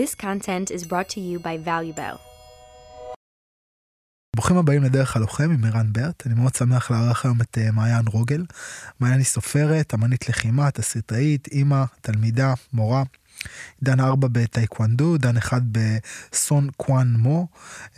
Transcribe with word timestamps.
This 0.00 0.14
content 0.14 0.70
is 0.76 0.82
brought 0.90 1.08
to 1.14 1.20
you 1.20 1.38
by 1.38 1.56
ValueBell. 1.66 2.18
ברוכים 4.36 4.56
הבאים 4.56 4.82
לדרך 4.82 5.16
הלוחם 5.16 5.50
עם 5.50 5.64
ערן 5.64 5.92
ברט, 5.92 6.26
אני 6.26 6.34
מאוד 6.34 6.54
שמח 6.54 6.90
לארח 6.90 7.24
היום 7.24 7.40
את 7.40 7.58
אה, 7.58 7.70
מעיין 7.70 8.06
רוגל. 8.06 8.44
מעיין 9.00 9.18
היא 9.18 9.24
סופרת, 9.24 9.94
אמנית 9.94 10.28
לחימה, 10.28 10.70
תסריטאית, 10.70 11.48
אימא, 11.48 11.84
תלמידה, 12.00 12.54
מורה. 12.72 13.02
דן 13.82 14.00
ארבע 14.00 14.28
בטייקוונדו, 14.32 15.18
דן 15.18 15.36
אחד 15.36 15.60
בסון 15.72 16.70
קוואן 16.76 17.14
מו, 17.18 17.48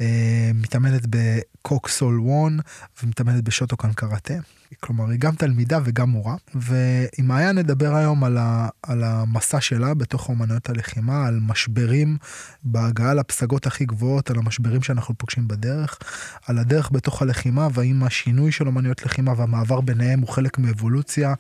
אה, 0.01 0.51
מתאמנת 0.55 1.03
בקוקסול 1.11 2.21
וון 2.21 2.59
ומתאמנת 3.03 3.45
בשוטוקן 3.45 3.93
קראטה. 3.93 4.35
כלומר 4.81 5.09
היא 5.11 5.19
גם 5.19 5.35
תלמידה 5.35 5.79
וגם 5.85 6.11
מורה 6.11 6.37
ועם 6.55 7.29
מעיין 7.29 7.59
נדבר 7.59 7.95
היום 7.95 8.25
על, 8.25 8.39
ה, 8.39 8.69
על 8.83 9.05
המסע 9.05 9.61
שלה 9.61 9.95
בתוך 9.95 10.29
אומנויות 10.29 10.69
הלחימה 10.69 11.27
על 11.27 11.41
משברים 11.41 12.17
בהגעה 12.65 13.15
לפסגות 13.15 13.67
הכי 13.67 13.85
גבוהות 13.85 14.31
על 14.31 14.39
המשברים 14.39 14.83
שאנחנו 14.83 15.15
פוגשים 15.19 15.49
בדרך 15.49 15.99
על 16.47 16.59
הדרך 16.59 16.93
בתוך 16.93 17.23
הלחימה 17.23 17.69
והאם 17.73 18.03
השינוי 18.03 18.53
של 18.53 18.67
אומנויות 18.67 19.03
לחימה 19.07 19.33
והמעבר 19.37 19.81
ביניהם 19.81 20.21
הוא 20.21 20.29
חלק 20.29 20.59
מאבולוציה 20.59 21.35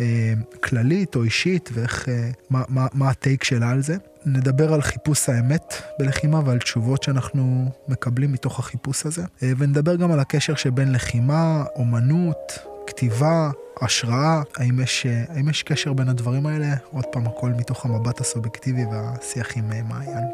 אה, 0.00 0.34
כללית 0.62 1.16
או 1.16 1.22
אישית 1.22 1.70
ואיך 1.72 2.08
אה, 2.08 2.30
מה, 2.50 2.62
מה, 2.68 2.86
מה 2.92 3.10
הטייק 3.10 3.44
שלה 3.44 3.70
על 3.70 3.82
זה. 3.82 3.96
נדבר 4.26 4.74
על 4.74 4.82
חיפוש 4.82 5.28
האמת 5.28 5.74
בלחימה 5.98 6.40
ועל 6.44 6.58
תשובות 6.58 7.02
שאנחנו 7.02 7.70
מקבלים 7.88 8.32
מתוך 8.32 8.58
החיפוש 8.58 9.06
הזה 9.06 9.24
אה, 9.42 9.52
ונדבר 9.58 9.96
גם 9.96 10.12
על 10.12 10.20
הקשר 10.20 10.54
שבין 10.54 10.92
לחימה, 10.92 11.64
אומנות, 11.76 12.58
כתיבה, 12.86 13.50
השראה, 13.80 14.42
האם 14.56 14.80
יש, 14.80 15.06
אה, 15.06 15.24
האם 15.28 15.48
יש 15.48 15.62
קשר 15.62 15.92
בין 15.92 16.08
הדברים 16.08 16.46
האלה? 16.46 16.74
עוד 16.92 17.04
פעם, 17.12 17.26
הכל 17.26 17.50
מתוך 17.50 17.84
המבט 17.84 18.20
הסובייקטיבי 18.20 18.84
והשיח 18.84 19.56
עם 19.56 19.72
אה, 19.72 19.82
מעיין. 19.82 20.24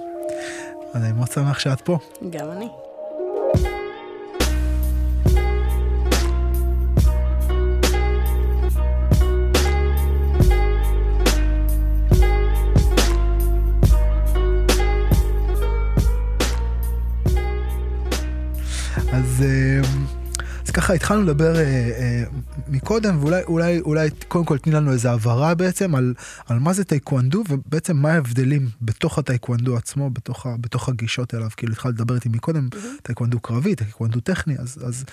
אז 0.95 1.05
אני 1.05 1.13
מאוד 1.13 1.31
שמח 1.31 1.59
שאת 1.59 1.81
פה. 1.81 1.99
גם 2.31 2.51
אני. 2.51 2.69
אז... 19.13 19.45
ככה 20.71 20.93
התחלנו 20.93 21.23
לדבר 21.23 21.57
אה, 21.57 21.63
אה, 21.63 22.23
מקודם, 22.69 23.19
ואולי 23.21 23.43
אולי, 23.43 23.81
אולי 23.81 24.09
קודם 24.29 24.45
כל 24.45 24.59
תני 24.59 24.73
לנו 24.73 24.93
איזה 24.93 25.11
הבהרה 25.11 25.55
בעצם 25.55 25.95
על, 25.95 26.15
על 26.47 26.59
מה 26.59 26.73
זה 26.73 26.85
טייקוונדו, 26.85 27.45
ובעצם 27.49 27.97
מה 27.97 28.13
ההבדלים 28.13 28.69
בתוך 28.83 29.19
הטייקוונדו 29.19 29.77
עצמו, 29.77 30.11
בתוך, 30.11 30.47
ה, 30.47 30.55
בתוך 30.61 30.89
הגישות 30.89 31.35
אליו. 31.35 31.49
כאילו 31.57 31.73
התחלת 31.73 31.95
לדבר 31.95 32.15
איתי 32.15 32.29
מקודם, 32.29 32.69
אמ-המ. 32.73 33.03
טייקוונדו 33.03 33.41
קרבי, 33.41 33.75
טייקוונדו 33.75 34.21
טכני, 34.21 34.55
אז, 34.59 34.79
אז, 34.87 35.05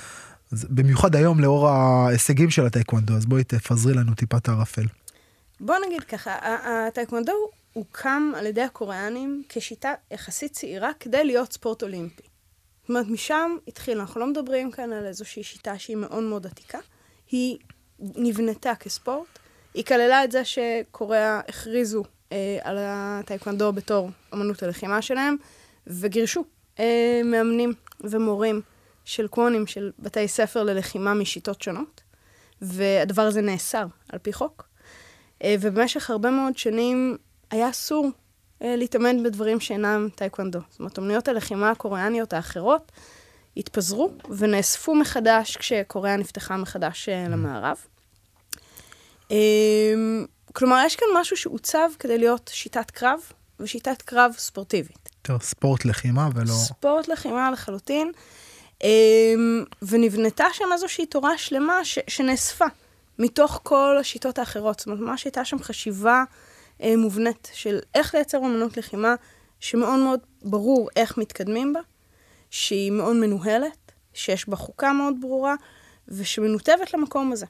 אז 0.52 0.66
במיוחד 0.70 1.16
היום 1.16 1.40
לאור 1.40 1.70
ההישגים 1.70 2.50
של 2.50 2.66
הטייקוונדו, 2.66 3.14
אז 3.14 3.26
בואי 3.26 3.44
תפזרי 3.44 3.94
לנו 3.94 4.14
טיפה 4.14 4.38
את 4.38 4.50
הערפל. 4.50 4.86
בוא 5.60 5.76
נגיד 5.88 6.04
ככה, 6.04 6.32
הטייקוונדו 6.44 7.34
הוקם 7.74 8.32
על 8.36 8.46
ידי 8.46 8.62
הקוריאנים 8.62 9.44
כשיטה 9.50 9.94
יחסית 10.12 10.52
צעירה 10.52 10.90
כדי 11.00 11.24
להיות 11.24 11.54
ספורט 11.54 11.84
אולימפי. 11.84 12.27
זאת 12.88 12.90
אומרת, 12.90 13.08
משם 13.08 13.58
התחיל, 13.68 14.00
אנחנו 14.00 14.20
לא 14.20 14.28
מדברים 14.28 14.72
כאן 14.72 14.94
על 14.94 15.06
איזושהי 15.06 15.44
שיטה 15.44 15.80
שהיא 15.80 15.98
מאוד 15.98 16.24
מאוד 16.24 16.46
עתיקה. 16.46 16.80
היא 17.32 17.58
נבנתה 18.00 18.76
כספורט. 18.76 19.40
היא 19.74 19.86
כללה 19.86 20.24
את 20.24 20.32
זה 20.32 20.46
שקוריאה 20.46 21.40
הכריזו 21.48 22.04
אה, 22.32 22.58
על 22.64 22.78
הטייקוונדו 22.80 23.74
בתור 23.74 24.10
אמנות 24.34 24.64
הלחימה 24.64 25.02
שלהם, 25.02 25.36
וגירשו 25.88 26.44
אה, 26.80 27.22
מאמנים 27.26 27.74
ומורים 28.02 28.62
של 29.06 29.28
קוונים, 29.28 29.68
של 29.68 29.92
בתי 30.00 30.28
ספר 30.28 30.64
ללחימה 30.64 31.14
משיטות 31.14 31.62
שונות, 31.62 32.02
והדבר 32.62 33.22
הזה 33.22 33.42
נאסר 33.42 33.86
על 34.10 34.20
פי 34.20 34.34
חוק. 34.34 34.70
אה, 35.44 35.56
ובמשך 35.62 36.10
הרבה 36.10 36.32
מאוד 36.32 36.58
שנים 36.58 37.18
היה 37.52 37.70
אסור 37.70 38.10
להתאמן 38.62 39.24
בדברים 39.24 39.60
שאינם 39.60 40.08
טייקוונדו. 40.16 40.60
זאת 40.70 40.80
אומרת, 40.80 41.00
אמניות 41.00 41.28
הלחימה 41.28 41.72
הקוריאניות 41.72 42.34
האחרות 42.34 42.92
התפזרו 43.58 44.12
ונאספו 44.38 44.96
מחדש 44.96 45.58
כשקוריאה 45.58 46.18
נפתחה 46.18 46.58
מחדש 46.58 47.10
אה, 47.10 47.28
למערב. 47.30 47.78
אמ, 49.32 50.26
כלומר, 50.54 50.82
יש 50.86 50.96
כאן 50.96 51.08
משהו 51.16 51.38
שעוצב 51.38 51.90
כדי 52.00 52.18
להיות 52.18 52.50
שיטת 52.54 52.92
קרב, 52.92 53.20
ושיטת 53.60 54.02
קרב 54.02 54.34
ספורטיבית. 54.38 55.10
טוב, 55.22 55.42
ספורט 55.42 55.86
לחימה 55.86 56.30
ולא... 56.36 56.54
ספורט 56.54 57.08
לחימה 57.08 57.52
לחלוטין. 57.52 58.12
אמ, 58.84 59.64
ונבנתה 59.82 60.46
שם 60.54 60.66
איזושהי 60.74 61.06
תורה 61.06 61.38
שלמה 61.38 61.86
ש- 61.86 62.00
שנאספה 62.08 62.66
מתוך 63.20 63.60
כל 63.64 63.98
השיטות 64.00 64.40
האחרות. 64.40 64.80
זאת 64.80 64.88
אומרת, 64.88 65.00
ממש 65.02 65.24
הייתה 65.26 65.46
שם 65.46 65.60
חשיבה 65.64 66.14
אה, 66.18 66.24
מובנית 66.98 67.52
של 67.54 67.80
איך 67.96 68.16
לייצר 68.16 68.38
אמנות 68.38 68.78
לחימה, 68.78 69.16
שמאוד 69.60 70.00
מאוד 70.00 70.20
ברור 70.42 70.90
איך 70.96 71.18
מתקדמים 71.18 71.74
בה, 71.74 71.80
שהיא 72.50 72.92
מאוד 72.92 73.16
מנוהלת, 73.16 73.92
שיש 74.14 74.50
בה 74.50 74.56
חוקה 74.56 74.94
מאוד 74.94 75.14
ברורה, 75.22 75.56
ושמנותבת 76.08 76.94
למקום 76.94 77.32
הזה. 77.32 77.46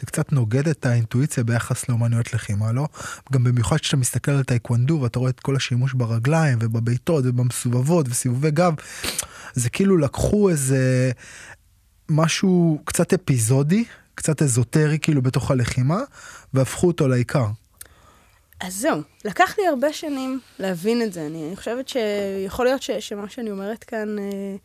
זה 0.00 0.06
קצת 0.06 0.32
נוגד 0.32 0.68
את 0.68 0.86
האינטואיציה 0.86 1.44
ביחס 1.44 1.88
לאומנויות 1.88 2.34
לחימה, 2.34 2.72
לא? 2.72 2.88
גם 3.32 3.44
במיוחד 3.44 3.76
כשאתה 3.76 3.96
מסתכל 3.96 4.30
על 4.30 4.42
טייקוונדו 4.42 4.98
ואתה 5.02 5.18
רואה 5.18 5.30
את 5.30 5.40
כל 5.40 5.56
השימוש 5.56 5.92
ברגליים 5.94 6.58
ובבעיטות 6.60 7.24
ובמסובבות 7.26 8.06
וסיבובי 8.08 8.50
גב, 8.50 8.74
זה 9.54 9.70
כאילו 9.70 9.96
לקחו 9.96 10.50
איזה 10.50 11.10
משהו 12.08 12.82
קצת 12.84 13.12
אפיזודי, 13.12 13.84
קצת 14.14 14.42
אזוטרי 14.42 14.98
כאילו 14.98 15.22
בתוך 15.22 15.50
הלחימה, 15.50 16.00
והפכו 16.54 16.86
אותו 16.86 17.08
לעיקר. 17.08 17.46
אז 18.60 18.74
זהו, 18.74 19.00
לקח 19.24 19.58
לי 19.58 19.66
הרבה 19.66 19.92
שנים 19.92 20.40
להבין 20.58 21.02
את 21.02 21.12
זה. 21.12 21.26
אני, 21.26 21.48
אני 21.48 21.56
חושבת 21.56 21.88
שיכול 21.88 22.64
להיות 22.64 22.82
ש, 22.82 22.90
שמה 22.90 23.28
שאני 23.28 23.50
אומרת 23.50 23.84
כאן 23.84 24.18
אה, 24.18 24.56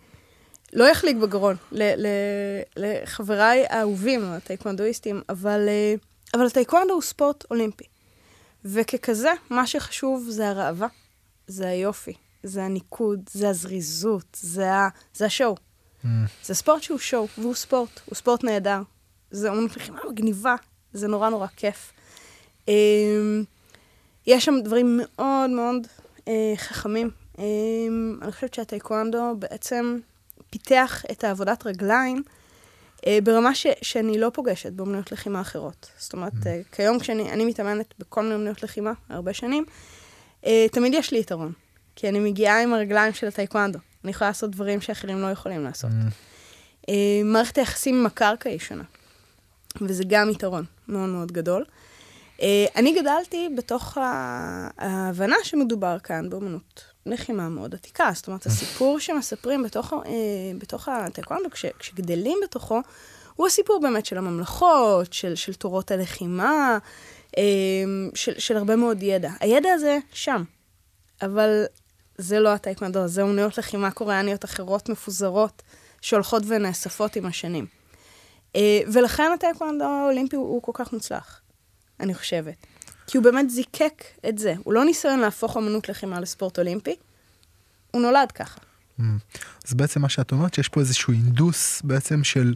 לא 0.73 0.83
יחליק 0.83 1.17
בגרון 1.17 1.55
ל, 1.71 1.83
ל, 1.83 2.07
לחבריי 2.75 3.65
האהובים, 3.69 4.23
הטייקוונדואיסטים, 4.23 5.21
אבל, 5.29 5.65
אה, 5.67 5.95
אבל 6.33 6.45
הטייקוונדו 6.45 6.93
הוא 6.93 7.01
ספורט 7.01 7.43
אולימפי. 7.51 7.83
וככזה, 8.65 9.31
מה 9.49 9.67
שחשוב 9.67 10.25
זה 10.29 10.49
הראווה, 10.49 10.87
זה 11.47 11.67
היופי, 11.67 12.13
זה 12.43 12.63
הניקוד, 12.63 13.29
זה 13.33 13.49
הזריזות, 13.49 14.37
זה, 14.41 14.73
ה, 14.73 14.89
זה 15.13 15.25
השואו. 15.25 15.55
Mm. 16.03 16.07
זה 16.43 16.53
ספורט 16.53 16.83
שהוא 16.83 16.99
שואו, 16.99 17.27
והוא 17.37 17.55
ספורט, 17.55 17.99
הוא 18.05 18.15
ספורט 18.15 18.43
נהדר. 18.43 18.81
זה 19.31 19.49
אומנות 19.49 19.77
לחימה 19.77 19.99
מגניבה, 20.09 20.55
זה 20.93 21.07
נורא 21.07 21.29
נורא 21.29 21.47
כיף. 21.55 21.93
אה, 22.69 22.73
יש 24.27 24.45
שם 24.45 24.55
דברים 24.63 24.99
מאוד 25.01 25.49
מאוד 25.49 25.87
אה, 26.27 26.53
חכמים. 26.57 27.09
אה, 27.39 27.43
אני 28.21 28.31
חושבת 28.31 28.53
שהטייקוונדו 28.53 29.35
בעצם 29.39 29.99
פיתח 30.49 31.03
את 31.11 31.23
העבודת 31.23 31.65
רגליים 31.65 32.23
אה, 33.07 33.17
ברמה 33.23 33.55
ש, 33.55 33.67
שאני 33.81 34.17
לא 34.17 34.31
פוגשת 34.33 34.71
באמנויות 34.71 35.11
לחימה 35.11 35.41
אחרות. 35.41 35.91
זאת 35.97 36.13
אומרת, 36.13 36.33
mm. 36.33 36.47
אה, 36.47 36.61
כיום 36.71 36.99
כשאני 36.99 37.45
מתאמנת 37.45 37.93
בכל 37.99 38.23
מיני 38.23 38.35
אמנויות 38.35 38.63
לחימה, 38.63 38.91
הרבה 39.09 39.33
שנים, 39.33 39.65
אה, 40.45 40.65
תמיד 40.71 40.93
יש 40.93 41.11
לי 41.11 41.19
יתרון. 41.19 41.51
כי 41.95 42.09
אני 42.09 42.19
מגיעה 42.19 42.63
עם 42.63 42.73
הרגליים 42.73 43.13
של 43.13 43.27
הטייקוונדו. 43.27 43.79
אני 44.03 44.11
יכולה 44.11 44.29
לעשות 44.29 44.51
דברים 44.51 44.81
שאחרים 44.81 45.21
לא 45.21 45.27
יכולים 45.27 45.63
לעשות. 45.63 45.91
Mm. 45.91 46.89
אה, 46.89 47.21
מערכת 47.25 47.57
היחסים 47.57 47.99
עם 47.99 48.05
הקרקע 48.05 48.49
היא 48.49 48.59
שונה. 48.59 48.83
וזה 49.81 50.03
גם 50.07 50.29
יתרון 50.29 50.65
מאוד 50.87 51.09
מאוד 51.09 51.31
גדול. 51.31 51.61
אה, 51.61 51.90
אני 52.75 53.01
גדלתי 53.01 53.49
בתוך 53.57 53.97
ההבנה 54.77 55.35
שמדובר 55.43 55.99
כאן 55.99 56.29
באמנות 56.29 56.83
לחימה 57.05 57.49
מאוד 57.49 57.75
עתיקה. 57.75 58.09
זאת 58.13 58.27
אומרת, 58.27 58.45
הסיפור 58.45 58.99
שמספרים 58.99 59.63
בתוך, 59.63 59.93
אה, 59.93 59.99
בתוך 60.57 60.87
הטייקוונדו, 60.87 61.49
כש, 61.49 61.65
כשגדלים 61.79 62.37
בתוכו, 62.43 62.79
הוא 63.35 63.47
הסיפור 63.47 63.79
באמת 63.81 64.05
של 64.05 64.17
הממלכות, 64.17 65.13
של, 65.13 65.35
של 65.35 65.53
תורות 65.53 65.91
הלחימה, 65.91 66.77
אה, 67.37 67.43
של, 68.15 68.39
של 68.39 68.57
הרבה 68.57 68.75
מאוד 68.75 69.03
ידע. 69.03 69.31
הידע 69.39 69.69
הזה 69.73 69.97
שם, 70.13 70.43
אבל 71.21 71.63
זה 72.17 72.39
לא 72.39 72.49
הטייקוונדו, 72.49 73.07
זה 73.07 73.23
אמנויות 73.23 73.57
לחימה 73.57 73.91
קוריאניות 73.91 74.45
אחרות 74.45 74.89
מפוזרות, 74.89 75.61
שהולכות 76.01 76.43
ונאספות 76.47 77.15
עם 77.15 77.25
השנים. 77.25 77.65
ולכן 78.93 79.31
הטייקוונדו 79.33 79.85
האולימפי 79.85 80.35
הוא 80.35 80.61
כל 80.61 80.71
כך 80.75 80.93
מוצלח. 80.93 81.40
אני 82.01 82.13
חושבת. 82.13 82.55
כי 83.07 83.17
הוא 83.17 83.23
באמת 83.23 83.49
זיקק 83.49 84.03
את 84.29 84.37
זה. 84.37 84.53
הוא 84.63 84.73
לא 84.73 84.85
ניסיון 84.85 85.19
להפוך 85.19 85.57
אמנות 85.57 85.89
לחימה 85.89 86.19
לספורט 86.19 86.59
אולימפי, 86.59 86.95
הוא 87.91 88.01
נולד 88.01 88.31
ככה. 88.31 88.59
Mm. 88.99 89.03
אז 89.67 89.73
בעצם 89.73 90.01
מה 90.01 90.09
שאת 90.09 90.31
אומרת, 90.31 90.53
שיש 90.53 90.67
פה 90.67 90.79
איזשהו 90.79 91.13
אינדוס 91.13 91.81
בעצם 91.83 92.23
של 92.23 92.53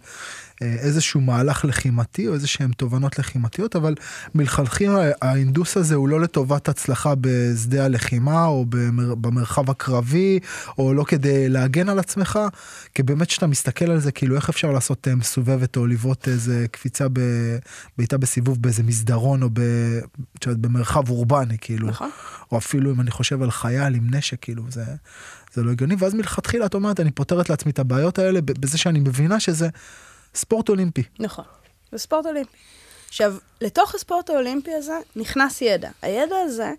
אה, 0.61 0.75
איזשהו 0.79 1.21
מהלך 1.21 1.65
לחימתי 1.65 2.27
או 2.27 2.33
איזה 2.33 2.47
שהם 2.47 2.71
תובנות 2.71 3.19
לחימתיות, 3.19 3.75
אבל 3.75 3.95
מלכתחילה 4.35 5.11
האינדוס 5.21 5.77
הזה 5.77 5.95
הוא 5.95 6.09
לא 6.09 6.21
לטובת 6.21 6.69
הצלחה 6.69 7.13
בשדה 7.21 7.85
הלחימה 7.85 8.45
או 8.45 8.65
במר, 8.69 9.15
במרחב 9.15 9.69
הקרבי, 9.69 10.39
או 10.77 10.93
לא 10.93 11.03
כדי 11.03 11.49
להגן 11.49 11.89
על 11.89 11.99
עצמך, 11.99 12.39
כי 12.95 13.03
באמת 13.03 13.27
כשאתה 13.27 13.47
מסתכל 13.47 13.91
על 13.91 13.99
זה, 13.99 14.11
כאילו 14.11 14.35
איך 14.35 14.49
אפשר 14.49 14.71
לעשות 14.71 15.07
אה, 15.07 15.15
מסובבת 15.15 15.77
או 15.77 15.87
לבעוט 15.87 16.27
איזה 16.27 16.65
קפיצה 16.71 17.07
בעיטה 17.97 18.17
בסיבוב 18.17 18.61
באיזה 18.61 18.83
מסדרון 18.83 19.43
או 19.43 19.49
ב, 19.53 19.61
במרחב 20.45 21.09
אורבני, 21.09 21.57
כאילו. 21.61 21.87
נכון. 21.87 22.09
או 22.51 22.57
אפילו 22.57 22.91
אם 22.91 23.01
אני 23.01 23.11
חושב 23.11 23.41
על 23.41 23.51
חייל 23.51 23.95
עם 23.95 24.15
נשק, 24.15 24.41
כאילו, 24.41 24.63
זה, 24.69 24.83
זה 25.55 25.63
לא 25.63 25.71
הגיוני. 25.71 25.95
ואז 25.99 26.13
מלכתחילה 26.13 26.65
את 26.65 26.73
אומרת, 26.73 26.99
אני 26.99 27.11
פותרת 27.11 27.49
לעצמי 27.49 27.71
את 27.71 27.79
הבעיות 27.79 28.19
האלה 28.19 28.39
בזה 28.41 28.77
שאני 28.77 28.99
מבינה 28.99 29.39
שזה 29.39 29.69
ספורט 30.35 30.69
אולימפי. 30.69 31.03
נכון, 31.19 31.45
זה 31.91 31.97
ספורט 31.97 32.25
אולימפי. 32.25 32.57
עכשיו, 33.07 33.35
לתוך 33.61 33.95
הספורט 33.95 34.29
האולימפי 34.29 34.73
הזה 34.73 34.99
נכנס 35.15 35.61
ידע. 35.61 35.89
הידע 36.01 36.35
הזה, 36.45 36.73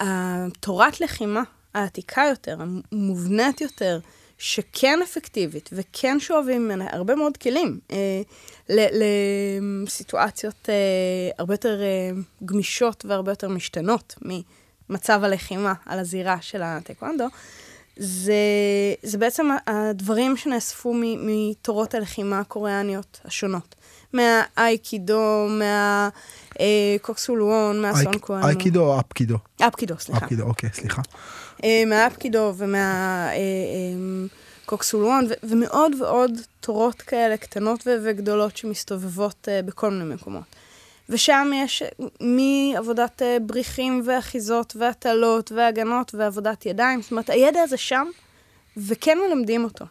התורת 0.00 1.00
לחימה 1.00 1.42
העתיקה 1.74 2.22
יותר, 2.30 2.56
המובנית 2.60 3.60
יותר, 3.60 4.00
שכן 4.38 4.98
אפקטיבית 5.02 5.70
וכן 5.72 6.20
שואבים 6.20 6.64
ממנה 6.64 6.86
הרבה 6.90 7.14
מאוד 7.14 7.36
כלים 7.36 7.80
אה, 7.90 8.22
לסיטואציות 8.68 10.68
אה, 10.68 10.74
הרבה 11.38 11.54
יותר 11.54 11.82
אה, 11.82 12.10
גמישות 12.44 13.04
והרבה 13.04 13.32
יותר 13.32 13.48
משתנות 13.48 14.14
ממצב 14.90 15.24
הלחימה 15.24 15.72
על 15.86 15.98
הזירה 15.98 16.36
של 16.40 16.62
הטייקוונדו, 16.62 17.26
זה, 17.96 18.34
זה 19.02 19.18
בעצם 19.18 19.48
הדברים 19.66 20.36
שנאספו 20.36 20.94
מתורות 20.96 21.94
הלחימה 21.94 22.40
הקוריאניות 22.40 23.20
השונות. 23.24 23.74
מהאייקידו, 24.12 25.48
מהקוקסולואון, 26.58 27.84
אה, 27.84 27.92
מהסונקואן. 27.92 28.42
אייקידו 28.42 28.80
או 28.80 29.00
אפקידו? 29.00 29.36
אפקידו, 29.60 29.94
סליחה. 29.98 30.24
אפקידו, 30.24 30.42
אוקיי, 30.42 30.70
סליחה. 30.72 31.02
אה, 31.64 31.82
מהאפקידו 31.86 32.54
ומהקוקסולואון, 34.66 35.24
אה, 35.30 35.36
ומאוד 35.42 35.92
ועוד 36.00 36.30
תורות 36.60 37.02
כאלה 37.02 37.36
קטנות 37.36 37.86
וגדולות 38.04 38.56
שמסתובבות 38.56 39.48
בכל 39.64 39.90
מיני 39.90 40.14
מקומות. 40.14 40.44
ושם 41.08 41.50
יש 41.54 41.82
מעבודת 42.20 43.22
בריחים 43.42 44.02
ואחיזות 44.04 44.76
והטלות 44.78 45.52
והגנות 45.52 46.14
ועבודת 46.14 46.66
ידיים. 46.66 47.02
זאת 47.02 47.10
אומרת, 47.10 47.30
הידע 47.30 47.60
הזה 47.60 47.76
שם, 47.76 48.06
וכן 48.76 49.18
מלמדים 49.28 49.64
אותו, 49.64 49.84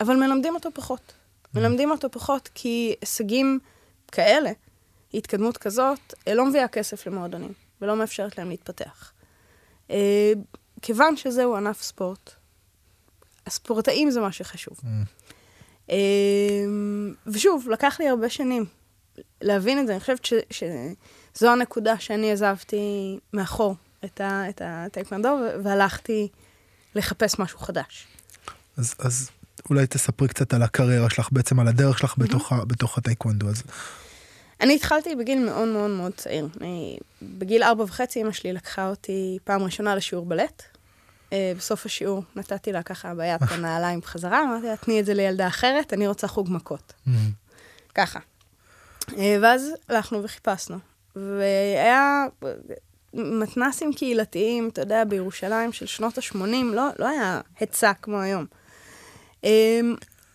אבל 0.00 0.16
מלמדים 0.16 0.54
אותו 0.54 0.70
פחות. 0.74 1.12
מלמדים 1.54 1.90
אותו 1.90 2.10
פחות 2.10 2.48
כי 2.54 2.94
הישגים 3.00 3.58
כאלה, 4.12 4.50
התקדמות 5.14 5.56
כזאת, 5.56 6.14
לא 6.26 6.46
מביאה 6.46 6.68
כסף 6.68 7.06
למועדונים, 7.06 7.52
ולא 7.80 7.96
מאפשרת 7.96 8.38
להם 8.38 8.48
להתפתח. 8.50 9.12
אה, 9.90 10.32
כיוון 10.82 11.16
שזהו 11.16 11.56
ענף 11.56 11.82
ספורט, 11.82 12.30
הספורטאים 13.46 14.10
זה 14.10 14.20
מה 14.20 14.32
שחשוב. 14.32 14.80
Mm. 14.80 14.86
אה, 15.90 15.96
ושוב, 17.26 17.68
לקח 17.70 18.00
לי 18.00 18.08
הרבה 18.08 18.28
שנים 18.28 18.64
להבין 19.40 19.78
את 19.78 19.86
זה. 19.86 19.92
אני 19.92 20.00
חושבת 20.00 20.24
ש, 20.24 20.32
שזו 20.50 21.52
הנקודה 21.52 21.98
שאני 21.98 22.32
עזבתי 22.32 23.18
מאחור 23.32 23.76
את, 24.04 24.20
ה, 24.20 24.48
את 24.48 24.62
הטייקוונדו, 24.64 25.38
והלכתי 25.64 26.28
לחפש 26.94 27.38
משהו 27.38 27.58
חדש. 27.58 28.06
אז, 28.76 28.94
אז 28.98 29.30
אולי 29.70 29.86
תספרי 29.86 30.28
קצת 30.28 30.54
על 30.54 30.62
הקריירה 30.62 31.10
שלך, 31.10 31.28
בעצם 31.32 31.60
על 31.60 31.68
הדרך 31.68 31.98
שלך 31.98 32.14
בתוך, 32.18 32.52
בתוך 32.66 32.98
הטייקוונדו 32.98 33.48
הזה. 33.48 33.62
אני 34.60 34.74
התחלתי 34.74 35.14
בגיל 35.14 35.44
מאוד 35.44 35.68
מאוד 35.68 35.90
מאוד 35.90 36.12
צעיר. 36.16 36.48
אני, 36.60 36.98
בגיל 37.22 37.62
ארבע 37.62 37.84
וחצי 37.84 38.22
אמא 38.22 38.32
שלי 38.32 38.52
לקחה 38.52 38.88
אותי 38.88 39.38
פעם 39.44 39.62
ראשונה 39.62 39.94
לשיעור 39.94 40.26
בלט. 40.26 40.62
Uh, 41.30 41.34
בסוף 41.58 41.86
השיעור 41.86 42.22
נתתי 42.36 42.72
לה 42.72 42.82
ככה 42.82 43.14
ביד 43.14 43.42
את 43.44 43.52
הנעליים 43.52 44.00
בחזרה, 44.00 44.42
אמרתי 44.42 44.66
לה, 44.66 44.76
תני 44.76 45.00
את 45.00 45.06
זה 45.06 45.14
לילדה 45.14 45.46
אחרת, 45.46 45.92
אני 45.92 46.06
רוצה 46.06 46.28
חוג 46.28 46.48
מכות. 46.50 46.92
Mm-hmm. 47.06 47.10
ככה. 47.94 48.18
Uh, 49.08 49.14
ואז 49.42 49.70
הלכנו 49.88 50.22
וחיפשנו. 50.22 50.76
והיה 51.16 52.26
מתנסים 53.14 53.92
קהילתיים, 53.92 54.68
אתה 54.68 54.80
יודע, 54.80 55.04
בירושלים 55.04 55.72
של 55.72 55.86
שנות 55.86 56.18
ה-80, 56.18 56.64
לא, 56.72 56.88
לא 56.98 57.08
היה 57.08 57.40
היצע 57.58 57.92
כמו 58.02 58.20
היום. 58.20 58.46
Um, 59.42 59.46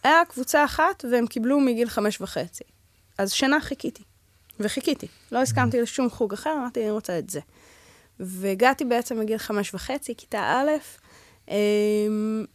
היה 0.03 0.21
קבוצה 0.29 0.65
אחת, 0.65 1.05
והם 1.11 1.27
קיבלו 1.27 1.59
מגיל 1.59 1.89
חמש 1.89 2.21
וחצי. 2.21 2.63
אז 3.17 3.31
שנה 3.31 3.61
חיכיתי. 3.61 4.03
וחיכיתי. 4.59 5.07
לא 5.31 5.41
הסכמתי 5.41 5.81
לשום 5.81 6.09
חוג 6.09 6.33
אחר, 6.33 6.53
אמרתי, 6.57 6.81
אני 6.81 6.91
רוצה 6.91 7.19
את 7.19 7.29
זה. 7.29 7.39
והגעתי 8.19 8.85
בעצם 8.85 9.19
בגיל 9.19 9.37
חמש 9.37 9.73
וחצי, 9.73 10.15
כיתה 10.15 10.39
א', 10.39 10.71
אה, 11.49 11.55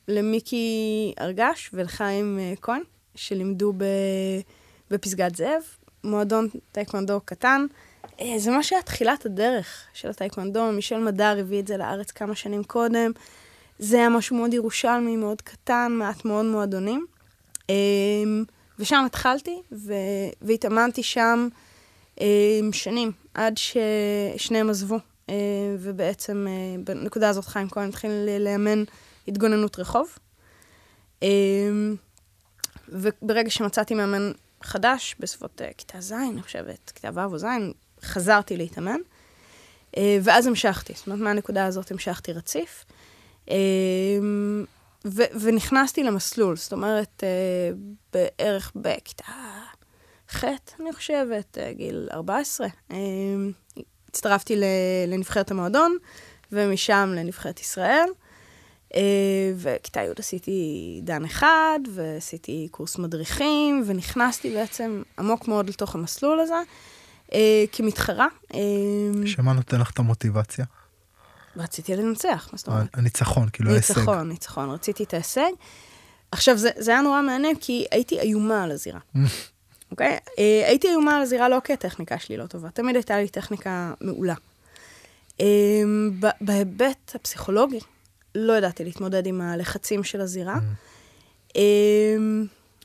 למיקי 0.09 1.13
ארגש 1.21 1.71
ולחיים 1.73 2.39
אה, 2.39 2.53
כהן, 2.63 2.83
שלימדו 3.15 3.73
בפסגת 4.91 5.37
זאב, 5.37 5.63
מועדון 6.05 6.49
טייקוונדו 6.73 7.21
קטן. 7.25 7.67
אה, 8.21 8.35
זה 8.39 8.51
ממש 8.51 8.73
היה 8.73 8.83
תחילת 8.83 9.27
הדרך 9.27 9.85
של 9.95 10.11
הטייקוונדו, 10.11 10.73
מישל 10.73 10.99
מדר 10.99 11.37
הביא 11.39 11.61
את 11.61 11.67
זה 11.67 11.77
לארץ 11.77 12.11
כמה 12.11 12.35
שנים 12.35 12.65
קודם. 12.65 13.11
זה 13.79 13.97
היה 13.97 14.09
משהו 14.09 14.37
מאוד 14.37 14.55
ירושלמי, 14.55 15.17
מאוד 15.17 15.43
קטן, 15.43 15.93
מעט 15.99 16.25
מאוד 16.25 16.45
מועדונים. 16.45 17.07
אה, 17.71 17.75
ושם 18.79 19.03
התחלתי, 19.07 19.63
ו... 19.73 19.93
והתאמנתי 20.43 21.03
שם 21.03 21.49
אה, 22.21 22.27
שנים, 22.73 23.13
עד 23.35 23.55
ששניהם 23.57 24.71
עזבו. 24.71 24.99
ובעצם 25.79 26.47
בנקודה 26.85 27.29
הזאת 27.29 27.45
חיים 27.45 27.69
כהן 27.69 27.89
התחיל 27.89 28.11
לאמן 28.41 28.85
התגוננות 29.29 29.79
רחוב. 29.79 30.19
וברגע 32.89 33.51
שמצאתי 33.51 33.95
מאמן 33.95 34.33
חדש, 34.65 35.17
בסביבות 35.19 35.63
אה, 35.63 35.71
כיתה 35.77 36.01
ז', 36.01 36.13
אני 36.13 36.43
חושבת, 36.43 36.93
כיתה 36.95 37.11
ו' 37.15 37.25
או 37.33 37.39
ז', 37.39 37.47
חזרתי 38.03 38.57
להתאמן. 38.57 39.01
אה, 39.97 40.19
ואז 40.23 40.47
המשכתי, 40.47 40.93
זאת 40.97 41.07
אומרת, 41.07 41.21
מהנקודה 41.21 41.67
הזאת 41.67 41.91
המשכתי 41.91 42.33
רציף. 42.33 42.85
אה, 43.51 43.57
ו- 45.05 45.41
ונכנסתי 45.41 46.03
למסלול, 46.03 46.57
זאת 46.57 46.73
אומרת, 46.73 47.23
בערך 48.13 48.73
בכיתה 48.77 49.33
ח', 50.31 50.45
אני 50.81 50.93
חושבת, 50.93 51.59
גיל 51.73 52.09
14. 52.13 52.67
אה, 52.91 52.97
הצטרפתי 54.09 54.57
לנבחרת 55.07 55.51
המועדון, 55.51 55.97
ומשם 56.53 57.13
לנבחרת 57.17 57.61
ישראל. 57.61 58.09
אה, 58.95 59.01
וכיתה 59.57 60.01
י' 60.01 60.09
עשיתי 60.19 61.01
דן 61.05 61.25
אחד, 61.25 61.79
ועשיתי 61.95 62.69
קורס 62.71 62.99
מדריכים, 62.99 63.83
ונכנסתי 63.87 64.55
בעצם 64.55 65.03
עמוק 65.19 65.49
מאוד 65.49 65.69
לתוך 65.69 65.95
המסלול 65.95 66.41
הזה, 66.41 66.55
כמתחרה. 67.73 68.27
שמה 69.27 69.53
נותן 69.53 69.81
לך 69.81 69.91
את 69.91 69.99
המוטיבציה? 69.99 70.65
רציתי 71.57 71.97
לנצח, 71.97 72.49
מה 72.53 72.59
זאת 72.59 72.69
אומרת? 72.69 72.87
הניצחון, 72.95 73.49
כאילו 73.53 73.71
ההישג. 73.71 73.99
ניצחון, 73.99 74.29
ניצחון, 74.29 74.71
רציתי 74.71 75.05
את 75.05 75.15
ההישג. 75.15 75.51
עכשיו, 76.31 76.57
זה, 76.57 76.71
זה 76.77 76.91
היה 76.91 77.01
נורא 77.01 77.23
מעניין, 77.23 77.57
כי 77.61 77.87
הייתי 77.91 78.21
איומה 78.21 78.65
על 78.65 78.71
הזירה. 78.71 79.01
אוקיי? 79.91 80.17
okay? 80.17 80.31
אה, 80.39 80.69
הייתי 80.69 80.89
איומה 80.89 81.17
על 81.17 81.23
הזירה 81.23 81.49
לא 81.49 81.61
כי 81.65 81.73
הטכניקה 81.73 82.19
שלי 82.19 82.37
לא 82.37 82.47
טובה, 82.47 82.71
תמיד 82.71 82.97
הייתה 82.97 83.17
לי 83.17 83.29
טכניקה 83.29 83.93
מעולה. 84.01 84.35
אה, 85.41 85.47
בהיבט 86.41 87.13
הפסיכולוגי, 87.15 87.81
לא 88.35 88.53
ידעתי 88.53 88.85
להתמודד 88.85 89.27
עם 89.27 89.41
הלחצים 89.41 90.05
של 90.05 90.21
הזירה, 90.21 90.59
אה, 91.57 92.17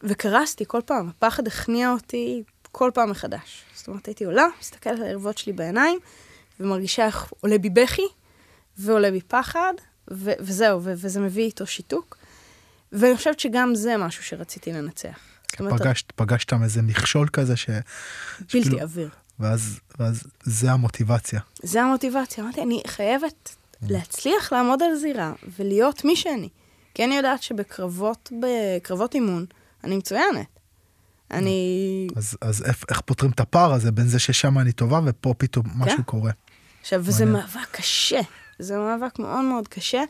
וקרסתי 0.04 0.64
כל 0.68 0.82
פעם, 0.86 1.10
הפחד 1.10 1.48
הכניע 1.48 1.92
אותי 1.92 2.44
כל 2.72 2.92
פעם 2.94 3.10
מחדש. 3.10 3.64
זאת 3.76 3.88
אומרת, 3.88 4.06
הייתי 4.06 4.24
עולה, 4.24 4.46
מסתכלת 4.60 5.00
על 5.00 5.06
היריבות 5.06 5.38
שלי 5.38 5.54
בעיניים, 5.54 6.00
ומרגישה 6.60 7.06
איך 7.06 7.32
עולה 7.40 7.58
בי 7.58 7.70
בכי, 7.70 8.08
ועולה 8.78 9.12
בי 9.12 9.22
פחד, 9.22 9.74
ו- 10.12 10.32
וזהו, 10.40 10.84
ו- 10.84 10.94
וזה 10.96 11.20
מביא 11.20 11.44
איתו 11.44 11.68
שיתוק. 11.68 12.18
ואני 12.92 13.18
חושבת 13.18 13.40
שגם 13.40 13.76
זה 13.76 13.98
משהו 13.98 14.24
שרציתי 14.24 14.74
לנצח. 14.74 15.20
פגשת, 15.52 16.12
פגשת 16.12 16.50
שם 16.50 16.64
איזה 16.64 16.82
מכשול 16.82 17.28
כזה 17.34 17.56
ש... 17.56 17.70
בלתי. 18.54 18.82
עביר. 18.82 19.10
ואז, 19.40 19.80
ואז 20.00 20.24
זה 20.44 20.72
המוטיבציה. 20.72 21.40
זה 21.64 21.82
המוטיבציה. 21.82 22.44
אמרתי, 22.44 22.62
אני 22.62 22.82
חייבת 22.88 23.56
להצליח 23.82 24.54
לעמוד 24.54 24.84
על 24.84 24.96
זירה 24.96 25.34
ולהיות 25.58 26.06
מי 26.06 26.16
שאני. 26.16 26.50
כי 26.94 27.04
אני 27.04 27.16
יודעת 27.16 27.44
שבקרבות, 27.44 28.32
בקרבות 28.40 29.16
אימון, 29.16 29.46
אני 29.84 29.98
מצוינת. 29.98 30.60
אני... 31.32 32.08
אז, 32.16 32.38
אז 32.42 32.64
איך, 32.66 32.84
איך 32.90 33.02
פותרים 33.02 33.32
את 33.32 33.40
הפער 33.40 33.74
הזה 33.74 33.92
בין 33.92 34.08
זה 34.08 34.20
ששם 34.20 34.60
אני 34.60 34.72
טובה 34.72 35.00
ופה 35.06 35.34
פתאום 35.38 35.66
משהו 35.76 35.98
כן? 35.98 36.04
קורה. 36.04 36.32
עכשיו, 36.82 37.02
וזה 37.04 37.26
מאבק 37.26 37.72
קשה. 37.72 38.20
זה 38.60 38.78
מאבק 38.78 39.20
מאוד 39.20 39.46
מאוד 39.46 39.68
קשה. 39.68 40.04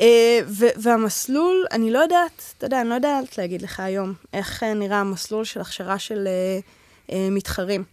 אה, 0.00 0.40
והמסלול, 0.76 1.66
אני 1.72 1.90
לא 1.90 1.98
יודעת, 1.98 2.54
אתה 2.58 2.66
יודע, 2.66 2.80
אני 2.80 2.88
לא 2.88 2.94
יודעת 2.94 3.38
להגיד 3.38 3.62
לך 3.62 3.80
היום 3.80 4.14
איך 4.32 4.62
אה, 4.62 4.74
נראה 4.74 5.00
המסלול 5.00 5.44
של 5.44 5.60
הכשרה 5.60 5.98
של 5.98 6.26
אה, 6.26 6.58
אה, 7.12 7.28
מתחרים. 7.30 7.84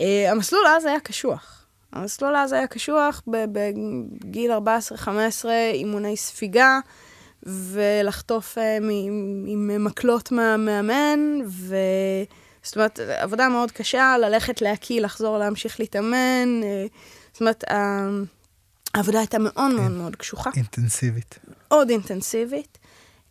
אה, 0.00 0.30
המסלול 0.30 0.66
אז 0.66 0.84
היה 0.84 1.00
קשוח. 1.00 1.55
המסלול 1.96 2.36
אז 2.36 2.52
היה 2.52 2.66
קשוח 2.66 3.22
בגיל 3.26 4.50
14-15, 4.52 5.04
אימוני 5.72 6.16
ספיגה, 6.16 6.78
ולחטוף 7.42 8.58
אה, 8.58 8.76
עם 9.46 9.84
מקלות 9.84 10.32
מהמאמן, 10.32 11.40
ו... 11.46 11.76
זאת 12.62 12.76
אומרת, 12.76 12.98
עבודה 12.98 13.48
מאוד 13.48 13.70
קשה, 13.70 14.16
ללכת 14.20 14.62
להקיא, 14.62 15.00
לחזור 15.00 15.38
להמשיך 15.38 15.80
להתאמן. 15.80 16.60
אה, 16.62 16.86
זאת 17.32 17.40
אומרת, 17.40 17.64
העבודה 18.94 19.18
הייתה 19.18 19.38
מאוד 19.38 19.72
מאוד 19.74 19.90
מאוד 19.90 20.16
קשוחה. 20.16 20.50
אינטנסיבית. 20.56 21.38
מאוד 21.70 21.90
אינטנסיבית. 21.90 22.78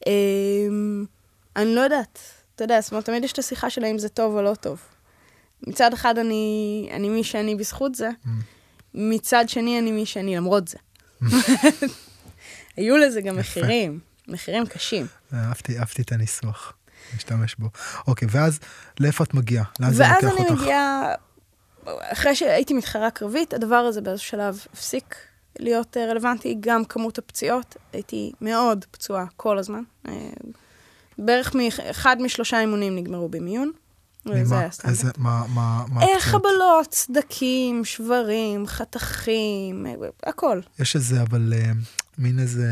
אמ, 0.07 1.05
אני 1.55 1.75
לא 1.75 1.81
יודעת, 1.81 2.19
אתה 2.55 2.63
יודע, 2.63 2.81
זאת 2.81 2.91
אומרת, 2.91 3.05
תמיד 3.05 3.23
יש 3.23 3.31
את 3.31 3.39
השיחה 3.39 3.69
של 3.69 3.83
האם 3.83 3.99
זה 3.99 4.09
טוב 4.09 4.35
או 4.35 4.41
לא 4.41 4.55
טוב. 4.55 4.81
מצד 5.67 5.93
אחד 5.93 6.17
אני, 6.17 6.89
אני 6.93 7.09
מי 7.09 7.23
שאני 7.23 7.55
בזכות 7.55 7.95
זה, 7.95 8.09
Mm. 8.09 8.29
מצד 8.95 9.49
שני 9.49 9.79
אני 9.79 9.91
מי 9.91 10.05
שאני 10.05 10.35
למרות 10.35 10.67
זה. 10.67 10.77
היו 12.77 12.97
לזה 12.97 13.21
גם. 13.21 13.37
מחירים, 13.37 13.99
מחירים 14.27 14.65
קשים. 14.65 15.07
אהבתי, 15.33 15.79
אהבתי 15.79 16.01
את 16.01 16.11
הניסוח, 16.11 16.73
נשתמש 17.15 17.55
בו. 17.55 17.69
אוקיי, 18.07 18.27
ואז 18.31 18.59
לאיפה 18.99 19.23
את 19.23 19.33
מגיעה? 19.33 19.63
לאן 19.79 19.93
זה 19.93 20.03
ואז 20.03 20.23
לוקח 20.23 20.37
אני 20.37 20.49
אותך? 20.49 20.61
מגיעה, 20.61 21.13
אחרי 21.85 22.35
שהייתי 22.35 22.73
מתחרה 22.73 23.11
קרבית, 23.11 23.53
הדבר 23.53 23.75
הזה 23.75 24.01
באיזשהו 24.01 24.29
שלב 24.29 24.65
הפסיק 24.73 25.15
להיות 25.59 25.97
אה, 25.97 26.05
רלוונטי, 26.05 26.57
גם 26.59 26.85
כמות 26.85 27.17
הפציעות, 27.17 27.75
הייתי 27.93 28.31
מאוד 28.41 28.85
פצועה 28.91 29.25
כל 29.35 29.57
הזמן. 29.57 29.81
אה, 30.07 30.29
בערך 31.17 31.55
אחד 31.89 32.21
משלושה 32.21 32.59
אימונים 32.59 32.95
נגמרו 32.95 33.29
במיון. 33.29 33.71
ממה? 34.25 34.35
איזה, 34.87 35.07
מה, 35.17 35.43
מה, 35.53 35.83
מה 35.89 36.01
הפציעות? 36.03 36.21
חבלות, 36.21 36.93
סדקים, 36.93 37.85
שברים, 37.85 38.67
חתכים, 38.67 39.85
הכל. 40.23 40.59
יש 40.79 40.95
איזה, 40.95 41.21
אבל 41.21 41.53
אה, 41.57 41.71
מין 42.17 42.39
איזה 42.39 42.67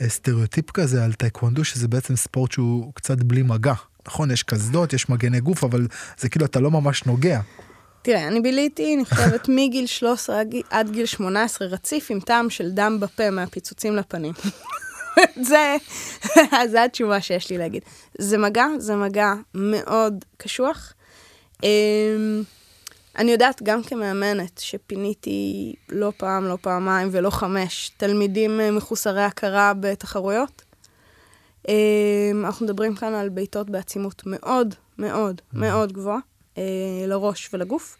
אה, 0.00 0.08
סטריאוטיפ 0.08 0.70
כזה 0.70 1.04
על 1.04 1.12
טייקוונדו, 1.12 1.64
שזה 1.64 1.88
בעצם 1.88 2.16
ספורט 2.16 2.52
שהוא 2.52 2.92
קצת 2.94 3.18
בלי 3.18 3.42
מגע. 3.42 3.74
נכון, 4.06 4.30
יש 4.30 4.42
קסדות, 4.42 4.92
יש 4.92 5.08
מגני 5.08 5.40
גוף, 5.40 5.64
אבל 5.64 5.86
זה 6.18 6.28
כאילו 6.28 6.46
אתה 6.46 6.60
לא 6.60 6.70
ממש 6.70 7.04
נוגע. 7.06 7.40
תראה, 8.02 8.28
אני 8.28 8.40
ביליתי, 8.40 8.94
אני 8.94 9.04
חושבת, 9.04 9.48
מגיל 9.56 9.86
13 9.86 10.40
עד 10.40 10.48
גיל- 10.48 10.62
עד 10.70 10.90
גיל 10.90 11.06
18 11.06 11.68
רציף 11.68 12.06
עם 12.10 12.20
טעם 12.20 12.50
של 12.50 12.70
דם 12.70 12.98
בפה 13.00 13.30
מהפיצוצים 13.30 13.96
לפנים. 13.96 14.32
זה, 15.50 15.76
זו 16.70 16.78
התשובה 16.78 17.20
שיש 17.20 17.50
לי 17.50 17.58
להגיד. 17.58 17.82
זה 18.18 18.38
מגע, 18.38 18.66
זה 18.78 18.96
מגע 18.96 19.32
מאוד 19.54 20.24
קשוח. 20.36 20.94
אמ, 21.62 22.42
אני 23.18 23.32
יודעת 23.32 23.62
גם 23.62 23.82
כמאמנת 23.82 24.58
שפיניתי 24.58 25.74
לא 25.88 26.12
פעם, 26.16 26.44
לא 26.44 26.58
פעמיים 26.60 27.08
ולא 27.12 27.30
חמש 27.30 27.90
תלמידים 27.96 28.60
אה, 28.60 28.70
מחוסרי 28.70 29.22
הכרה 29.22 29.72
בתחרויות. 29.80 30.62
אמ, 31.68 32.44
אנחנו 32.44 32.66
מדברים 32.66 32.94
כאן 32.94 33.14
על 33.14 33.28
בעיטות 33.28 33.70
בעצימות 33.70 34.22
מאוד 34.26 34.74
מאוד 34.98 35.40
מאוד 35.52 35.92
גבוהה 35.92 36.18
אה, 36.58 36.62
לראש 37.06 37.50
ולגוף. 37.52 37.96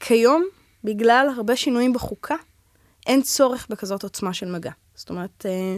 כיום, 0.00 0.44
בגלל 0.84 1.28
הרבה 1.36 1.56
שינויים 1.56 1.92
בחוקה, 1.92 2.36
אין 3.06 3.22
צורך 3.22 3.66
בכזאת 3.70 4.02
עוצמה 4.02 4.34
של 4.34 4.52
מגע. 4.52 4.70
זאת 4.94 5.10
אומרת, 5.10 5.46
אה, 5.46 5.76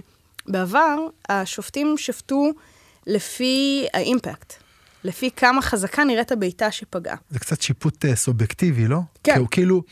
בעבר 0.49 0.97
השופטים 1.29 1.95
שפטו 1.99 2.51
לפי 3.07 3.87
האימפקט, 3.95 4.53
לפי 5.05 5.31
כמה 5.31 5.63
חזקה 5.63 6.05
נראית 6.05 6.33
הבעיטה 6.33 6.71
שפגעה. 6.71 7.17
זה 7.31 7.39
קצת 7.39 7.63
שיפוט 7.63 8.05
אה, 8.05 8.17
סובייקטיבי, 8.17 8.89
לא? 8.89 9.01
כן. 9.25 9.33
כי 9.33 9.39
הוא 9.39 9.49
כאילו, 9.51 9.83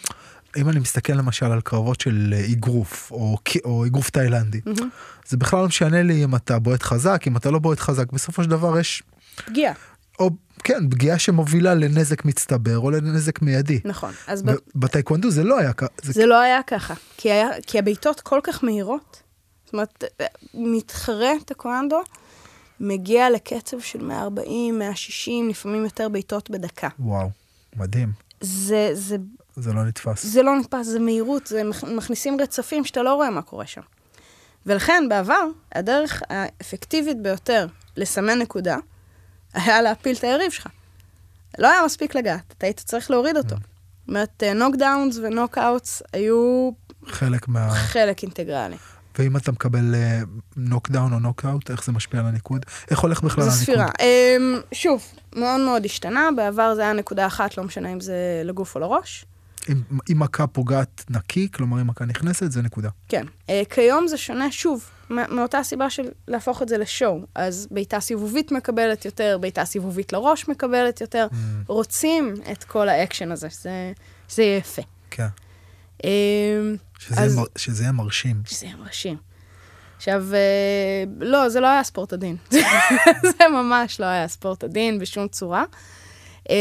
אם 0.57 0.69
אני 0.69 0.81
מסתכל 0.81 1.13
למשל 1.13 1.47
על 1.47 1.61
קרבות 1.61 2.01
של 2.01 2.35
אה, 2.37 2.47
אגרוף, 2.53 3.11
או, 3.11 3.37
או 3.65 3.87
אגרוף 3.87 4.11
תאילנדי, 4.11 4.61
מהמם. 4.67 4.89
זה 5.29 5.37
בכלל 5.37 5.61
לא 5.61 5.67
משנה 5.67 6.03
לי 6.03 6.25
אם 6.25 6.35
אתה 6.37 6.59
בועט 6.59 6.83
חזק, 6.83 7.25
אם 7.27 7.37
אתה 7.37 7.51
לא 7.51 7.59
בועט 7.59 7.81
חזק, 7.81 8.13
בסופו 8.13 8.43
של 8.43 8.51
דבר 8.51 8.79
יש, 8.79 9.03
פגיעה, 9.47 9.75
או 10.19 10.31
כן, 10.65 10.91
פגיעה 10.91 11.19
שמובילה 11.19 11.75
לנזק 11.75 12.25
מצטבר 12.25 12.79
או 12.79 12.91
לנזק 12.91 13.43
מיידי. 13.43 13.81
נכון. 13.85 14.13
אז 14.27 14.43
ב- 14.43 14.55
בטייקוונדו 14.75 15.31
זה 15.31 15.45
לא 15.45 15.59
היה 15.59 15.73
ככה. 15.73 15.87
זה... 16.03 16.13
זה 16.13 16.27
לא 16.27 16.41
היה 16.41 16.61
ככה, 16.67 16.95
כי, 17.17 17.31
היה, 17.33 17.49
כי 17.67 17.79
הבעיטות 17.79 18.21
כל 18.21 18.41
כך 18.43 18.65
מהירות. 18.65 19.24
אומרת, 19.75 20.05
מתחרה 20.55 21.31
טקוונדו 21.45 22.01
מגיע 22.81 23.31
לקצב 23.31 23.81
של 23.81 24.03
140, 24.05 24.79
160, 24.79 25.49
לפעמים 25.49 25.85
יותר 25.85 26.09
בעיטות 26.09 26.51
בדקה. 26.51 26.89
וואו, 26.99 27.31
מדהים. 27.77 28.13
זה, 28.41 28.91
זה, 28.93 29.17
זה 29.57 29.73
לא 29.73 29.85
נתפס. 29.85 30.27
זה 30.27 30.43
לא 30.43 30.59
נתפס, 30.59 30.87
זה 30.87 30.99
מהירות, 31.01 31.47
זה 31.47 31.63
מכ- 31.65 31.85
מכניסים 31.85 32.41
רצפים 32.41 32.85
שאתה 32.85 33.03
לא 33.03 33.15
רואה 33.15 33.31
מה 33.31 33.43
קורה 33.43 33.67
שם. 33.67 33.81
ולכן 34.67 35.05
בעבר, 35.09 35.45
הדרך 35.73 36.23
האפקטיבית 36.31 37.23
ביותר 37.23 37.67
לסמן 37.97 38.39
נקודה, 38.39 38.77
היה 39.55 39.83
להפיל 39.83 40.17
את 40.17 40.25
היריב 40.25 40.51
שלך. 40.53 40.67
לא 41.59 41.71
היה 41.71 41.85
מספיק 41.85 42.15
לגעת, 42.15 42.55
אתה 42.59 42.67
היית 42.67 42.81
צריך 42.81 43.11
להוריד 43.11 43.37
אותו. 43.37 43.57
זאת 43.57 44.09
אומרת, 44.09 44.43
knockdowns 44.55 45.17
ו 45.23 45.31
knockouts 45.31 46.03
היו 46.13 46.71
חלק 47.07 47.49
מה... 47.49 47.71
חלק 47.71 48.23
אינטגרלי. 48.23 48.77
ואם 49.19 49.37
אתה 49.37 49.53
מקבל 49.53 49.95
נוקדאון 50.57 51.13
או 51.13 51.19
נוקאוט, 51.19 51.71
איך 51.71 51.85
זה 51.85 51.93
משפיע 51.93 52.21
על 52.21 52.27
הניקוד? 52.27 52.65
איך 52.91 52.99
הולך 52.99 53.23
בכלל 53.23 53.45
זו 53.45 53.51
הניקוד? 53.51 53.65
ספירה. 53.65 53.87
אמ, 53.89 54.75
שוב, 54.75 55.03
מאוד 55.37 55.61
מאוד 55.61 55.85
השתנה, 55.85 56.29
בעבר 56.37 56.75
זה 56.75 56.83
היה 56.83 56.93
נקודה 56.93 57.27
אחת, 57.27 57.59
לא 57.59 57.65
משנה 57.65 57.93
אם 57.93 58.01
זה 58.01 58.15
לגוף 58.45 58.75
או 58.75 58.81
לראש. 58.81 59.25
אם, 59.69 59.75
אם 60.13 60.19
מכה 60.19 60.47
פוגעת 60.47 61.05
נקי, 61.11 61.49
כלומר 61.55 61.81
אם 61.81 61.87
מכה 61.87 62.05
נכנסת, 62.05 62.53
זה 62.53 62.63
נקודה. 62.63 62.89
כן. 63.09 63.25
אה, 63.47 63.51
כיום 63.71 64.09
זה 64.09 64.17
שונה, 64.17 64.53
שוב, 64.53 64.85
מא- 65.11 65.27
מאותה 65.31 65.63
סיבה 65.63 65.91
של 65.91 66.03
להפוך 66.29 66.63
את 66.63 66.69
זה 66.69 66.79
לשואו. 66.79 67.21
אז 67.35 67.69
בעיטה 67.71 68.01
סיבובית 68.01 68.53
מקבלת 68.53 69.05
יותר, 69.05 69.39
בעיטה 69.41 69.65
סיבובית 69.65 70.13
לראש 70.13 70.49
מקבלת 70.49 71.01
יותר. 71.01 71.27
אממ, 71.31 71.35
רוצים 71.67 72.35
את 72.53 72.65
כל 72.65 72.89
האקשן 72.89 73.33
הזה, 73.33 73.49
זה, 73.63 73.93
זה 74.31 74.43
יהיה 74.43 74.57
יפה. 74.57 74.83
כן. 75.11 75.27
אמ, 76.03 76.07
שזה, 76.99 77.21
אז- 77.21 77.37
מר, 77.37 77.45
שזה 77.59 77.83
יהיה 77.83 77.93
מרשים. 77.93 78.43
שזה 78.47 78.67
יהיה 78.67 78.77
מרשים. 78.77 79.17
עכשיו, 79.97 80.25
אה, 80.35 80.39
לא, 81.21 81.49
זה 81.49 81.61
לא 81.61 81.67
היה 81.67 81.85
ספורט 81.85 82.13
עדין. 82.13 82.37
זה 83.39 83.49
ממש 83.53 84.01
לא 84.01 84.07
היה 84.07 84.29
ספורט 84.29 84.65
עדין 84.65 84.99
בשום 84.99 85.29
צורה. 85.29 85.65
אה, 86.51 86.55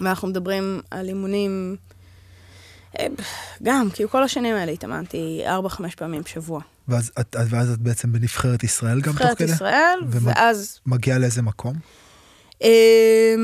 ואנחנו 0.00 0.28
מדברים 0.28 0.80
על 0.90 1.08
אימונים, 1.08 1.76
אה, 2.98 3.06
גם, 3.62 3.88
כאילו 3.94 4.10
כל 4.10 4.22
השנים 4.22 4.54
האלה 4.56 4.72
התאמנתי 4.72 5.42
4-5 5.68 5.80
פעמים 5.96 6.22
בשבוע. 6.22 6.60
ואז 6.88 7.12
את, 7.20 7.36
ואז 7.48 7.70
את 7.72 7.78
בעצם 7.78 8.12
בנבחרת 8.12 8.64
ישראל 8.64 9.00
גם 9.00 9.12
תוך 9.12 9.20
נבחרת 9.22 9.38
כדי? 9.38 9.52
ישראל, 9.52 9.98
ומג- 10.10 10.22
ואז 10.36 10.80
מגיעה 10.86 11.18
לאיזה 11.18 11.42
מקום? 11.42 11.74
אה, 12.62 13.34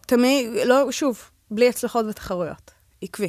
תמיד, 0.00 0.46
לא, 0.66 0.92
שוב, 0.92 1.18
בלי 1.50 1.68
הצלחות 1.68 2.06
בתחרויות, 2.08 2.70
עקבי. 3.02 3.28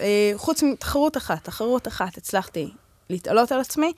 אה, 0.00 0.32
חוץ 0.36 0.62
מתחרות 0.62 1.16
אחת, 1.16 1.44
תחרות 1.44 1.88
אחת 1.88 2.16
הצלחתי 2.16 2.70
להתעלות 3.10 3.52
על 3.52 3.60
עצמי, 3.60 3.92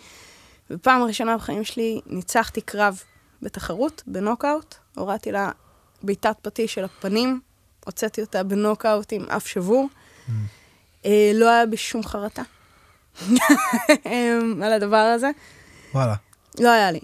ופעם 0.70 1.02
ראשונה 1.02 1.36
בחיים 1.36 1.64
שלי 1.64 2.00
ניצחתי 2.06 2.60
קרב 2.60 3.02
בתחרות, 3.42 4.02
בנוקאוט, 4.06 4.74
הורדתי 4.96 5.32
לה 5.32 5.50
בעיטת 6.02 6.36
פטיש 6.42 6.74
של 6.74 6.84
הפנים, 6.84 7.40
הוצאתי 7.86 8.20
אותה 8.20 8.42
בנוקאוט 8.42 9.12
עם 9.12 9.24
אף 9.28 9.46
שבור. 9.46 9.88
אה, 11.04 11.30
לא 11.34 11.48
היה 11.48 11.66
בי 11.66 11.76
שום 11.76 12.02
חרטה 12.02 12.42
אה, 14.06 14.38
על 14.62 14.72
הדבר 14.72 14.96
הזה. 14.96 15.30
וואלה. 15.94 16.14
לא 16.58 16.68
היה 16.68 16.90
לי. 16.90 17.00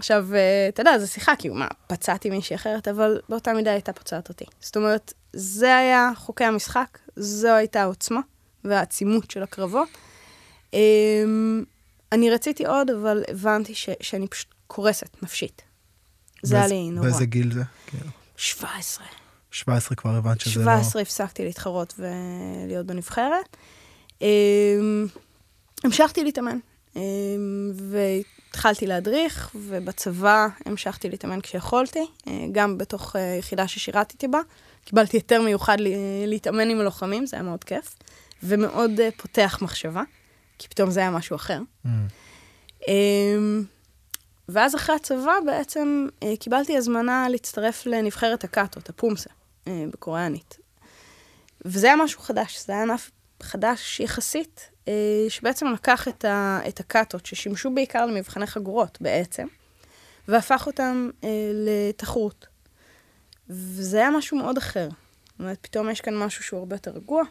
עכשיו, 0.00 0.34
אה, 0.34 0.66
אתה 0.68 0.80
יודע, 0.80 0.98
זו 0.98 1.08
שיחה, 1.08 1.32
כאילו, 1.38 1.54
מה, 1.54 1.68
פצעתי 1.86 2.30
מישהי 2.30 2.56
אחרת, 2.56 2.88
אבל 2.88 3.20
באותה 3.28 3.52
מידה 3.52 3.70
הייתה 3.72 3.92
פוצעת 3.92 4.28
אותי. 4.28 4.44
זאת 4.60 4.76
אומרת, 4.76 5.12
זה 5.32 5.76
היה 5.76 6.10
חוקי 6.16 6.44
המשחק, 6.44 6.98
זו 7.16 7.48
הייתה 7.48 7.82
העוצמה 7.82 8.20
והעצימות 8.64 9.30
של 9.30 9.42
הקרבות. 9.42 9.88
אמ, 10.72 11.64
אני 12.12 12.30
רציתי 12.30 12.66
עוד, 12.66 12.90
אבל 12.90 13.22
הבנתי 13.28 13.74
ש, 13.74 13.88
שאני 14.00 14.28
פשוט 14.28 14.54
קורסת 14.66 15.22
נפשית. 15.22 15.62
זה 16.42 16.56
היה 16.56 16.66
לי 16.66 16.90
נורא. 16.90 17.08
באיזה 17.08 17.26
גיל 17.26 17.52
זה? 17.52 17.62
כאילו, 17.86 18.10
17. 18.36 19.06
17 19.50 19.96
כבר 19.96 20.10
הבנת 20.10 20.40
שזה 20.40 20.52
17 20.52 21.02
הפסקתי 21.02 21.44
להתחרות 21.44 21.94
ולהיות 21.98 22.86
בנבחרת. 22.86 23.56
אמ, 24.22 25.06
המשכתי 25.84 26.24
להתאמן, 26.24 26.58
והתחלתי 28.50 28.86
להדריך, 28.86 29.50
ובצבא 29.54 30.46
המשכתי 30.66 31.08
להתאמן 31.10 31.40
כשיכולתי, 31.40 32.06
אה, 32.28 32.32
גם 32.52 32.78
בתוך 32.78 33.16
אה, 33.16 33.36
יחידה 33.38 33.68
ששירתתי 33.68 34.28
בה. 34.28 34.40
קיבלתי 34.84 35.16
היתר 35.16 35.42
מיוחד 35.42 35.76
להתאמן 36.26 36.70
עם 36.70 36.80
הלוחמים, 36.80 37.26
זה 37.26 37.36
היה 37.36 37.42
מאוד 37.42 37.64
כיף, 37.64 37.96
ומאוד 38.42 39.00
אה, 39.00 39.08
פותח 39.16 39.58
מחשבה. 39.62 40.02
כי 40.58 40.68
פתאום 40.68 40.90
זה 40.90 41.00
היה 41.00 41.10
משהו 41.10 41.36
אחר. 41.36 41.60
Mm. 41.86 41.88
אמ, 42.88 43.64
ואז 44.48 44.74
אחרי 44.74 44.96
הצבא 44.96 45.32
בעצם 45.46 46.06
קיבלתי 46.40 46.76
הזמנה 46.76 47.26
להצטרף 47.28 47.86
לנבחרת 47.86 48.44
הקאטות, 48.44 48.88
הפומסה, 48.88 49.30
בקוריאנית. 49.66 50.58
וזה 51.64 51.86
היה 51.86 51.96
משהו 51.96 52.20
חדש, 52.20 52.64
זה 52.66 52.72
היה 52.72 52.82
ענף 52.82 53.10
חדש 53.42 54.00
יחסית, 54.00 54.70
אה, 54.88 54.92
שבעצם 55.28 55.66
לקח 55.66 56.08
את, 56.08 56.24
ה, 56.24 56.60
את 56.68 56.80
הקאטות, 56.80 57.26
ששימשו 57.26 57.74
בעיקר 57.74 58.06
למבחני 58.06 58.46
חגורות 58.46 58.98
בעצם, 59.00 59.46
והפך 60.28 60.66
אותם 60.66 61.10
אה, 61.24 61.28
לתחרות. 61.54 62.46
וזה 63.48 63.98
היה 63.98 64.10
משהו 64.10 64.38
מאוד 64.38 64.58
אחר. 64.58 64.88
זאת 64.88 65.38
אומרת, 65.40 65.58
פתאום 65.60 65.90
יש 65.90 66.00
כאן 66.00 66.16
משהו 66.16 66.44
שהוא 66.44 66.58
הרבה 66.58 66.74
יותר 66.74 66.90
רגוע, 66.90 67.22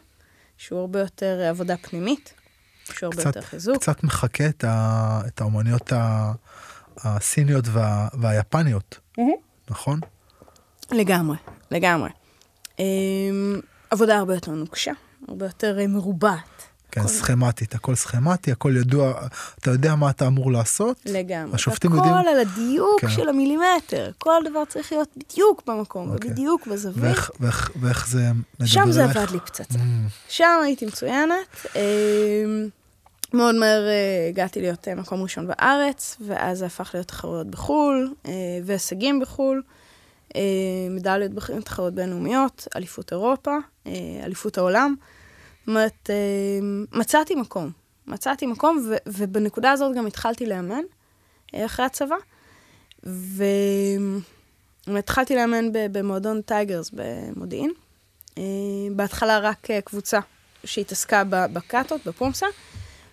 שהוא 0.58 0.80
הרבה 0.80 1.00
יותר 1.00 1.40
עבודה 1.48 1.76
פנימית, 1.76 2.34
שהוא 2.84 3.06
הרבה 3.06 3.16
קצת, 3.22 3.26
יותר 3.26 3.40
חיזוק. 3.40 3.76
קצת 3.76 4.04
מחקה 4.04 4.48
את, 4.48 4.64
ה, 4.64 5.20
את 5.26 5.40
האומנויות 5.40 5.92
ה, 5.92 6.32
הסיניות 6.96 7.64
וה, 7.68 8.08
והיפניות, 8.20 8.98
נכון? 9.70 10.00
לגמרי, 10.92 11.36
לגמרי. 11.70 12.10
אמ, 12.78 13.60
עבודה 13.90 14.18
הרבה 14.18 14.34
יותר 14.34 14.50
נוקשה, 14.50 14.92
הרבה 15.28 15.46
יותר 15.46 15.78
אה, 15.80 15.86
מרובעת. 15.86 16.38
כן, 16.92 17.00
הכל- 17.00 17.08
סכמטית, 17.10 17.74
הכל 17.74 17.94
סכמטי, 17.94 18.52
הכל 18.52 18.74
ידוע, 18.76 19.12
אתה 19.58 19.70
יודע 19.70 19.94
מה 19.94 20.10
אתה 20.10 20.26
אמור 20.26 20.52
לעשות. 20.52 20.96
לגמרי. 21.06 21.54
השופטים 21.54 21.92
הכל 21.92 21.98
יודעים- 22.08 22.14
על 22.28 22.40
הדיוק 22.40 23.00
כן. 23.00 23.10
של 23.10 23.28
המילימטר. 23.28 24.10
כל 24.18 24.42
דבר 24.50 24.64
צריך 24.68 24.92
להיות 24.92 25.08
בדיוק 25.16 25.62
במקום, 25.66 26.10
אוקיי. 26.10 26.30
ובדיוק 26.30 26.66
בזווית. 26.66 27.04
ואיך, 27.04 27.30
ואיך, 27.40 27.70
ואיך 27.80 28.08
זה 28.08 28.22
מדבר 28.32 28.66
שם 28.66 28.92
זה? 28.92 29.04
עבד 29.04 29.30
לי 29.32 29.38
פצצה. 29.40 29.74
Mm, 29.74 29.78
שם 30.28 30.60
הייתי 30.64 30.86
מצוינת. 30.86 31.66
אמ, 31.76 31.80
מאוד 33.34 33.54
מהר 33.54 33.88
אה, 33.88 34.28
הגעתי 34.28 34.60
להיות 34.60 34.88
אה, 34.88 34.94
מקום 34.94 35.22
ראשון 35.22 35.46
בארץ, 35.46 36.16
ואז 36.26 36.58
זה 36.58 36.66
הפך 36.66 36.90
להיות 36.94 37.06
תחרויות 37.08 37.46
בחו"ל, 37.46 38.14
והישגים 38.64 39.20
בחו"ל, 39.20 39.62
אה, 40.36 40.40
מדליות 40.90 41.32
בחו"ל, 41.32 41.62
תחרויות 41.62 41.94
בינלאומיות, 41.94 42.68
אליפות 42.76 43.12
אירופה, 43.12 43.56
אליפות 44.24 44.58
העולם. 44.58 44.94
זאת 45.60 45.68
אומרת, 45.68 46.10
אה, 46.10 46.16
מצאתי 46.92 47.34
מקום. 47.34 47.70
מצאתי 48.06 48.46
מקום, 48.46 48.86
ו- 48.88 48.96
ובנקודה 49.06 49.72
הזאת 49.72 49.96
גם 49.96 50.06
התחלתי 50.06 50.46
לאמן 50.46 50.82
אה, 51.54 51.64
אחרי 51.64 51.84
הצבא. 51.86 52.16
והתחלתי 54.86 55.34
לאמן 55.36 55.68
במועדון 55.72 56.42
טייגרס 56.42 56.90
במודיעין. 56.92 57.72
אה, 58.38 58.42
בהתחלה 58.96 59.38
רק 59.38 59.70
אה, 59.70 59.80
קבוצה 59.80 60.20
שהתעסקה 60.64 61.24
בקאטות, 61.28 62.00
בפומסה, 62.06 62.46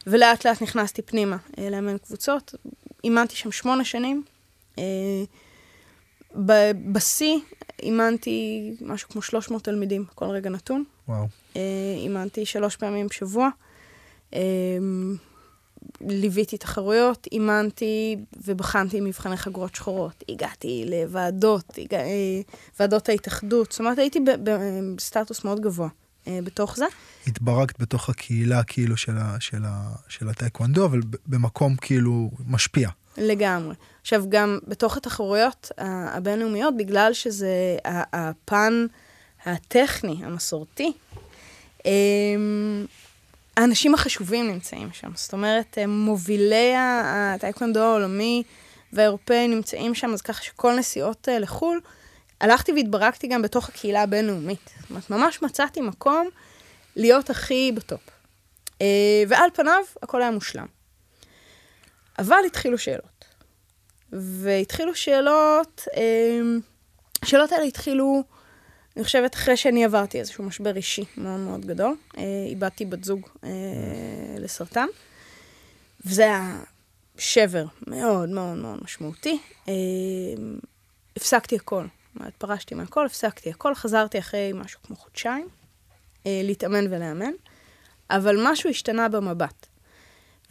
ולאט 0.08 0.46
לאט 0.46 0.62
נכנסתי 0.62 1.02
פנימה 1.02 1.38
אה, 1.58 1.70
לאמן 1.70 1.98
קבוצות. 1.98 2.56
אימנתי 3.04 3.36
שם 3.36 3.52
שמונה 3.52 3.84
שנים. 3.84 4.24
בשיא 6.92 7.38
אימנתי 7.84 8.72
משהו 8.82 9.10
כמו 9.10 9.22
300 9.22 9.64
תלמידים 9.64 10.06
בכל 10.12 10.26
רגע 10.26 10.50
נתון. 10.50 10.84
וואו, 11.08 11.28
אה, 11.56 11.62
אימנתי 11.98 12.46
שלוש 12.46 12.76
פעמים 12.76 13.08
בשבוע. 13.08 13.50
אה, 14.34 14.40
ליוויתי 16.02 16.58
תחרויות, 16.58 17.28
אימנתי 17.32 18.18
ובחנתי 18.46 19.02
מבחני 19.02 19.38
חגורות 19.38 19.76
שחורות. 19.76 20.24
הגעתי 20.30 20.86
לוועדות, 20.88 21.74
הגע... 21.78 22.00
אה, 22.00 22.42
ועדות 22.80 23.10
ההתאחדות, 23.10 23.72
זאת 23.72 23.80
אומרת, 23.80 23.98
הייתי 23.98 24.20
בסטטוס 24.96 25.44
מאוד 25.44 25.60
גבוה 25.60 25.88
בתוך 26.30 26.78
זה. 26.78 26.86
התברכת 27.28 27.82
בתוך 27.82 28.10
הקהילה 28.10 28.64
כאילו 28.64 28.98
של, 28.98 29.18
ה, 29.18 29.36
של, 29.40 29.66
ה, 29.66 29.96
של 30.08 30.30
הטייקוונדו, 30.30 30.86
אבל 30.86 31.00
במקום 31.28 31.76
כאילו 31.76 32.32
משפיע. 32.48 32.90
לגמרי. 33.18 33.76
עכשיו, 34.02 34.24
גם 34.30 34.60
בתוך 34.68 34.98
התחרויות 34.98 35.72
הבינלאומיות, 35.78 36.78
בגלל 36.78 37.14
שזה 37.14 37.78
הפן 37.86 38.86
הטכני, 39.46 40.16
המסורתי, 40.24 40.92
אמ, 41.86 42.86
האנשים 43.58 43.94
החשובים 43.94 44.48
נמצאים 44.48 44.90
שם. 44.94 45.12
זאת 45.16 45.34
אומרת, 45.34 45.78
מובילי 45.88 46.76
ה- 46.76 47.34
הטייקוונדו 47.36 47.80
העולמי 47.80 48.44
והאירופאי 48.94 49.48
נמצאים 49.48 49.96
שם, 49.96 50.14
אז 50.14 50.22
ככה 50.22 50.44
שכל 50.44 50.76
נסיעות 50.76 51.30
אה, 51.30 51.40
לחו"ל, 51.40 51.80
הלכתי 52.42 52.72
והתברכתי 52.72 53.28
גם 53.28 53.42
בתוך 53.42 53.70
הקהילה 53.70 54.04
הבינלאומית. 54.04 54.70
זאת 54.80 54.90
אומרת, 54.90 55.10
ממש 55.10 55.42
מצאתי 55.42 55.82
מקום 55.82 56.28
להיות 56.96 57.30
הכי 57.30 57.72
בטופ. 57.76 58.02
אה, 58.82 59.24
ועל 59.28 59.50
פניו, 59.54 59.84
הכל 60.04 60.22
היה 60.22 60.32
מושלם. 60.32 60.66
אבל 62.20 62.38
התחילו 62.46 62.78
שאלות. 62.78 63.26
והתחילו 64.12 64.96
שאלות, 64.96 65.88
אמ, 65.96 66.60
השאלות 67.22 67.52
האלה 67.52 67.64
התחילו, 67.64 68.24
אני 68.96 69.04
חושבת, 69.04 69.36
אחרי 69.36 69.58
שאני 69.58 69.86
עברתי 69.86 70.20
איזשהו 70.20 70.44
משבר 70.44 70.76
אישי 70.76 71.06
מאוד 71.18 71.40
מאוד 71.40 71.66
גדול. 71.66 71.96
אה, 72.18 72.24
איבדתי 72.48 72.86
בת 72.86 73.04
זוג 73.04 73.28
אה, 73.44 73.50
לסרטן, 74.40 74.88
וזה 76.06 76.24
היה 76.24 76.60
שבר 77.18 77.66
מאוד 77.88 78.30
מאוד 78.30 78.58
מאוד 78.58 78.80
משמעותי. 78.84 79.40
אה, 79.68 79.74
הפסקתי 81.18 81.56
הכל, 81.56 81.86
אומרת, 82.16 82.34
פרשתי 82.38 82.76
מהכל, 82.76 83.06
הפסקתי 83.06 83.50
הכל, 83.50 83.76
חזרתי 83.76 84.20
אחרי 84.20 84.52
משהו 84.56 84.80
כמו 84.84 84.96
חודשיים 84.96 85.48
אה, 86.26 86.42
להתאמן 86.44 86.94
ולאמן, 86.94 87.32
אבל 88.10 88.36
משהו 88.44 88.70
השתנה 88.70 89.10
במבט. 89.10 89.68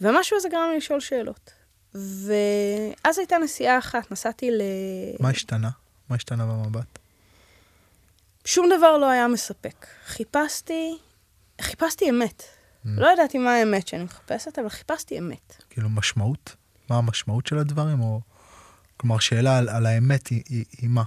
והמשהו 0.01 0.37
הזה 0.37 0.49
גרם 0.49 0.69
לי 0.71 0.77
לשאול 0.77 0.99
שאלות. 0.99 1.56
ואז 1.97 3.17
הייתה 3.17 3.37
נסיעה 3.37 3.77
אחת, 3.77 4.11
נסעתי 4.11 4.51
ל... 4.51 4.61
מה 5.19 5.29
השתנה? 5.29 5.69
מה 6.09 6.15
השתנה 6.15 6.45
במבט? 6.45 6.99
שום 8.45 8.69
דבר 8.77 8.97
לא 8.97 9.09
היה 9.09 9.27
מספק. 9.27 9.87
חיפשתי, 10.05 10.97
חיפשתי 11.61 12.09
אמת. 12.09 12.43
לא 12.85 13.07
ידעתי 13.13 13.37
מה 13.37 13.53
האמת 13.53 13.87
שאני 13.87 14.03
מחפשת, 14.03 14.59
אבל 14.59 14.69
חיפשתי 14.69 15.19
אמת. 15.19 15.63
כאילו 15.69 15.89
משמעות? 15.89 16.55
מה 16.89 16.97
המשמעות 16.97 17.47
של 17.47 17.57
הדברים? 17.57 18.01
או... 18.01 18.21
כלומר, 18.97 19.19
שאלה 19.19 19.57
על, 19.57 19.69
על 19.69 19.85
האמת 19.85 20.27
היא, 20.27 20.43
היא, 20.49 20.65
היא 20.77 20.89
מה? 20.89 21.03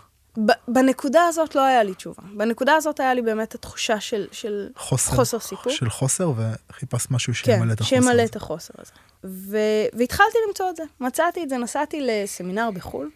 בנקודה 0.68 1.24
הזאת 1.24 1.55
לא 1.55 1.64
היה 1.64 1.83
לי 1.83 1.94
תשובה. 1.94 2.22
בנקודה 2.37 2.74
הזאת 2.74 3.00
היה 3.00 3.14
לי 3.14 3.22
באמת 3.22 3.55
התחושה 3.55 4.00
של, 4.00 4.26
של 4.33 4.68
חוסר, 4.76 5.16
חוסר 5.16 5.38
סיפוק. 5.38 5.72
של 5.72 5.90
חוסר, 5.90 6.33
וחיפשת 6.37 7.11
משהו 7.11 7.33
כן, 7.33 7.53
שימלא 7.53 7.72
את 7.72 7.81
החוסר 7.81 7.96
שימלא 7.96 8.12
הזה. 8.12 8.24
את 8.24 8.37
החוסר 8.37 8.74
הזה. 8.79 8.92
ו... 9.24 9.59
והתחלתי 9.92 10.38
למצוא 10.48 10.70
את 10.70 10.76
זה. 10.76 10.83
מצאתי 11.00 11.42
את 11.42 11.48
זה, 11.48 11.59
נסעתי 11.59 12.00
לסמינר 12.00 12.70
בחו"ל 12.74 13.11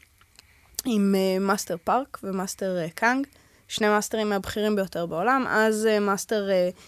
עם 0.85 1.15
אה, 1.15 1.41
מאסטר 1.41 1.77
פארק 1.85 2.19
ומאסטר 2.23 2.79
אה, 2.87 2.91
קאנג, 2.95 3.27
שני 3.69 3.89
מאסטרים 3.89 4.29
מהבכירים 4.29 4.77
ביותר 4.77 5.07
בעולם. 5.07 5.47
אז 5.49 5.89
אה, 5.97 6.01
מאסטר, 6.01 6.49
אה, 6.49 6.79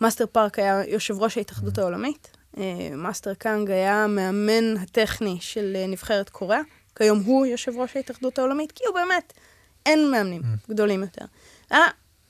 מאסטר 0.00 0.26
פארק 0.26 0.58
היה 0.58 0.82
יושב 0.86 1.22
ראש 1.22 1.36
ההתאחדות 1.36 1.78
העולמית, 1.78 2.28
אה, 2.54 2.58
מאסטר 2.96 3.34
קאנג 3.34 3.70
היה 3.70 4.04
המאמן 4.04 4.76
הטכני 4.76 5.36
של 5.40 5.76
נבחרת 5.88 6.28
קוריאה, 6.30 6.60
כיום 6.96 7.18
הוא 7.18 7.46
יושב 7.46 7.72
ראש 7.76 7.96
ההתאחדות 7.96 8.38
העולמית, 8.38 8.72
כי 8.72 8.84
הוא 8.86 8.94
באמת, 8.94 9.32
אין 9.86 10.10
מאמנים 10.10 10.42
גדולים 10.68 11.00
יותר. 11.00 11.24
היה 11.70 11.84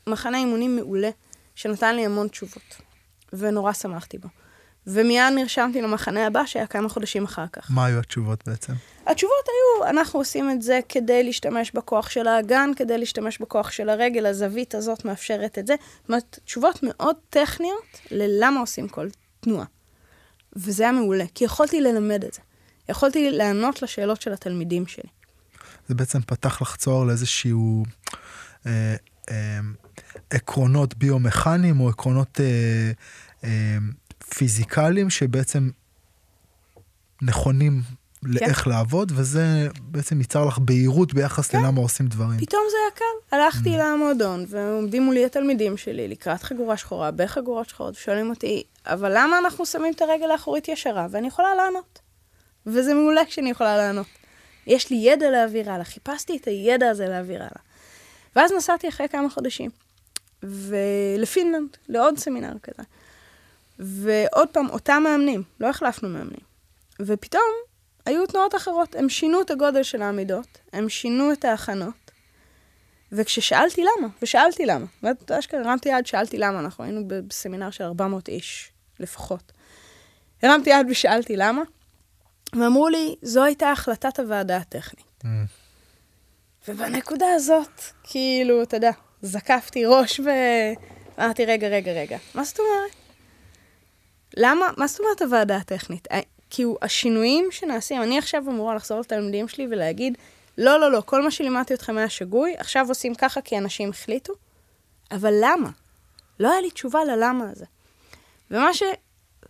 מחנה 0.07 0.39
אימונים 0.39 0.77
מעולה, 0.77 1.11
שנתן 1.55 1.97
לי 1.97 2.07
המון 2.07 2.29
תשובות, 2.29 2.77
ונורא 3.33 3.73
שמחתי 3.73 4.19
בו. 4.19 4.29
ומיד 4.87 5.33
נרשמתי 5.35 5.83
למחנה 5.83 6.27
הבא, 6.27 6.47
שהיה 6.47 6.67
כמה 6.67 6.89
חודשים 6.89 7.25
אחר 7.25 7.47
כך. 7.53 7.71
מה 7.71 7.87
היו 7.87 7.99
התשובות 7.99 8.45
בעצם? 8.47 8.73
התשובות 9.07 9.45
היו, 9.47 9.91
אנחנו 9.91 10.21
עושים 10.21 10.51
את 10.51 10.63
זה 10.63 10.81
כדי 10.89 11.25
להשתמש 11.25 11.71
בכוח 11.71 12.11
של 12.11 12.27
האגן, 12.27 12.71
כדי 12.77 12.99
להשתמש 12.99 13.39
בכוח 13.39 13.71
של 13.71 13.89
הרגל, 13.89 14.27
הזווית 14.27 14.75
הזאת 14.75 15.05
מאפשרת 15.05 15.59
את 15.59 15.67
זה. 15.67 15.75
זאת 16.01 16.09
אומרת, 16.09 16.39
תשובות 16.45 16.81
מאוד 16.83 17.17
טכניות 17.31 18.01
ללמה 18.11 18.61
עושים 18.61 18.89
כל 18.89 19.09
תנועה. 19.41 19.67
וזה 20.57 20.83
היה 20.83 20.93
מעולה, 20.93 21.25
כי 21.35 21.45
יכולתי 21.45 21.81
ללמד 21.81 22.25
את 22.25 22.35
זה. 22.35 22.41
יכולתי 22.89 23.31
לענות 23.31 23.83
לשאלות 23.83 24.23
של 24.23 24.33
התלמידים 24.33 24.87
שלי. 24.87 25.16
זה 25.89 25.95
בעצם 25.95 26.21
פתח 26.21 26.63
לך 26.63 26.77
צוהר 26.77 27.05
לאיזשהו 27.05 27.85
אה, 28.67 28.97
אה, 29.31 29.59
עקרונות 30.31 30.97
ביומכניים 30.97 31.81
או 31.81 31.89
עקרונות 31.89 32.41
אה, 32.41 32.91
אה, 33.45 33.77
פיזיקליים 34.35 35.11
שבעצם 35.11 35.71
נכונים 37.23 37.83
לאיך 38.23 38.67
לעבוד, 38.67 39.13
וזה 39.15 39.69
בעצם 39.81 40.19
ייצר 40.19 40.45
לך 40.45 40.59
בהירות 40.59 41.15
ביחס 41.15 41.49
כן. 41.49 41.63
ללמה 41.63 41.81
עושים 41.81 42.07
דברים. 42.07 42.41
פתאום 42.41 42.63
זה 42.71 42.77
היה 42.83 42.91
קל. 42.95 43.37
הלכתי 43.37 43.71
למועדון, 43.71 44.45
ועומדים 44.49 45.03
מולי 45.03 45.25
התלמידים 45.25 45.77
שלי 45.77 46.09
לקראת 46.09 46.43
חגורה 46.43 46.77
שחורה, 46.77 47.11
בחגורות 47.11 47.69
שחורות, 47.69 47.95
ושואלים 47.95 48.31
אותי, 48.31 48.63
אבל 48.87 49.13
למה 49.15 49.39
אנחנו 49.39 49.67
שמים 49.67 49.93
את 49.93 50.03
הרגל 50.03 50.31
האחורית 50.31 50.69
ישרה? 50.69 51.07
ואני 51.11 51.27
יכולה 51.27 51.55
לענות. 51.55 51.99
וזה 52.67 52.95
מעולה 52.95 53.25
כשאני 53.25 53.51
יכולה 53.51 53.77
לענות. 53.77 54.07
יש 54.67 54.91
לי 54.91 54.97
ידע 54.97 55.31
להעביר 55.31 55.73
הלאה, 55.73 55.85
חיפשתי 55.85 56.37
את 56.37 56.45
הידע 56.45 56.91
הזה 56.91 57.07
להעביר 57.07 57.39
הלאה. 57.39 57.61
ואז 58.37 58.53
נסעתי 58.53 58.89
אחרי 58.89 59.09
כמה 59.09 59.31
חודשים, 59.31 59.71
ולפינלנד, 60.43 61.77
לעוד 61.89 62.19
סמינר 62.19 62.59
כזה. 62.63 62.83
ועוד 63.79 64.49
פעם, 64.49 64.71
אותם 64.71 65.03
מאמנים, 65.05 65.43
לא 65.61 65.69
החלפנו 65.69 66.09
מאמנים. 66.09 66.47
ופתאום 67.01 67.53
היו 68.07 68.27
תנועות 68.27 68.55
אחרות, 68.55 68.95
הם 68.95 69.09
שינו 69.09 69.41
את 69.41 69.51
הגודל 69.51 69.83
של 69.83 70.03
העמידות, 70.03 70.59
הם 70.73 70.89
שינו 70.89 71.33
את 71.33 71.45
ההכנות. 71.45 72.07
וכששאלתי 73.13 73.83
למה, 73.83 74.09
ושאלתי 74.23 74.67
למה, 74.67 74.87
ואת 75.03 75.31
אשכרה 75.31 75.61
הרמתי 75.61 75.89
יד, 75.89 76.07
שאלתי 76.07 76.39
למה, 76.39 76.61
אנחנו 76.61 76.85
היינו 76.85 77.03
בסמינר 77.09 77.71
של 77.71 77.85
400 77.85 78.29
איש 78.29 78.73
לפחות. 79.01 79.53
הרמתי 80.43 80.71
יד 80.71 80.87
ושאלתי 80.91 81.37
למה, 81.37 81.63
ואמרו 82.53 82.89
לי, 82.89 83.17
זו 83.23 83.45
הייתה 83.45 83.71
החלטת 83.71 84.19
הוועדה 84.19 84.57
הטכנית. 84.57 85.23
Mm. 85.23 85.27
ובנקודה 86.69 87.27
הזאת, 87.35 87.81
כאילו, 88.03 88.63
אתה 88.63 88.77
יודע, 88.77 88.91
זקפתי 89.23 89.85
ראש 89.85 90.21
ואמרתי, 90.21 91.45
רגע, 91.45 91.69
רגע, 91.69 91.93
רגע, 91.93 92.19
מה 92.35 92.45
זאת 92.45 92.59
אומרת? 92.59 92.97
למה, 94.37 94.67
מה 94.77 94.87
זאת 94.87 95.01
אומרת 95.01 95.23
הוועדה 95.23 95.57
הטכנית? 95.57 96.09
אה, 96.13 96.21
כאילו, 96.51 96.79
השינויים 96.83 97.49
שנעשים, 97.51 98.03
אני 98.03 98.19
עכשיו 98.19 98.45
אמורה 98.49 98.75
לחזור 98.75 99.01
לתלמידים 99.01 99.49
שלי 99.49 99.67
ולהגיד, 99.71 100.19
לא, 100.59 100.81
לא, 100.81 100.93
לא, 100.93 101.03
כל 101.07 101.23
מה 101.23 101.31
שלימדתי 101.31 101.75
אתכם 101.75 101.99
היה 101.99 102.09
שגוי, 102.09 102.55
עכשיו 102.59 102.89
עושים 102.89 103.15
ככה 103.15 103.41
כי 103.41 103.59
אנשים 103.59 103.91
החליטו, 103.91 104.33
אבל 105.11 105.35
למה? 105.41 105.69
לא 106.41 106.51
היה 106.51 106.61
לי 106.61 106.71
תשובה 106.71 107.05
ללמה 107.05 107.51
הזה. 107.51 107.65
ומה 108.51 108.71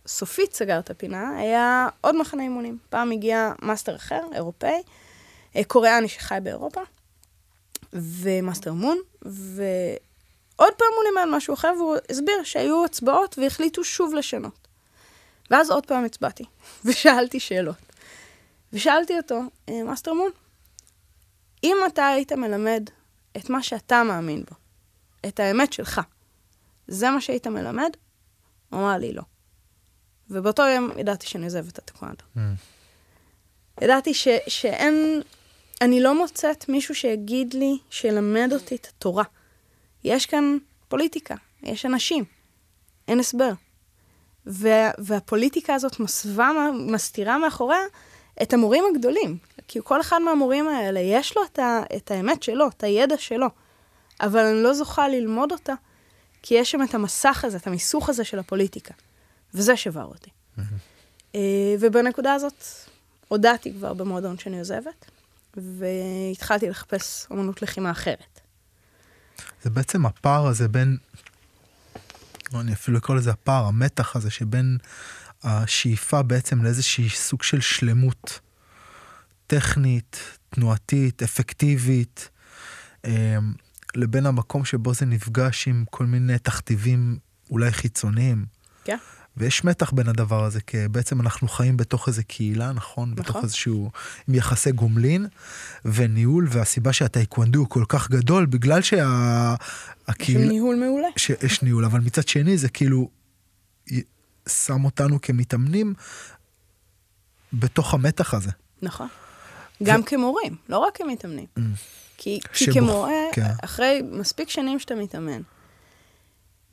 שסופית 0.07 0.53
סגר 0.53 0.79
את 0.79 0.89
הפינה 0.89 1.37
היה 1.37 1.87
עוד 2.01 2.15
מחנה 2.15 2.43
אימונים. 2.43 2.77
פעם 2.89 3.11
הגיע 3.11 3.51
מאסטר 3.61 3.95
אחר, 3.95 4.21
אירופאי, 4.33 4.81
אה, 5.55 5.63
קוריאני 5.63 6.07
שחי 6.07 6.37
באירופה, 6.43 6.81
ומאסטר 7.93 8.73
מון, 8.73 8.97
ועוד 9.21 10.73
פעם 10.77 10.87
הוא 10.95 11.03
לימד 11.03 11.35
משהו 11.37 11.53
אחר, 11.53 11.73
והוא 11.77 11.95
הסביר 12.09 12.43
שהיו 12.43 12.85
הצבעות 12.85 13.39
והחליטו 13.39 13.83
שוב 13.83 14.13
לשנות. 14.13 14.67
ואז 15.51 15.71
עוד 15.71 15.85
פעם 15.85 16.05
הצבעתי, 16.05 16.43
ושאלתי 16.85 17.39
שאלות. 17.39 17.77
ושאלתי 18.73 19.17
אותו, 19.17 19.41
אה, 19.69 19.83
מאסטר 19.83 20.13
מון, 20.13 20.31
אם 21.63 21.77
אתה 21.87 22.07
היית 22.07 22.31
מלמד 22.31 22.89
את 23.37 23.49
מה 23.49 23.63
שאתה 23.63 24.03
מאמין 24.03 24.43
בו, 24.49 24.55
את 25.27 25.39
האמת 25.39 25.73
שלך, 25.73 26.01
זה 26.87 27.09
מה 27.09 27.21
שהיית 27.21 27.47
מלמד? 27.47 27.89
הוא 28.69 28.79
אמר 28.79 28.97
לי 28.97 29.13
לא. 29.13 29.23
ובאותו 30.29 30.63
יום 30.63 30.91
ידעתי 30.97 31.27
שאני 31.27 31.43
עוזבת 31.43 31.73
את 31.73 31.77
הטקוונדו. 31.77 32.23
Mm. 32.35 32.39
ידעתי 33.81 34.13
ש, 34.13 34.27
שאין, 34.47 35.21
אני 35.81 36.01
לא 36.01 36.17
מוצאת 36.17 36.69
מישהו 36.69 36.95
שיגיד 36.95 37.53
לי, 37.53 37.77
שילמד 37.89 38.49
אותי 38.53 38.75
את 38.75 38.87
התורה. 38.89 39.23
יש 40.03 40.25
כאן 40.25 40.57
פוליטיקה, 40.87 41.35
יש 41.63 41.85
אנשים, 41.85 42.23
אין 43.07 43.19
הסבר. 43.19 43.51
וה, 44.45 44.91
והפוליטיקה 44.97 45.73
הזאת 45.73 45.99
מסווה, 45.99 46.51
מסתירה 46.73 47.37
מאחוריה 47.37 47.79
את 48.41 48.53
המורים 48.53 48.83
הגדולים. 48.91 49.37
כי 49.67 49.79
כל 49.83 50.01
אחד 50.01 50.19
מהמורים 50.19 50.67
האלה, 50.67 50.99
יש 50.99 51.37
לו 51.37 51.43
את, 51.43 51.59
ה, 51.59 51.81
את 51.95 52.11
האמת 52.11 52.43
שלו, 52.43 52.67
את 52.67 52.83
הידע 52.83 53.17
שלו, 53.17 53.47
אבל 54.21 54.45
אני 54.45 54.63
לא 54.63 54.73
זוכה 54.73 55.07
ללמוד 55.07 55.51
אותה, 55.51 55.73
כי 56.41 56.55
יש 56.55 56.71
שם 56.71 56.83
את 56.83 56.93
המסך 56.93 57.45
הזה, 57.45 57.57
את 57.57 57.67
המיסוך 57.67 58.09
הזה 58.09 58.23
של 58.23 58.39
הפוליטיקה. 58.39 58.93
וזה 59.53 59.77
שבר 59.77 60.03
אותי. 60.03 60.29
Mm-hmm. 60.57 61.37
ובנקודה 61.79 62.33
הזאת 62.33 62.63
הודעתי 63.27 63.73
כבר 63.73 63.93
במועדון 63.93 64.37
שאני 64.37 64.59
עוזבת, 64.59 65.11
והתחלתי 65.57 66.69
לחפש 66.69 67.27
אמנות 67.31 67.61
לחימה 67.61 67.91
אחרת. 67.91 68.41
זה 69.63 69.69
בעצם 69.69 70.05
הפער 70.05 70.47
הזה 70.47 70.67
בין, 70.67 70.97
לא, 72.53 72.61
אני 72.61 72.73
אפילו 72.73 72.97
אקרא 72.97 73.15
לזה 73.15 73.31
הפער, 73.31 73.65
המתח 73.65 74.15
הזה 74.15 74.29
שבין 74.29 74.77
השאיפה 75.43 76.21
בעצם 76.21 76.63
לאיזשהי 76.63 77.09
סוג 77.09 77.43
של 77.43 77.61
שלמות 77.61 78.39
טכנית, 79.47 80.37
תנועתית, 80.49 81.23
אפקטיבית, 81.23 82.29
אה, 83.05 83.37
לבין 83.95 84.25
המקום 84.25 84.65
שבו 84.65 84.93
זה 84.93 85.05
נפגש 85.05 85.67
עם 85.67 85.85
כל 85.89 86.05
מיני 86.05 86.39
תכתיבים 86.39 87.17
אולי 87.49 87.71
חיצוניים. 87.71 88.45
כן. 88.83 88.97
ויש 89.37 89.63
מתח 89.63 89.91
בין 89.91 90.07
הדבר 90.07 90.43
הזה, 90.43 90.61
כי 90.61 90.77
בעצם 90.91 91.21
אנחנו 91.21 91.47
חיים 91.47 91.77
בתוך 91.77 92.07
איזה 92.07 92.23
קהילה, 92.23 92.71
נכון? 92.71 93.11
נכון. 93.11 93.23
בתוך 93.23 93.43
איזשהו, 93.43 93.91
עם 94.27 94.35
יחסי 94.35 94.71
גומלין 94.71 95.25
וניהול, 95.85 96.47
והסיבה 96.49 96.93
שהטייקוונדו 96.93 97.59
הוא 97.59 97.69
כל 97.69 97.83
כך 97.89 98.09
גדול, 98.09 98.45
בגלל 98.45 98.81
שהקהילה... 98.81 100.41
יש 100.43 100.49
ניהול 100.49 100.75
מעולה. 100.75 101.07
שיש 101.17 101.61
ניהול, 101.61 101.85
אבל 101.85 101.99
מצד 101.99 102.27
שני 102.27 102.57
זה 102.57 102.69
כאילו 102.69 103.09
שם 104.47 104.85
אותנו 104.85 105.21
כמתאמנים 105.21 105.93
בתוך 107.53 107.93
המתח 107.93 108.33
הזה. 108.33 108.51
נכון. 108.81 109.07
גם 109.83 109.99
ו... 109.99 110.05
כמורים, 110.05 110.55
לא 110.69 110.77
רק 110.77 110.97
כמתאמנים. 110.97 111.45
Mm. 111.57 111.61
כי, 112.17 112.39
כי 112.53 112.65
שבוח, 112.65 112.75
כמורה, 112.77 113.11
כן. 113.33 113.51
אחרי 113.63 114.01
מספיק 114.11 114.49
שנים 114.49 114.79
שאתה 114.79 114.95
מתאמן, 114.95 115.41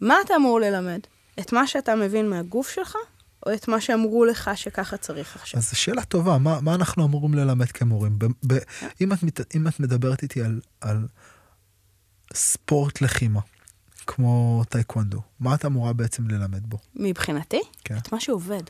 מה 0.00 0.16
אתה 0.24 0.36
אמור 0.36 0.60
ללמד? 0.60 1.00
את 1.40 1.52
מה 1.52 1.66
שאתה 1.66 1.94
מבין 1.94 2.30
מהגוף 2.30 2.70
שלך, 2.70 2.96
או 3.46 3.54
את 3.54 3.68
מה 3.68 3.80
שאמרו 3.80 4.24
לך 4.24 4.50
שככה 4.54 4.96
צריך 4.96 5.36
עכשיו? 5.36 5.60
אז 5.60 5.70
זו 5.70 5.80
שאלה 5.80 6.04
טובה, 6.04 6.38
מה, 6.38 6.60
מה 6.60 6.74
אנחנו 6.74 7.04
אמורים 7.04 7.34
ללמד 7.34 7.66
כמורים? 7.66 8.18
ב, 8.18 8.24
ב, 8.46 8.58
אם, 9.00 9.12
את, 9.12 9.54
אם 9.56 9.68
את 9.68 9.80
מדברת 9.80 10.22
איתי 10.22 10.42
על, 10.42 10.60
על 10.80 11.06
ספורט 12.34 13.00
לחימה, 13.00 13.40
כמו 14.06 14.62
טייקוונדו, 14.68 15.20
מה 15.40 15.54
את 15.54 15.64
אמורה 15.64 15.92
בעצם 15.92 16.28
ללמד 16.28 16.66
בו? 16.66 16.78
מבחינתי? 16.94 17.60
כן. 17.84 17.96
את 17.96 18.12
מה 18.12 18.20
שעובד. 18.20 18.62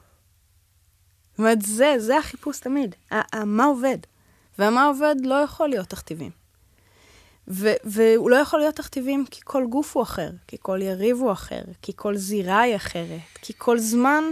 זאת 1.31 1.38
אומרת, 1.38 1.62
זה, 1.62 1.94
זה 1.98 2.18
החיפוש 2.18 2.61
תמיד. 2.61 2.94
מה 3.46 3.64
עובד? 3.64 3.98
והמה 4.59 4.85
עובד 4.85 5.14
לא 5.24 5.35
יכול 5.35 5.68
להיות 5.68 5.88
תכתיבים. 5.88 6.31
ו- 7.48 7.76
והוא 7.85 8.30
לא 8.30 8.37
יכול 8.37 8.59
להיות 8.59 8.74
תכתיבים 8.74 9.24
כי 9.30 9.40
כל 9.44 9.66
גוף 9.70 9.96
הוא 9.96 10.02
אחר, 10.02 10.30
כי 10.46 10.57
כל 10.61 10.78
יריב 10.83 11.16
הוא 11.16 11.33
אחר, 11.33 11.62
כי 11.83 11.92
כל 11.96 12.16
זירה 12.16 12.61
היא 12.61 12.76
אחרת, 12.76 13.20
כי 13.42 13.52
כל 13.59 13.78
זמן 13.78 14.24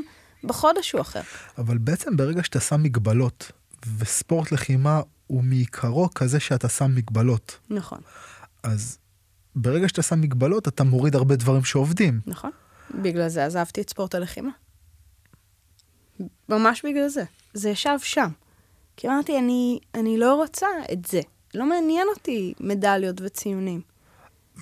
בחודש 0.44 0.92
הוא 0.92 1.01
אחר. 1.01 1.20
אבל 1.59 1.79
בעצם 1.79 2.16
ברגע 2.16 2.42
שאתה 2.42 2.61
שם 2.61 2.83
מגבלות, 2.83 3.53
וספורט 3.98 4.53
לחימה 4.53 5.01
הוא 5.27 5.44
מעיקרו 5.44 6.09
כזה 6.14 6.40
שאתה 6.40 6.68
שם 6.68 6.94
מגבלות. 6.94 7.59
נכון. 7.70 8.01
אז 8.62 8.98
ברגע 9.55 9.88
שאתה 9.88 10.03
שם 10.03 10.20
מגבלות, 10.20 10.68
אתה 10.68 10.85
מוריד 10.85 11.14
הרבה 11.14 11.37
דברים 11.37 11.64
שעובדים. 11.64 12.20
נכון. 12.27 12.51
בגלל 12.94 13.29
זה 13.29 13.44
עזבתי 13.44 13.81
את 13.81 13.90
ספורט 13.90 14.14
הלחימה. 14.14 14.51
ממש 16.48 16.85
בגלל 16.85 17.09
זה. 17.09 17.25
זה 17.55 17.70
ישב 17.70 17.98
שם. 18.03 18.29
כי 18.96 19.09
אמרתי, 19.09 19.38
אני, 19.38 19.79
אני 19.94 20.18
לא 20.18 20.35
רוצה 20.35 20.66
את 20.92 21.05
זה. 21.05 21.20
לא 21.55 21.67
מעניין 21.67 22.07
אותי 22.17 22.55
מדליות 22.61 23.21
וציונים. 23.21 23.81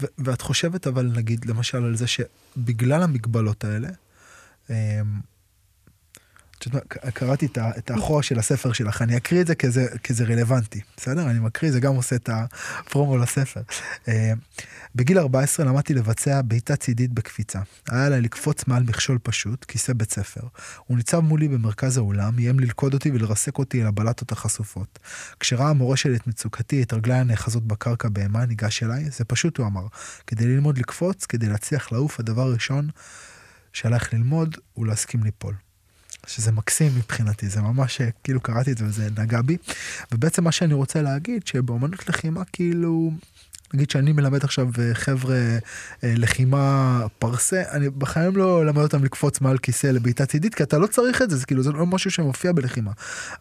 ו- 0.00 0.06
ואת 0.18 0.40
חושבת 0.40 0.86
אבל, 0.86 1.06
נגיד, 1.16 1.44
למשל, 1.44 1.84
על 1.84 1.96
זה 1.96 2.06
שבגלל 2.06 3.02
המגבלות 3.02 3.64
האלה, 3.64 3.88
אמ, 4.70 4.74
קראתי 7.14 7.46
את 7.56 7.90
האחורה 7.90 8.22
של 8.22 8.38
הספר 8.38 8.72
שלך, 8.72 9.02
אני 9.02 9.16
אקריא 9.16 9.40
את 9.40 9.46
זה 9.46 9.54
כזה, 9.54 9.86
כזה 10.04 10.24
רלוונטי, 10.24 10.80
בסדר? 10.96 11.30
אני 11.30 11.38
מקריא, 11.38 11.72
זה 11.72 11.80
גם 11.80 11.94
עושה 11.94 12.16
את 12.16 12.30
הפרומו 12.32 13.16
לספר. 13.16 13.60
אה, 14.08 14.32
בגיל 14.94 15.18
14 15.18 15.66
למדתי 15.66 15.94
לבצע 15.94 16.42
בעיטה 16.42 16.76
צידית 16.76 17.12
בקפיצה. 17.12 17.60
היה 17.88 18.06
עליי 18.06 18.20
לקפוץ 18.20 18.66
מעל 18.66 18.82
מכשול 18.82 19.18
פשוט, 19.22 19.64
כיסא 19.64 19.92
בית 19.92 20.12
ספר. 20.12 20.40
הוא 20.86 20.96
ניצב 20.96 21.20
מולי 21.20 21.48
במרכז 21.48 21.96
האולם, 21.96 22.38
איים 22.38 22.60
ללכוד 22.60 22.94
אותי 22.94 23.10
ולרסק 23.10 23.58
אותי 23.58 23.82
אל 23.82 23.86
הבלטות 23.86 24.32
החשופות. 24.32 24.98
כשראה 25.40 25.70
המורה 25.70 25.96
שלי 25.96 26.16
את 26.16 26.26
מצוקתי, 26.26 26.82
את 26.82 26.92
רגליי 26.92 27.18
הנאחזות 27.18 27.66
בקרקע 27.66 28.08
בהמה, 28.08 28.46
ניגש 28.46 28.82
אליי, 28.82 29.10
זה 29.10 29.24
פשוט, 29.24 29.58
הוא 29.58 29.66
אמר. 29.66 29.86
כדי 30.26 30.46
ללמוד 30.46 30.78
לקפוץ, 30.78 31.26
כדי 31.26 31.48
להצליח 31.48 31.92
לעוף, 31.92 32.20
הדבר 32.20 32.42
הראשון 32.42 32.88
שהלך 33.72 34.12
ללמוד 34.12 34.56
הוא 34.72 34.86
להסכים 34.86 35.24
ליפול. 35.24 35.54
שזה 36.26 36.52
מקסים 36.52 36.92
מבחינתי, 36.96 37.48
זה 37.48 37.60
ממש, 37.60 38.00
כאילו 38.24 38.40
קראתי 38.40 38.72
את 38.72 38.78
זה 38.78 38.84
וזה 38.84 39.08
נגע 39.18 39.42
בי. 39.42 39.56
ובעצם 40.12 40.44
מה 40.44 40.52
שאני 40.52 40.74
רוצה 40.74 41.02
להגיד, 41.02 41.46
שבאמנות 41.46 42.08
לחימה, 42.08 42.44
כאילו, 42.52 43.12
נגיד 43.74 43.90
שאני 43.90 44.12
מלמד 44.12 44.44
עכשיו 44.44 44.68
אה, 44.78 44.94
חבר'ה 44.94 45.36
אה, 46.04 46.14
לחימה 46.16 47.02
פרסה, 47.18 47.62
אני 47.70 47.90
בחיים 47.90 48.36
לא 48.36 48.62
אלמד 48.62 48.82
אותם 48.82 49.04
לקפוץ 49.04 49.40
מעל 49.40 49.58
כיסא 49.58 49.86
לבעיטה 49.86 50.26
צידית, 50.26 50.54
כי 50.54 50.62
אתה 50.62 50.78
לא 50.78 50.86
צריך 50.86 51.22
את 51.22 51.30
זה, 51.30 51.36
זה 51.36 51.46
כאילו, 51.46 51.62
זה 51.62 51.72
לא 51.72 51.86
משהו 51.86 52.10
שמופיע 52.10 52.52
בלחימה. 52.52 52.90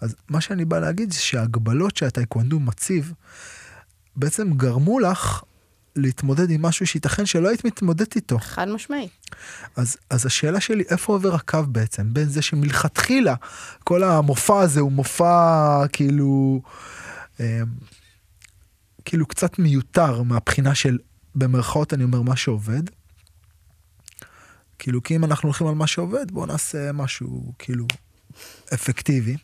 אז 0.01 0.15
מה 0.29 0.41
שאני 0.41 0.65
בא 0.65 0.79
להגיד 0.79 1.13
זה 1.13 1.19
שההגבלות 1.19 1.97
שהטייקוונדו 1.97 2.59
מציב, 2.59 3.13
בעצם 4.15 4.53
גרמו 4.53 4.99
לך 4.99 5.43
להתמודד 5.95 6.49
עם 6.49 6.61
משהו 6.61 6.87
שייתכן 6.87 7.25
שלא 7.25 7.49
היית 7.49 7.65
מתמודדת 7.65 8.15
איתו. 8.15 8.39
חד 8.39 8.67
משמעי. 8.69 9.07
אז, 9.75 9.97
אז 10.09 10.25
השאלה 10.25 10.59
שלי, 10.59 10.83
איפה 10.89 11.13
עובר 11.13 11.35
הקו 11.35 11.59
בעצם? 11.67 12.13
בין 12.13 12.29
זה 12.29 12.41
שמלכתחילה 12.41 13.35
כל 13.83 14.03
המופע 14.03 14.59
הזה 14.59 14.79
הוא 14.79 14.91
מופע 14.91 15.87
כאילו, 15.91 16.61
אה, 17.39 17.61
כאילו 19.05 19.25
קצת 19.25 19.59
מיותר 19.59 20.23
מהבחינה 20.23 20.75
של, 20.75 20.97
במרכאות 21.35 21.93
אני 21.93 22.03
אומר, 22.03 22.21
מה 22.21 22.35
שעובד, 22.35 22.83
כאילו, 24.79 25.03
כי 25.03 25.15
אם 25.15 25.25
אנחנו 25.25 25.47
הולכים 25.47 25.67
על 25.67 25.75
מה 25.75 25.87
שעובד, 25.87 26.31
בואו 26.31 26.45
נעשה 26.45 26.91
משהו 26.91 27.53
כאילו 27.59 27.85
אפקטיבי. 28.73 29.35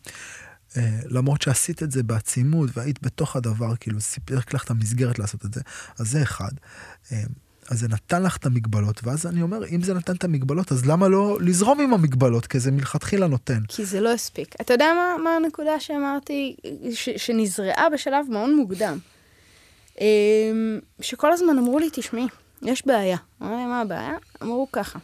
אה, 0.77 0.99
למרות 1.09 1.41
שעשית 1.41 1.83
את 1.83 1.91
זה 1.91 2.03
בעצימות 2.03 2.69
והיית 2.73 3.01
בתוך 3.01 3.35
הדבר, 3.35 3.75
כאילו 3.79 4.01
סיפק 4.01 4.53
לך 4.53 4.63
את 4.63 4.69
המסגרת 4.69 5.19
לעשות 5.19 5.45
את 5.45 5.53
זה, 5.53 5.61
אז 5.99 6.11
זה 6.11 6.21
אחד. 6.21 6.51
אה, 7.11 7.23
אז 7.69 7.79
זה 7.79 7.87
נתן 7.87 8.23
לך 8.23 8.37
את 8.37 8.45
המגבלות, 8.45 9.01
ואז 9.03 9.25
אני 9.25 9.41
אומר, 9.41 9.67
אם 9.67 9.81
זה 9.81 9.93
נתן 9.93 10.15
את 10.15 10.23
המגבלות, 10.23 10.71
אז 10.71 10.85
למה 10.85 11.07
לא 11.07 11.37
לזרום 11.41 11.81
עם 11.81 11.93
המגבלות? 11.93 12.47
כי 12.47 12.59
זה 12.59 12.71
מלכתחילה 12.71 13.27
נותן. 13.27 13.59
כי 13.67 13.85
זה 13.85 14.01
לא 14.01 14.13
הספיק. 14.13 14.55
אתה 14.61 14.73
יודע 14.73 14.85
מה, 14.95 15.23
מה 15.23 15.35
הנקודה 15.35 15.79
שאמרתי, 15.79 16.55
ש, 16.91 17.09
שנזרעה 17.09 17.89
בשלב 17.93 18.25
מאוד 18.29 18.49
מוקדם? 18.49 18.97
אמ, 20.01 20.79
שכל 21.01 21.33
הזמן 21.33 21.57
אמרו 21.57 21.79
לי, 21.79 21.89
תשמעי, 21.93 22.27
יש 22.61 22.87
בעיה. 22.87 23.17
אמרתי 23.41 23.55
לי, 23.55 23.65
מה 23.65 23.81
הבעיה? 23.81 24.13
אמרו 24.43 24.67
ככה. 24.71 24.99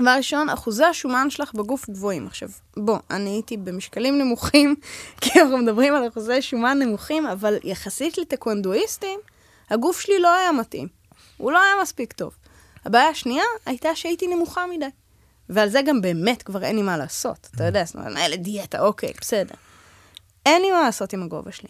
דבר 0.00 0.10
ראשון, 0.16 0.48
אחוזי 0.48 0.84
השומן 0.84 1.30
שלך 1.30 1.54
בגוף 1.54 1.90
גבוהים. 1.90 2.26
עכשיו, 2.26 2.48
בוא, 2.76 2.98
אני 3.10 3.30
הייתי 3.30 3.56
במשקלים 3.56 4.18
נמוכים, 4.18 4.76
כי 5.20 5.40
אנחנו 5.40 5.58
מדברים 5.58 5.94
על 5.94 6.08
אחוזי 6.08 6.42
שומן 6.42 6.78
נמוכים, 6.78 7.26
אבל 7.26 7.56
יחסית 7.64 8.18
לטקוונדואיסטים, 8.18 9.20
הגוף 9.70 10.00
שלי 10.00 10.18
לא 10.18 10.34
היה 10.34 10.52
מתאים. 10.52 10.88
הוא 11.36 11.52
לא 11.52 11.62
היה 11.62 11.72
מספיק 11.82 12.12
טוב. 12.12 12.36
הבעיה 12.84 13.08
השנייה 13.08 13.44
הייתה 13.66 13.94
שהייתי 13.94 14.26
נמוכה 14.26 14.66
מדי. 14.66 14.86
ועל 15.48 15.68
זה 15.68 15.82
גם 15.82 16.00
באמת 16.00 16.42
כבר 16.42 16.64
אין 16.64 16.76
לי 16.76 16.82
מה 16.82 16.96
לעשות. 16.96 17.48
אתה 17.54 17.64
יודע, 17.64 17.84
זאת 17.84 17.94
אומרת, 17.94 18.10
מנהלת 18.10 18.42
דיאטה, 18.42 18.80
אוקיי, 18.80 19.12
בסדר. 19.20 19.54
אין 20.46 20.62
לי 20.62 20.70
מה 20.70 20.80
לעשות 20.82 21.12
עם 21.12 21.22
הגובה 21.22 21.52
שלי. 21.52 21.68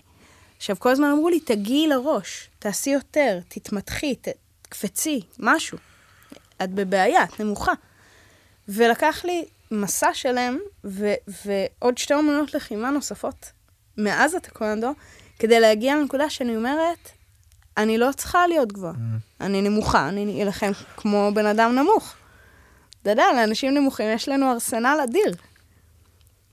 עכשיו, 0.57 0.77
כל 0.79 0.91
הזמן 0.91 1.11
אמרו 1.11 1.29
לי, 1.29 1.41
תגיעי 1.41 1.87
לראש, 1.87 2.51
תעשי 2.59 2.91
יותר, 2.91 3.39
תתמתחי, 3.49 4.15
תקפצי, 4.63 5.21
משהו. 5.39 5.79
את 6.65 6.71
בבעיה, 6.71 7.25
את 7.25 7.41
נמוכה. 7.41 7.73
ולקח 8.69 9.25
לי 9.25 9.45
מסע 9.71 10.15
שלם 10.15 10.59
ו- 10.85 11.15
ועוד 11.47 11.99
שתי 11.99 12.15
אומנות 12.15 12.55
לחימה 12.55 12.91
נוספות 12.91 13.53
מאז 13.99 14.35
הטקוונדו, 14.35 14.93
כדי 15.39 15.61
להגיע 15.61 15.97
לנקודה 15.97 16.31
שאני 16.31 16.57
אומרת, 16.57 17.11
אני 17.77 17.99
לא 17.99 18.13
צריכה 18.17 18.47
להיות 18.47 18.73
גבוהה. 18.73 18.93
Mm. 18.93 19.45
אני 19.45 19.63
נמוכה, 19.63 20.09
אני 20.09 20.43
אלחם 20.43 20.71
כמו 20.97 21.31
בן 21.35 21.47
אדם 21.47 21.75
נמוך. 21.75 22.15
אתה 23.03 23.11
יודע, 23.11 23.25
לאנשים 23.37 23.75
נמוכים 23.75 24.07
יש 24.15 24.29
לנו 24.29 24.53
ארסנל 24.53 24.99
אדיר. 25.05 25.35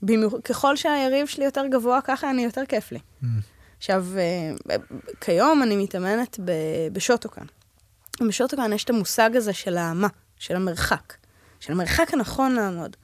במיוח... 0.01 0.33
ככל 0.43 0.75
שהיריב 0.75 1.27
שלי 1.27 1.45
יותר 1.45 1.67
גבוה, 1.67 1.99
ככה 2.01 2.29
אני 2.29 2.43
יותר 2.43 2.65
כיף 2.65 2.91
לי. 2.91 2.99
Mm. 2.99 3.25
עכשיו, 3.77 4.05
אה, 4.17 4.75
כיום 5.21 5.63
אני 5.63 5.75
מתאמנת 5.75 6.39
ב... 6.45 6.51
בשוטוקן. 6.93 7.45
בשוטוקן 8.27 8.73
יש 8.73 8.83
את 8.83 8.89
המושג 8.89 9.35
הזה 9.35 9.53
של 9.53 9.77
האמה, 9.77 10.07
של 10.39 10.55
המרחק. 10.55 11.13
של 11.63 11.73
המרחק 11.73 12.13
הנכון 12.13 12.55
לעמוד. 12.55 12.95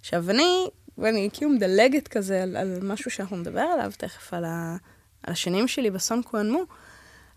עכשיו, 0.00 0.30
אני, 0.30 0.66
ואני 0.98 1.28
כאילו 1.32 1.50
מדלגת 1.50 2.08
כזה 2.08 2.42
על, 2.42 2.56
על 2.56 2.78
משהו 2.82 3.10
שאנחנו 3.10 3.36
נדבר 3.36 3.60
עליו 3.60 3.92
תכף, 3.96 4.34
על, 4.34 4.44
ה, 4.44 4.76
על 5.22 5.32
השנים 5.32 5.68
שלי 5.68 5.90
בסון 5.90 6.22
קואנמו, 6.22 6.62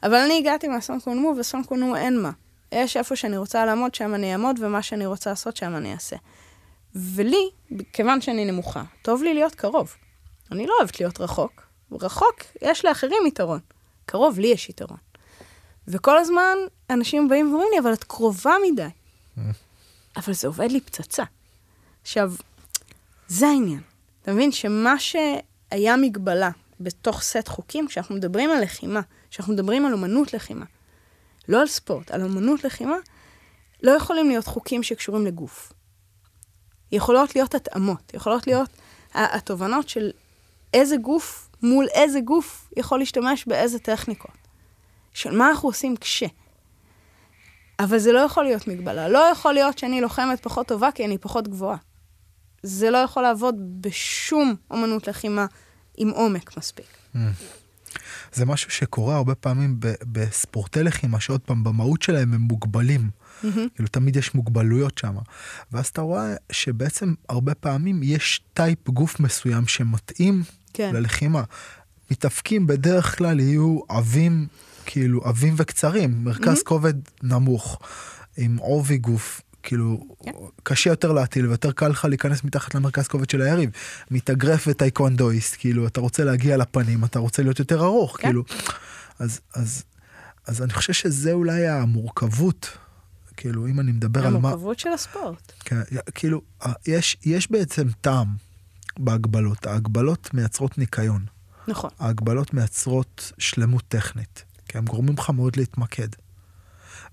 אבל 0.04 0.16
אני 0.16 0.38
הגעתי 0.38 0.68
מהסון 0.68 1.00
קואנמו, 1.00 1.34
וסון 1.40 1.64
קואנמו 1.64 1.96
אין 1.96 2.22
מה. 2.22 2.32
יש 2.72 2.98
איפה 2.98 3.16
שאני 3.16 3.38
רוצה 3.38 3.66
לעמוד, 3.66 3.96
שם 3.96 4.16
אני 4.16 4.32
אעמוד, 4.32 4.60
ומה 4.62 4.82
שאני 4.82 5.06
רוצה 5.06 5.30
לעשות, 5.30 5.58
שם 5.58 5.76
אני 5.76 5.94
אעשה. 5.94 6.16
ולי, 6.96 7.50
כיוון 7.94 8.22
שאני 8.22 8.46
נמוכה, 8.46 8.84
טוב 9.02 9.24
לי 9.24 9.34
להיות 9.34 9.56
קרוב. 9.56 9.96
אני 10.52 10.68
לא 10.68 10.74
אוהבת 10.80 11.00
להיות 11.00 11.22
רחוק. 11.22 11.68
רחוק, 11.92 12.36
יש 12.62 12.86
לאחרים 12.86 13.26
יתרון. 13.28 13.60
קרוב, 14.06 14.40
לי 14.40 14.48
יש 14.48 14.70
יתרון. 14.70 14.98
וכל 15.88 16.18
הזמן 16.18 16.58
אנשים 16.90 17.28
באים 17.28 17.52
ואומרים 17.52 17.70
לי, 17.74 17.80
אבל 17.80 17.94
את 17.94 18.04
קרובה 18.04 18.56
מדי. 18.72 18.88
אבל 20.18 20.34
זה 20.34 20.48
עובד 20.48 20.72
לי 20.72 20.82
פצצה. 20.82 21.24
עכשיו, 22.02 22.34
זה 23.28 23.48
העניין. 23.48 23.82
אתה 24.22 24.34
מבין 24.34 24.52
שמה 24.52 25.00
שהיה 25.00 25.98
מגבלה 25.98 26.50
בתוך 26.80 27.22
סט 27.22 27.48
חוקים, 27.48 27.88
כשאנחנו 27.88 28.16
מדברים 28.16 28.50
על 28.50 28.64
לחימה, 28.64 29.02
כשאנחנו 29.30 29.54
מדברים 29.54 29.86
על 29.86 29.94
אומנות 29.94 30.34
לחימה, 30.34 30.66
לא 31.48 31.62
על 31.62 31.68
ספורט, 31.68 32.12
על 32.12 32.22
אומנות 32.22 32.64
לחימה, 32.64 32.96
לא 33.84 33.92
יכולים 33.92 34.30
להיות 34.30 34.48
חוקים 34.48 34.84
שקשורים 34.84 35.26
לגוף. 35.26 35.74
יכולות 36.92 37.36
להיות 37.36 37.56
התאמות, 37.56 38.14
יכולות 38.14 38.48
להיות 38.48 38.70
התובנות 39.14 39.90
של 39.90 40.12
איזה 40.74 40.98
גוף 40.98 41.50
מול 41.62 41.88
איזה 41.94 42.20
גוף 42.20 42.70
יכול 42.78 43.00
להשתמש 43.00 43.46
באיזה 43.48 43.80
טכניקות. 43.80 44.46
של 45.14 45.38
מה 45.38 45.50
אנחנו 45.50 45.70
עושים 45.70 45.98
כש. 45.98 46.24
אבל 47.80 47.98
זה 47.98 48.12
לא 48.12 48.20
יכול 48.20 48.44
להיות 48.44 48.68
מגבלה. 48.68 49.10
לא 49.10 49.20
יכול 49.32 49.54
להיות 49.54 49.78
שאני 49.78 50.02
לוחמת 50.02 50.44
פחות 50.44 50.68
טובה 50.68 50.90
כי 50.96 51.06
אני 51.06 51.18
פחות 51.18 51.48
גבוהה. 51.48 51.78
זה 52.64 52.90
לא 52.90 52.98
יכול 52.98 53.24
לעבוד 53.24 53.56
בשום 53.82 54.56
אומנות 54.72 55.08
לחימה 55.08 55.46
עם 55.98 56.10
עומק 56.10 56.58
מספיק. 56.58 56.86
Mm. 57.16 57.18
זה 58.34 58.46
משהו 58.46 58.72
שקורה 58.72 59.16
הרבה 59.16 59.36
פעמים 59.36 59.80
בספורטי 60.12 60.84
לחימה, 60.84 61.20
שעוד 61.20 61.42
פעם, 61.42 61.64
במהות 61.64 62.02
שלהם 62.02 62.34
הם 62.34 62.42
מוגבלים. 62.42 63.10
Mm-hmm. 63.10 63.46
כאילו, 63.76 63.90
תמיד 63.92 64.16
יש 64.16 64.36
מוגבלויות 64.36 64.98
שם. 64.98 65.16
ואז 65.72 65.88
אתה 65.88 66.02
רואה 66.02 66.36
שבעצם 66.52 67.14
הרבה 67.30 67.56
פעמים 67.56 68.04
יש 68.04 68.42
טייפ 68.54 68.90
גוף 68.90 69.20
מסוים 69.20 69.68
שמתאים 69.68 70.44
כן. 70.74 70.96
ללחימה. 70.96 71.44
מתאפקים 72.12 72.68
בדרך 72.68 73.18
כלל 73.18 73.40
יהיו 73.40 73.80
עבים 73.90 74.48
כאילו 74.86 75.22
עבים 75.24 75.54
וקצרים, 75.58 76.24
מרכז 76.24 76.60
mm-hmm. 76.60 76.64
כובד 76.64 76.94
נמוך, 77.24 77.80
עם 78.38 78.58
עובי 78.58 78.98
גוף, 78.98 79.42
כאילו, 79.64 80.00
yeah. 80.00 80.26
כן. 80.26 80.32
קשה 80.64 80.90
יותר 80.90 81.12
להטיל 81.12 81.48
ויותר 81.48 81.72
קל 81.72 81.88
לך 81.88 82.06
להיכנס 82.06 82.44
מתחת 82.44 82.76
למרכז 82.76 83.08
כובד 83.08 83.30
של 83.30 83.42
היריב. 83.42 83.70
מתאגרף 84.12 84.66
וטייקונדויסט, 84.68 85.56
כאילו, 85.60 85.88
אתה 85.88 86.02
רוצה 86.02 86.24
להגיע 86.24 86.58
לפנים, 86.58 87.04
אתה 87.04 87.20
רוצה 87.20 87.44
להיות 87.44 87.60
יותר 87.60 87.84
ארוך, 87.84 88.16
yeah. 88.16 88.22
כן. 88.22 88.28
כאילו. 88.28 88.44
אז, 89.20 89.40
אז, 89.54 89.84
אז 90.48 90.62
אני 90.62 90.74
חושב 90.74 90.94
שזה 90.94 91.32
אולי 91.32 91.68
המורכבות, 91.68 92.78
כאילו, 93.38 93.68
אם 93.68 93.80
אני 93.80 93.92
מדבר 93.92 94.28
על 94.28 94.34
מה... 94.34 94.38
המורכבות 94.38 94.80
של 94.80 94.90
הספורט. 94.90 95.52
כן, 95.60 95.80
כאילו, 96.16 96.42
יש, 96.88 97.18
יש 97.26 97.52
בעצם 97.52 97.88
טעם 98.02 98.28
בהגבלות. 99.00 99.68
ההגבלות 99.68 100.34
מייצרות 100.34 100.78
ניקיון. 100.78 101.26
נכון. 101.68 101.90
ההגבלות 102.00 102.54
מייצרות 102.54 103.32
שלמות 103.38 103.84
טכנית. 103.88 104.44
כי 104.68 104.78
הם 104.78 104.86
גורמים 104.86 105.16
לך 105.18 105.30
מאוד 105.30 105.58
להתמקד. 105.58 106.08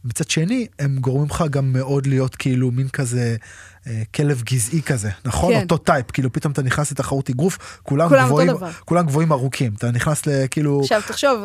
מצד 0.04 0.30
שני, 0.30 0.66
הם 0.78 0.96
גורמים 1.00 1.30
לך 1.30 1.44
גם 1.50 1.72
מאוד 1.72 2.06
להיות 2.06 2.36
כאילו 2.36 2.70
מין 2.70 2.88
כזה 2.88 3.36
אה, 3.86 4.02
כלב 4.14 4.42
גזעי 4.42 4.82
כזה, 4.82 5.10
נכון? 5.24 5.54
כן. 5.54 5.62
אותו 5.62 5.78
type, 5.78 6.10
כאילו 6.10 6.32
פתאום 6.32 6.52
אתה 6.52 6.62
נכנס 6.62 6.92
לתחרות 6.92 7.30
אגרוף, 7.30 7.80
כולם, 7.82 8.08
כולם 8.08 8.26
גבוהים, 8.26 8.50
כולם 8.84 9.06
גבוהים 9.06 9.32
ארוכים, 9.32 9.74
אתה 9.78 9.90
נכנס 9.90 10.26
לכאילו... 10.26 10.80
עכשיו 10.80 11.02
תחשוב, 11.08 11.44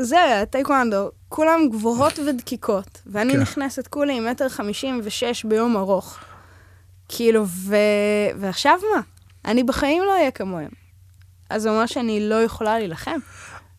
זה 0.00 0.44
טייקוונדו, 0.50 1.10
כולם 1.28 1.60
גבוהות 1.70 2.18
ודקיקות, 2.18 3.02
ואני 3.06 3.32
כן. 3.32 3.40
נכנסת 3.40 3.86
כולי 3.86 4.16
עם 4.16 4.26
מטר 4.26 4.48
חמישים 4.48 5.00
ושש 5.04 5.44
ביום 5.44 5.76
ארוך. 5.76 6.18
כאילו, 7.08 7.46
ו... 7.46 7.76
ועכשיו 8.40 8.78
מה? 8.94 9.00
אני 9.44 9.64
בחיים 9.64 10.02
לא 10.02 10.12
אהיה 10.16 10.30
כמוהם. 10.30 10.70
אז 11.50 11.62
זה 11.62 11.70
אומר 11.70 11.86
שאני 11.86 12.28
לא 12.28 12.42
יכולה 12.42 12.78
להילחם. 12.78 13.18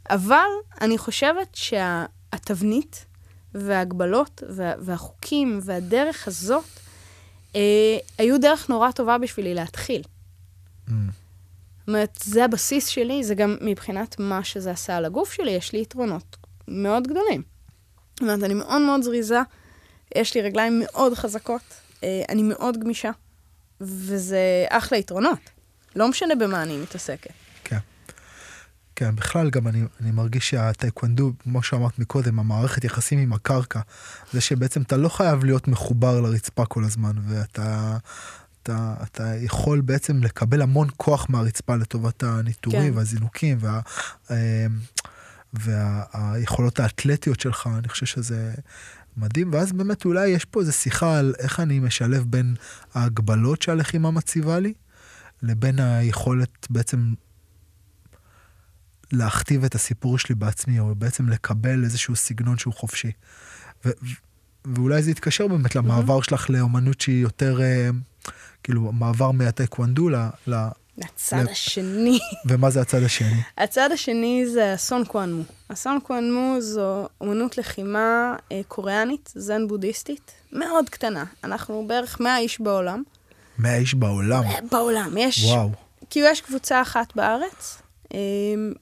אבל 0.10 0.48
אני 0.82 0.98
חושבת 0.98 1.56
שהתבנית 1.56 3.06
וההגבלות 3.54 4.44
וה, 4.50 4.74
והחוקים 4.80 5.60
והדרך 5.64 6.28
הזאת 6.28 6.64
אה, 7.56 7.98
היו 8.18 8.40
דרך 8.40 8.70
נורא 8.70 8.92
טובה 8.92 9.18
בשבילי 9.18 9.54
להתחיל. 9.54 10.02
Mm. 10.88 10.92
זאת 11.80 11.88
אומרת, 11.88 12.20
זה 12.24 12.46
הבסיס 12.46 12.88
שלי, 12.88 13.24
זה 13.24 13.36
גם 13.36 13.58
מבחינת 13.62 14.20
מה 14.20 14.44
שזה 14.44 14.72
עשה 14.72 14.98
על 14.98 15.06
הגוף 15.06 15.34
שלי, 15.34 15.52
יש 15.52 15.74
לי 15.74 15.82
יתרונות 15.82 16.38
מאוד 16.68 17.08
גדולים. 17.08 17.42
זאת 18.14 18.22
אומרת, 18.22 18.44
אני 18.44 18.54
מאוד 18.54 18.82
מאוד 18.82 19.02
זריזה, 19.02 19.40
יש 20.16 20.36
לי 20.36 20.42
רגליים 20.42 20.82
מאוד 20.86 21.14
חזקות, 21.14 21.62
אה, 22.04 22.24
אני 22.30 22.44
מאוד 22.44 22.78
גמישה, 22.78 23.12
וזה 23.82 24.66
אחלה 24.70 24.98
יתרונות. 24.98 25.40
לא 25.96 26.08
משנה 26.08 26.36
במה 26.36 26.64
אני 26.64 26.78
מתעסקת. 26.78 27.34
כן, 29.00 29.16
בכלל 29.16 29.50
גם 29.50 29.68
אני, 29.68 29.84
אני 30.02 30.12
מרגיש 30.12 30.50
שהטייקוונדו, 30.50 31.34
כמו 31.44 31.64
שאמרת 31.64 32.00
מקודם, 32.00 32.40
המערכת 32.40 32.84
יחסים 32.84 33.20
עם 33.20 33.34
הקרקע, 33.34 33.80
זה 34.34 34.42
שבעצם 34.42 34.82
אתה 34.82 34.98
לא 34.98 35.10
חייב 35.10 35.44
להיות 35.44 35.68
מחובר 35.68 36.22
לרצפה 36.22 36.66
כל 36.66 36.84
הזמן, 36.84 37.12
ואתה 37.28 37.98
אתה, 38.64 38.94
אתה 39.04 39.36
יכול 39.36 39.82
בעצם 39.82 40.24
לקבל 40.24 40.62
המון 40.62 40.88
כוח 40.98 41.26
מהרצפה 41.30 41.76
לטובת 41.76 42.24
הניטורים 42.24 42.92
כן. 42.92 42.98
והזינוקים 42.98 43.58
וה, 43.62 43.82
אמ, 44.30 44.36
והיכולות 45.54 46.80
האתלטיות 46.80 47.40
שלך, 47.40 47.70
אני 47.78 47.90
חושב 47.90 48.06
שזה 48.06 48.54
מדהים, 49.18 49.54
ואז 49.54 49.72
באמת 49.72 50.06
אולי 50.06 50.28
יש 50.28 50.46
פה 50.46 50.60
איזו 50.60 50.74
שיחה 50.74 51.20
על 51.20 51.34
איך 51.40 51.60
אני 51.60 51.80
משלב 51.80 52.26
בין 52.28 52.56
ההגבלות 52.94 53.62
שהלחימה 53.62 54.12
מציבה 54.12 54.60
לי, 54.60 54.74
לבין 55.44 55.80
היכולת 55.80 56.68
בעצם 56.70 57.14
להכתיב 59.12 59.64
את 59.64 59.76
הסיפור 59.76 60.18
שלי 60.18 60.36
בעצמי, 60.36 60.80
או 60.80 60.96
בעצם 60.96 61.30
לקבל 61.30 61.84
איזשהו 61.84 62.16
סגנון 62.16 62.58
שהוא 62.58 62.74
חופשי. 62.74 63.12
ו- 63.86 63.90
ואולי 64.66 65.04
זה 65.04 65.12
יתקשר 65.12 65.48
באמת 65.48 65.76
למעבר 65.76 66.22
שלך 66.22 66.50
לאומנות 66.50 67.02
שהיא 67.02 67.22
יותר, 67.22 67.62
אה, 67.62 67.90
כאילו, 68.64 68.92
מעבר 68.92 69.32
מהטייקוונדו 69.32 70.10
ל... 70.10 70.16
ל... 70.48 70.56
הצד 71.02 71.38
ל- 71.38 71.50
השני. 71.50 72.20
ומה 72.46 72.70
זה 72.70 72.82
הצד 72.82 73.04
השני? 73.04 73.42
הצד 73.58 73.90
השני 73.94 74.46
זה 74.54 74.76
אסון 74.76 75.06
קוואנמו. 75.06 75.44
אסון 75.68 76.00
קוואנמו 76.04 76.56
זו 76.60 77.08
אומנות 77.22 77.58
לחימה 77.58 78.36
אה, 78.52 78.62
קוריאנית, 78.68 79.32
זן 79.36 79.68
בודהיסטית, 79.68 80.32
מאוד 80.52 80.90
קטנה. 80.90 81.24
אנחנו 81.44 81.86
בערך 81.88 82.20
100 82.20 82.38
איש 82.38 82.62
בעולם. 82.62 83.04
100 83.60 83.76
איש 83.76 83.94
בעולם. 83.94 84.44
בעולם, 84.72 85.18
יש... 85.18 85.44
וואו. 85.44 85.72
כאילו 86.10 86.28
יש 86.28 86.42
קבוצה 86.42 86.82
אחת 86.82 87.16
בארץ, 87.16 87.82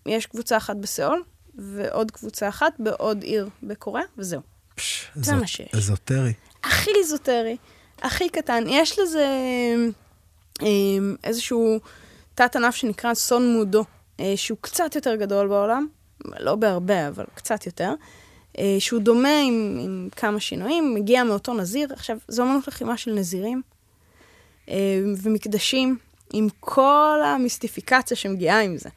יש 0.05 0.25
קבוצה 0.25 0.57
אחת 0.57 0.75
בסיאול, 0.75 1.23
ועוד 1.55 2.11
קבוצה 2.11 2.49
אחת 2.49 2.73
בעוד 2.79 3.23
עיר 3.23 3.49
בקוריאה, 3.63 4.05
וזהו. 4.17 4.41
פש, 4.75 5.11
זה 5.15 5.35
מה 5.35 5.47
שיש. 5.47 5.73
אזוטרי. 5.73 6.33
הכי 6.63 6.91
איזוטרי, 6.99 7.57
הכי 8.01 8.29
קטן. 8.29 8.63
יש 8.67 8.99
לזה 8.99 9.25
אה, 10.61 10.67
איזשהו 11.23 11.79
תת 12.35 12.55
ענף 12.55 12.75
שנקרא 12.75 13.13
סון 13.13 13.53
מודו, 13.53 13.83
אה, 14.19 14.33
שהוא 14.35 14.57
קצת 14.61 14.95
יותר 14.95 15.15
גדול 15.15 15.47
בעולם, 15.47 15.87
לא 16.39 16.55
בהרבה, 16.55 17.07
אבל 17.07 17.25
קצת 17.35 17.65
יותר, 17.65 17.93
אה, 18.57 18.75
שהוא 18.79 19.01
דומה 19.01 19.39
עם, 19.47 19.79
עם 19.83 20.09
כמה 20.15 20.39
שינויים, 20.39 20.93
מגיע 20.93 21.23
מאותו 21.23 21.53
נזיר. 21.53 21.93
עכשיו, 21.93 22.17
זו 22.27 22.43
אמנות 22.43 22.67
לחימה 22.67 22.97
של 22.97 23.11
נזירים 23.11 23.61
אה, 24.69 25.01
ומקדשים, 25.23 25.97
עם 26.33 26.47
כל 26.59 27.19
המיסטיפיקציה 27.25 28.17
שמגיעה 28.17 28.61
עם 28.61 28.77
זה. 28.77 28.89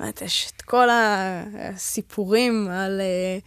אומרת, 0.00 0.22
יש 0.22 0.52
את 0.56 0.62
כל 0.62 0.88
הסיפורים 0.92 2.68
על... 2.70 3.00
אה, 3.00 3.38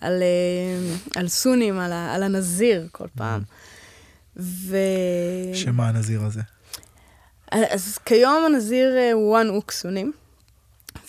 על, 0.00 0.22
אה, 0.22 1.20
על 1.20 1.28
סונים, 1.28 1.78
על, 1.78 1.92
על 1.92 2.22
הנזיר 2.22 2.88
כל 2.92 3.06
פעם. 3.16 3.42
ו... 4.36 4.76
שמה 5.54 5.88
הנזיר 5.88 6.22
הזה? 6.22 6.40
אז 7.50 7.98
כיום 8.04 8.44
הנזיר 8.46 8.96
אה, 8.96 9.12
הוא 9.12 9.30
וואן 9.30 9.48
אוקסונים, 9.48 10.12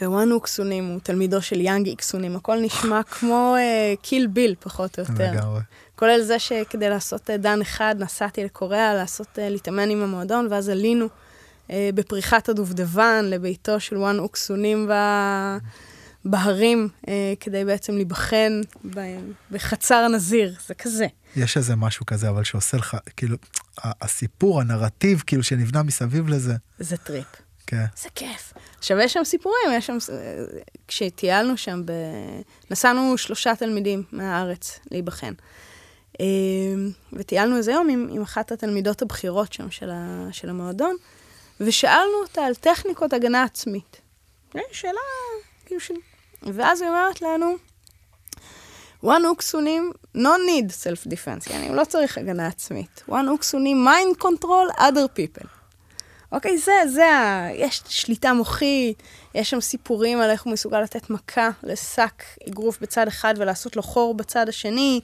ווואן 0.01 0.31
אוקסונים 0.31 0.87
הוא 0.87 0.99
תלמידו 0.99 1.41
של 1.41 1.61
יאנג 1.61 1.87
איקסונים. 1.87 2.35
הכל 2.35 2.59
נשמע 2.61 3.03
כמו 3.03 3.55
אה, 3.57 3.93
קיל 4.01 4.27
ביל, 4.27 4.55
פחות 4.59 4.99
או 4.99 5.03
יותר. 5.09 5.31
לגמרי. 5.31 5.61
כולל 5.95 6.21
זה 6.21 6.39
שכדי 6.39 6.89
לעשות 6.89 7.29
אה, 7.29 7.37
דן 7.37 7.61
אחד 7.61 7.95
נסעתי 7.99 8.43
לקוריאה, 8.43 8.93
לעשות, 8.93 9.39
אה, 9.39 9.49
להתאמן 9.49 9.89
עם 9.89 10.03
המועדון, 10.03 10.47
ואז 10.51 10.69
עלינו 10.69 11.05
אה, 11.05 11.09
בפריחת 11.95 12.49
הדובדבן 12.49 13.25
לביתו 13.25 13.79
של 13.79 13.97
וואן 13.97 14.19
אוקסונים 14.19 14.87
ב... 14.89 14.93
בהרים, 16.25 16.89
אה, 17.07 17.33
כדי 17.39 17.65
בעצם 17.65 17.95
להיבחן. 17.95 18.61
בחצר 19.51 19.95
הנזיר, 19.95 20.55
זה 20.67 20.73
כזה. 20.73 21.07
יש 21.35 21.57
איזה 21.57 21.75
משהו 21.75 22.05
כזה, 22.05 22.29
אבל 22.29 22.43
שעושה 22.43 22.77
לך, 22.77 22.97
כאילו, 23.17 23.37
הסיפור, 23.83 24.61
הנרטיב, 24.61 25.23
כאילו, 25.27 25.43
שנבנה 25.43 25.83
מסביב 25.83 26.29
לזה. 26.29 26.53
זה 26.79 26.97
טריפ. 26.97 27.25
כן. 27.67 27.85
זה 28.01 28.09
כיף. 28.15 28.53
עכשיו, 28.77 28.97
יש 28.99 29.13
שם 29.13 29.23
סיפורים, 29.23 29.69
יש 29.73 29.87
שם... 29.87 29.97
כשטיילנו 30.87 31.57
שם, 31.57 31.81
ב... 31.85 31.91
נסענו 32.71 33.17
שלושה 33.17 33.55
תלמידים 33.55 34.03
מהארץ 34.11 34.79
להיבחן. 34.91 35.33
אה, 36.21 36.25
וטיילנו 37.13 37.57
איזה 37.57 37.71
יום 37.71 37.89
עם, 37.89 38.07
עם 38.11 38.21
אחת 38.21 38.51
התלמידות 38.51 39.01
הבכירות 39.01 39.53
שם 39.53 39.71
של, 39.71 39.89
ה... 39.89 40.27
של 40.31 40.49
המועדון, 40.49 40.95
ושאלנו 41.65 42.13
אותה 42.23 42.45
על 42.45 42.55
טכניקות 42.55 43.13
הגנה 43.13 43.43
עצמית. 43.43 44.01
אה, 44.55 44.61
שאלה, 44.71 44.99
כאילו 45.65 45.81
של... 45.81 45.93
ואז 46.41 46.81
היא 46.81 46.89
אומרת 46.89 47.21
לנו, 47.21 47.55
one 49.03 49.25
אוקסונים, 49.25 49.91
no 50.15 50.19
need 50.19 50.71
self-defense, 50.83 51.49
yani 51.49 51.67
הוא 51.67 51.75
לא 51.75 51.85
צריך 51.85 52.17
הגנה 52.17 52.47
עצמית. 52.47 53.03
one 53.09 53.27
אוקסונים, 53.27 53.87
mind 53.87 54.23
control 54.23 54.77
other 54.77 55.19
people. 55.19 55.47
אוקיי, 56.31 56.57
זה, 56.57 56.71
זה 56.87 57.05
ה... 57.15 57.47
יש 57.53 57.81
שליטה 57.87 58.33
מוחית, 58.33 59.03
יש 59.35 59.49
שם 59.49 59.61
סיפורים 59.61 60.21
על 60.21 60.29
איך 60.29 60.43
הוא 60.43 60.53
מסוגל 60.53 60.81
לתת 60.81 61.09
מכה 61.09 61.49
לשק 61.63 62.23
אגרוף 62.49 62.77
בצד 62.81 63.07
אחד 63.07 63.33
ולעשות 63.37 63.75
לו 63.75 63.81
חור 63.81 64.13
בצד 64.13 64.49
השני. 64.49 65.01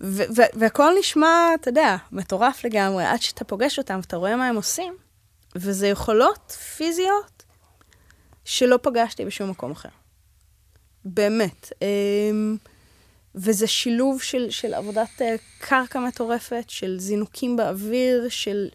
והכל 0.00 0.92
נשמע, 0.98 1.48
אתה 1.54 1.68
יודע, 1.68 1.96
מטורף 2.12 2.64
לגמרי, 2.64 3.04
עד 3.04 3.22
שאתה 3.22 3.44
פוגש 3.44 3.78
אותם 3.78 3.98
ואתה 4.02 4.16
רואה 4.16 4.36
מה 4.36 4.48
הם 4.48 4.56
עושים, 4.56 4.96
וזה 5.56 5.88
יכולות 5.88 6.50
פיזיות 6.50 7.42
שלא 8.44 8.78
פגשתי 8.82 9.24
בשום 9.24 9.50
מקום 9.50 9.70
אחר. 9.70 9.88
באמת. 11.04 11.72
אמ, 11.82 12.56
וזה 13.34 13.66
שילוב 13.66 14.22
של, 14.22 14.50
של 14.50 14.74
עבודת 14.74 15.22
אה, 15.22 15.34
קרקע 15.58 16.00
מטורפת, 16.00 16.64
של 16.68 16.98
זינוקים 16.98 17.56
באוויר, 17.56 18.28
של... 18.28 18.68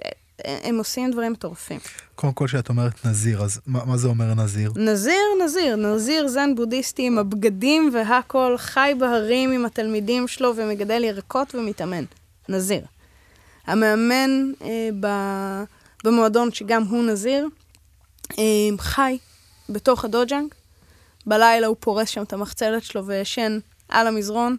הם 0.45 0.77
עושים 0.77 1.12
דברים 1.12 1.32
מטורפים. 1.32 1.80
קודם 2.15 2.34
כל, 2.34 2.45
כשאת 2.47 2.69
אומרת 2.69 3.06
נזיר, 3.06 3.43
אז 3.43 3.60
מה, 3.67 3.86
מה 3.86 3.97
זה 3.97 4.08
אומר 4.08 4.34
נזיר? 4.34 4.71
נזיר, 4.75 5.21
נזיר, 5.45 5.75
נזיר 5.75 6.27
זן 6.27 6.56
בודהיסטי 6.56 7.08
עם 7.08 7.17
הבגדים 7.17 7.89
והכל, 7.93 8.56
חי 8.58 8.93
בהרים 8.99 9.51
עם 9.51 9.65
התלמידים 9.65 10.27
שלו 10.27 10.56
ומגדל 10.56 11.04
ירקות 11.04 11.56
ומתאמן. 11.56 12.04
נזיר. 12.49 12.82
המאמן 13.67 14.51
אה, 14.62 14.89
ב, 14.99 15.08
במועדון, 16.04 16.51
שגם 16.51 16.84
הוא 16.84 17.04
נזיר, 17.04 17.47
אה, 18.39 18.43
חי 18.77 19.17
בתוך 19.69 20.06
הדוג'אנג. 20.06 20.54
בלילה 21.25 21.67
הוא 21.67 21.75
פורס 21.80 22.10
שם 22.10 22.23
את 22.23 22.34
המחצלת 22.34 22.84
שלו 22.84 23.06
וישן 23.06 23.60
על 23.89 24.08
המזרון. 24.08 24.58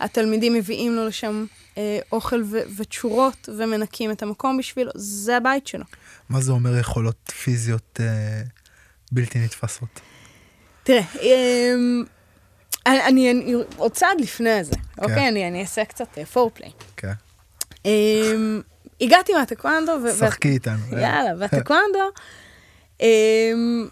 התלמידים 0.00 0.54
מביאים 0.54 0.94
לו 0.94 1.06
לשם 1.06 1.46
אה, 1.78 1.98
אוכל 2.12 2.42
ו- 2.50 2.62
ותשורות 2.76 3.48
ומנקים 3.58 4.10
את 4.10 4.22
המקום 4.22 4.58
בשבילו. 4.58 4.90
זה 4.94 5.36
הבית 5.36 5.66
שלו. 5.66 5.84
מה 6.28 6.40
זה 6.40 6.52
אומר 6.52 6.78
יכולות 6.78 7.32
פיזיות 7.44 8.00
אה, 8.00 8.42
בלתי 9.12 9.38
נתפסות? 9.38 10.00
תראה, 10.82 11.02
אמ, 11.20 12.04
אני, 12.86 13.00
אני, 13.06 13.30
אני 13.30 13.54
עוד 13.76 13.92
צעד 13.92 14.20
לפני 14.20 14.64
זה, 14.64 14.76
אוקיי? 14.98 15.28
אני, 15.28 15.48
אני 15.48 15.60
אעשה 15.60 15.84
קצת 15.84 16.18
פורפליי. 16.32 16.70
כן. 16.96 17.12
אמ, 17.84 18.60
הגעתי 19.00 19.32
מהטקוונדו, 19.32 19.92
ו- 20.04 20.18
שחקי 20.18 20.48
איתנו. 20.48 20.82
אה. 20.92 21.00
יאללה, 21.00 21.30
והטקוונדו, 21.38 22.10
אמ, 23.00 23.88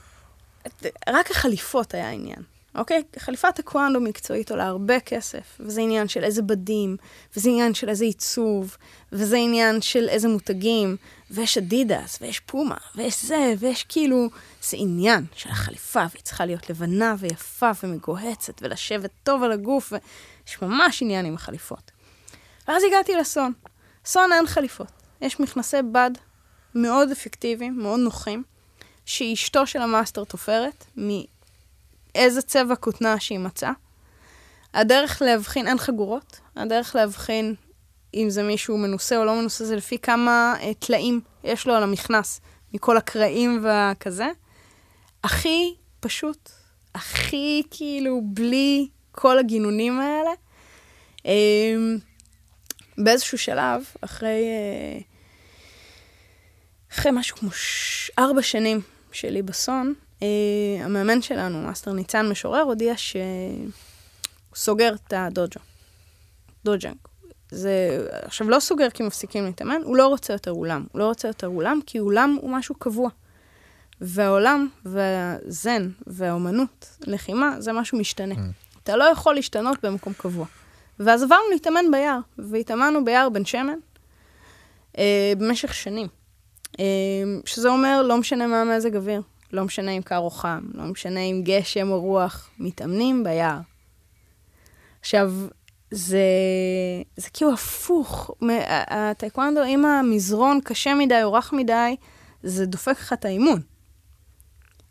רק 1.09 1.31
החליפות 1.31 1.95
היה 1.95 2.09
העניין, 2.09 2.43
אוקיי? 2.75 3.03
חליפת 3.19 3.55
טקוונדו 3.55 4.01
מקצועית 4.01 4.51
עולה 4.51 4.67
הרבה 4.67 5.01
כסף, 5.01 5.61
וזה 5.61 5.81
עניין 5.81 6.09
של 6.09 6.25
איזה 6.25 6.43
בדים, 6.43 6.97
וזה 7.37 7.49
עניין 7.49 7.75
של 7.75 7.89
איזה 7.89 8.05
עיצוב, 8.05 8.77
וזה 9.13 9.37
עניין 9.37 9.81
של 9.83 10.09
איזה 10.09 10.29
מותגים, 10.29 10.97
ויש 11.31 11.59
אדידס, 11.59 12.19
ויש 12.21 12.41
פומה, 12.41 12.77
ויש 12.97 13.25
זה, 13.25 13.55
ויש 13.59 13.85
כאילו, 13.89 14.29
זה 14.63 14.77
עניין 14.81 15.25
של 15.35 15.51
החליפה, 15.51 16.05
והיא 16.11 16.23
צריכה 16.23 16.47
להיות 16.47 16.71
לבנה 16.71 17.15
ויפה 17.19 17.71
ומגוהצת, 17.83 18.63
ולשבת 18.63 19.11
טוב 19.23 19.43
על 19.43 19.53
הגוף, 19.53 19.93
ויש 19.93 20.63
ממש 20.63 21.03
עניין 21.03 21.27
עם 21.27 21.35
החליפות. 21.35 21.91
ואז 22.69 22.83
הגעתי 22.89 23.15
לסון. 23.15 23.53
סון 24.05 24.33
אין 24.33 24.47
חליפות. 24.47 24.93
יש 25.21 25.41
מכנסי 25.41 25.77
בד 25.93 26.11
מאוד 26.75 27.11
אפקטיביים, 27.11 27.79
מאוד 27.79 28.01
נוחים, 28.01 28.43
שאשתו 29.05 29.67
של 29.67 29.83
המאסטר 29.83 30.25
תופרת, 30.25 30.85
מאיזה 32.15 32.43
צבע 32.43 32.77
כותנה 32.77 33.21
שהיא 33.21 33.39
מצאה. 33.39 33.73
הדרך 34.75 35.23
להבחין, 35.23 35.67
אין 35.67 35.79
חגורות, 35.79 36.41
הדרך 36.57 36.97
להבחין 36.97 37.55
אם 38.15 38.31
זה 38.31 38.43
מישהו 38.43 38.79
מנוסה 38.79 39.17
או 39.17 39.25
לא 39.25 39.35
מנוסה, 39.35 39.65
זה 39.65 39.77
לפי 39.77 39.99
כמה 39.99 40.55
אה, 40.61 40.75
טלאים 40.75 41.21
יש 41.45 41.67
לו 41.67 41.75
על 41.75 41.83
המכנס, 41.83 42.41
מכל 42.75 42.97
הקרעים 42.97 43.61
והכזה. 43.63 44.29
הכי 45.25 45.75
פשוט, 46.01 46.51
הכי 46.95 47.63
כאילו 47.71 48.21
בלי 48.25 48.89
כל 49.13 49.39
הגינונים 49.39 50.01
האלה. 50.01 50.31
אה, 51.27 51.75
באיזשהו 52.99 53.39
שלב, 53.39 53.83
אחרי, 54.01 54.29
אה, 54.29 55.01
אחרי 56.93 57.13
משהו 57.15 57.37
כמו 57.37 57.53
ש... 57.53 58.11
ארבע 58.19 58.43
שנים 58.43 58.81
שלי 59.13 59.43
בסון, 59.43 59.95
המאמן 60.81 61.23
שלנו, 61.23 61.63
מאסטר 61.63 61.93
ניצן 61.93 62.29
משורר, 62.29 62.61
הודיע 62.61 62.95
שהוא 62.97 63.23
סוגר 64.55 64.95
את 64.95 65.13
הדוג'ו. 65.17 65.61
דוג'אנג. 66.65 66.97
זה 67.51 68.07
עכשיו 68.23 68.51
לא 68.51 68.61
סוגר 68.61 68.91
כי 68.91 69.03
מפסיקים 69.03 69.45
להתאמן, 69.45 69.81
הוא 69.85 69.97
לא 69.97 70.07
רוצה 70.07 70.33
יותר 70.33 70.51
אולם. 70.51 70.87
הוא 70.93 70.99
לא 70.99 71.05
רוצה 71.05 71.29
יותר 71.29 71.47
אולם 71.47 71.81
כי 71.87 71.99
אולם 71.99 72.37
הוא 72.41 72.51
משהו 72.51 72.75
קבוע. 72.75 73.11
והעולם 74.01 74.69
והזן 74.85 75.89
והאומנות, 76.07 76.97
לחימה, 77.07 77.57
זה 77.59 77.73
משהו 77.73 77.99
משתנה. 77.99 78.35
אתה 78.83 78.97
לא 78.97 79.05
יכול 79.05 79.35
להשתנות 79.35 79.85
במקום 79.85 80.13
קבוע. 80.13 80.47
ואז 81.01 81.23
עברנו 81.23 81.43
להתאמן 81.53 81.85
ביער, 81.93 82.19
והתאמנו 82.39 83.05
ביער 83.05 83.29
בן 83.29 83.45
שמן 83.45 83.79
אה, 84.99 85.33
במשך 85.39 85.75
שנים. 85.75 86.07
אה, 86.81 86.85
שזה 87.45 87.69
אומר, 87.69 88.03
לא 88.03 88.17
משנה 88.17 88.47
מה 88.47 88.65
מזג 88.65 88.97
אוויר, 88.97 89.23
לא 89.53 89.65
משנה 89.65 89.91
אם 89.91 90.03
קר 90.03 90.19
או 90.19 90.31
חם, 90.31 90.61
לא 90.75 90.85
משנה 90.85 91.21
אם 91.21 91.43
גשם 91.45 91.91
או 91.91 92.01
רוח, 92.01 92.51
מתאמנים 92.59 93.25
ביער. 93.25 93.59
עכשיו, 95.01 95.33
זה, 95.91 96.27
זה 97.17 97.31
כאילו 97.33 97.53
הפוך. 97.53 98.31
הטייקוונדו, 98.71 99.65
אם 99.65 99.85
המזרון 99.85 100.61
קשה 100.65 100.95
מדי 100.95 101.23
או 101.23 101.33
רך 101.33 101.53
מדי, 101.53 101.97
זה 102.43 102.67
דופק 102.67 103.01
לך 103.01 103.13
את 103.13 103.25
האימון. 103.25 103.61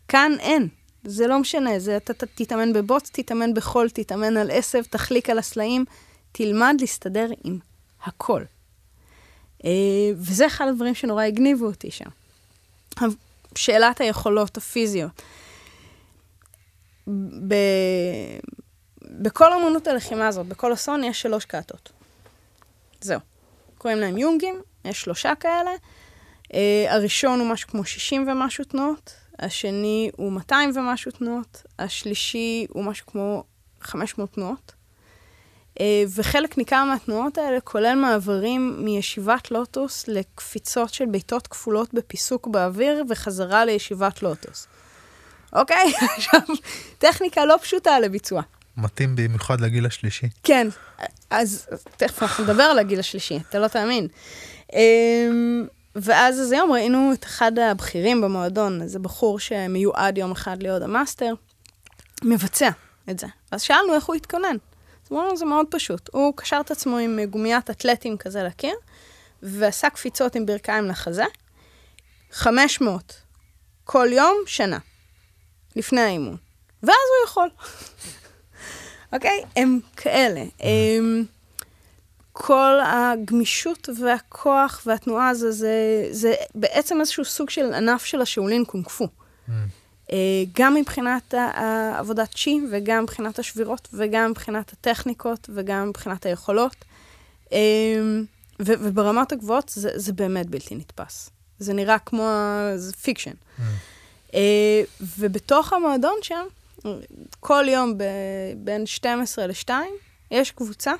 כאן 0.07 0.31
אין. 0.39 0.67
זה 1.03 1.27
לא 1.27 1.39
משנה, 1.39 1.79
זה 1.79 1.97
אתה 1.97 2.13
תתאמן 2.25 2.73
בבוץ, 2.73 3.09
תתאמן 3.13 3.53
בחול, 3.53 3.89
תתאמן 3.89 4.37
על 4.37 4.51
עשב, 4.51 4.83
תחליק 4.83 5.29
על 5.29 5.37
הסלעים, 5.37 5.85
תלמד 6.31 6.75
להסתדר 6.79 7.27
עם 7.43 7.59
הכל. 8.03 8.43
אה, 9.65 9.69
וזה 10.15 10.47
אחד 10.47 10.67
הדברים 10.67 10.95
שנורא 10.95 11.23
הגניבו 11.23 11.65
אותי 11.65 11.91
שם. 11.91 12.09
שאלת 13.55 14.01
היכולות 14.01 14.57
הפיזיות. 14.57 15.21
ב... 17.47 17.55
בכל 19.21 19.53
אמנות 19.53 19.87
הלחימה 19.87 20.27
הזאת, 20.27 20.47
בכל 20.47 20.73
אסון, 20.73 21.03
יש 21.03 21.21
שלוש 21.21 21.45
קאטות. 21.45 21.91
זהו. 23.01 23.19
קוראים 23.77 23.99
להם 23.99 24.17
יונגים, 24.17 24.61
יש 24.85 25.01
שלושה 25.01 25.35
כאלה. 25.35 25.71
Uh, 26.43 26.53
הראשון 26.89 27.39
הוא 27.39 27.47
משהו 27.47 27.69
כמו 27.69 27.85
60 27.85 28.27
ומשהו 28.27 28.63
תנועות, 28.63 29.13
השני 29.39 30.11
הוא 30.15 30.31
200 30.31 30.71
ומשהו 30.75 31.11
תנועות, 31.11 31.63
השלישי 31.79 32.65
הוא 32.69 32.83
משהו 32.83 33.05
כמו 33.05 33.43
500 33.81 34.33
תנועות. 34.33 34.73
אה, 35.79 35.81
וחלק 36.15 36.57
ניכר 36.57 36.83
מהתנועות 36.83 37.37
האלה 37.37 37.61
כולל 37.61 37.95
מעברים 37.95 38.75
מישיבת 38.85 39.51
לוטוס 39.51 40.07
לקפיצות 40.07 40.93
של 40.93 41.05
בעיטות 41.05 41.47
כפולות 41.47 41.93
בפיסוק 41.93 42.47
באוויר 42.47 43.03
וחזרה 43.09 43.65
לישיבת 43.65 44.23
לוטוס. 44.23 44.67
אוקיי? 45.53 45.93
עכשיו, 46.17 46.41
טכניקה 46.97 47.45
לא 47.45 47.55
פשוטה 47.61 47.99
לביצוע. 47.99 48.41
מתאים 48.77 49.15
במיוחד 49.15 49.61
לגיל 49.61 49.85
השלישי. 49.85 50.27
כן, 50.43 50.67
אז 51.29 51.67
תכף 51.97 52.23
אנחנו 52.23 52.43
נדבר 52.43 52.63
על 52.63 52.79
הגיל 52.79 52.99
השלישי, 52.99 53.39
אתה 53.49 53.59
לא 53.59 53.67
תאמין. 53.67 54.07
אמ, 54.73 55.67
ואז 55.95 56.39
אז 56.39 56.51
היום 56.51 56.71
ראינו 56.71 57.13
את 57.13 57.25
אחד 57.25 57.59
הבכירים 57.59 58.21
במועדון, 58.21 58.81
איזה 58.81 58.99
בחור 58.99 59.39
שמיועד 59.39 60.17
יום 60.17 60.31
אחד 60.31 60.63
להיות 60.63 60.81
המאסטר, 60.81 61.33
מבצע 62.23 62.69
את 63.09 63.19
זה. 63.19 63.27
אז 63.51 63.61
שאלנו 63.61 63.93
איך 63.93 64.05
הוא 64.05 64.15
התכונן. 64.15 64.55
אז 65.11 65.15
אמרנו, 65.15 65.37
זה 65.37 65.45
מאוד 65.45 65.65
פשוט. 65.69 66.09
הוא 66.13 66.33
קשר 66.37 66.57
את 66.61 66.71
עצמו 66.71 66.97
עם 66.97 67.19
גומיית 67.29 67.69
אתלטים 67.69 68.17
כזה 68.17 68.43
לקיר, 68.43 68.75
ועשה 69.43 69.89
קפיצות 69.89 70.35
עם 70.35 70.45
ברכיים 70.45 70.87
לחזה, 70.87 71.25
500 72.31 73.21
כל 73.83 74.07
יום, 74.11 74.35
שנה, 74.45 74.77
לפני 75.75 76.01
האימון. 76.01 76.37
ואז 76.83 76.95
הוא 76.95 77.27
יכול. 77.27 77.49
אוקיי? 79.13 79.43
הם 79.55 79.79
כאלה. 79.97 80.43
הם, 80.59 81.25
כל 82.31 82.79
הגמישות 82.85 83.89
והכוח 84.01 84.81
והתנועה 84.85 85.29
הזו, 85.29 85.51
זה, 85.51 86.07
זה 86.11 86.33
בעצם 86.55 86.99
איזשהו 86.99 87.25
סוג 87.25 87.49
של 87.49 87.73
ענף 87.73 88.05
של 88.05 88.21
השאולין 88.21 88.65
קונג 88.65 88.87
פו. 88.87 89.07
ממ. 89.47 89.51
גם 90.53 90.75
מבחינת 90.75 91.33
העבודת 91.37 92.33
צ'י, 92.35 92.59
וגם 92.71 93.03
מבחינת 93.03 93.39
השבירות, 93.39 93.87
וגם 93.93 94.29
מבחינת 94.31 94.73
הטכניקות, 94.73 95.49
וגם 95.53 95.89
מבחינת 95.89 96.25
היכולות. 96.25 96.75
אמ, 97.51 98.25
ו- 98.59 98.73
וברמות 98.79 99.31
הגבוהות 99.31 99.69
זה, 99.69 99.89
זה 99.95 100.13
באמת 100.13 100.49
בלתי 100.49 100.75
נתפס. 100.75 101.29
זה 101.59 101.73
נראה 101.73 101.99
כמו, 101.99 102.29
fiction. 103.01 103.31
ממ. 103.31 103.61
אה, 104.33 104.81
ובתוך 105.01 105.73
המועדון 105.73 106.15
שם, 106.21 106.45
כל 107.39 107.65
יום 107.67 107.97
ב- 107.97 108.03
בין 108.57 108.85
12 108.85 109.47
ל-2, 109.47 109.69
יש 110.31 110.51
קבוצה 110.51 110.93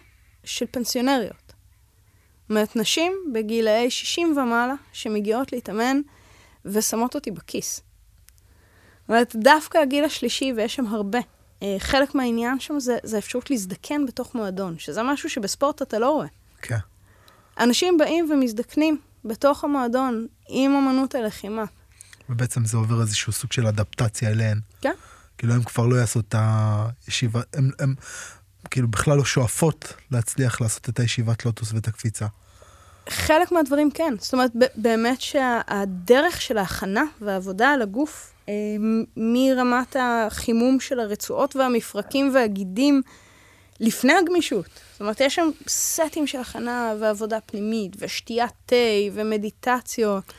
של 0.43 0.65
פנסיונריות. 0.71 1.35
זאת 1.47 2.49
אומרת, 2.49 2.75
נשים 2.75 3.13
בגילאי 3.33 3.91
60 3.91 4.37
ומעלה 4.37 4.73
שמגיעות 4.93 5.53
להתאמן 5.53 6.01
ושמות 6.65 7.15
אותי 7.15 7.31
בכיס. 7.31 7.81
אומרת, 9.11 9.35
דווקא 9.35 9.77
הגיל 9.77 10.03
השלישי, 10.03 10.53
ויש 10.57 10.75
שם 10.75 10.85
הרבה, 10.87 11.19
אה, 11.63 11.75
חלק 11.79 12.15
מהעניין 12.15 12.59
שם 12.59 12.79
זה, 12.79 12.97
זה 13.03 13.17
אפשרות 13.17 13.49
להזדקן 13.49 14.05
בתוך 14.05 14.35
מועדון, 14.35 14.79
שזה 14.79 15.03
משהו 15.03 15.29
שבספורט 15.29 15.81
אתה 15.81 15.99
לא 15.99 16.09
רואה. 16.09 16.27
כן. 16.61 16.77
אנשים 17.59 17.97
באים 17.97 18.31
ומזדקנים 18.31 18.99
בתוך 19.25 19.63
המועדון 19.63 20.27
עם 20.49 20.71
אמנות 20.71 21.15
הלחימה. 21.15 21.63
ובעצם 22.29 22.65
זה 22.65 22.77
עובר 22.77 23.01
איזשהו 23.01 23.31
סוג 23.31 23.51
של 23.51 23.67
אדפטציה 23.67 24.29
אליהן. 24.29 24.59
כן. 24.81 24.93
כאילו 25.37 25.53
הם 25.53 25.63
כבר 25.63 25.85
לא 25.85 25.95
יעשו 25.95 26.19
את 26.19 26.35
הישיבה, 26.37 27.41
הם, 27.53 27.71
הם 27.79 27.95
כאילו 28.71 28.87
בכלל 28.87 29.17
לא 29.17 29.25
שואפות 29.25 29.93
להצליח 30.11 30.61
לעשות 30.61 30.89
את 30.89 30.99
הישיבת 30.99 31.45
לוטוס 31.45 31.73
ואת 31.73 31.87
הקפיצה. 31.87 32.27
חלק 33.09 33.51
מהדברים 33.51 33.91
כן. 33.91 34.13
זאת 34.19 34.33
אומרת, 34.33 34.51
באמת 34.75 35.21
שהדרך 35.21 36.41
של 36.41 36.57
ההכנה 36.57 37.03
והעבודה 37.21 37.69
על 37.69 37.81
הגוף, 37.81 38.33
אה, 38.49 38.53
מרמת 39.17 39.95
החימום 39.99 40.79
של 40.79 40.99
הרצועות 40.99 41.55
והמפרקים 41.55 42.31
והגידים, 42.33 43.01
לפני 43.79 44.13
הגמישות. 44.13 44.65
זאת 44.91 45.01
אומרת, 45.01 45.21
יש 45.21 45.35
שם 45.35 45.49
סטים 45.67 46.27
של 46.27 46.39
הכנה 46.39 46.93
ועבודה 46.99 47.39
פנימית, 47.45 47.95
ושתיית 47.99 48.51
תה 48.65 48.75
ומדיטציות. 49.13 50.33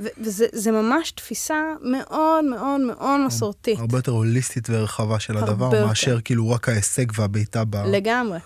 וזה 0.00 0.70
ממש 0.72 1.10
תפיסה 1.10 1.62
מאוד 1.82 2.44
מאוד 2.44 2.80
מאוד 2.80 3.20
מסורתית. 3.26 3.78
הרבה 3.78 3.98
יותר 3.98 4.12
הוליסטית 4.12 4.66
ורחבה 4.70 5.20
של 5.20 5.36
הדבר, 5.36 5.64
יותר. 5.64 5.86
מאשר 5.86 6.18
כאילו 6.24 6.50
רק 6.50 6.68
ההישג 6.68 7.18
והבעיטה 7.18 7.64
ב... 7.64 7.76
לגמרי. 7.76 8.38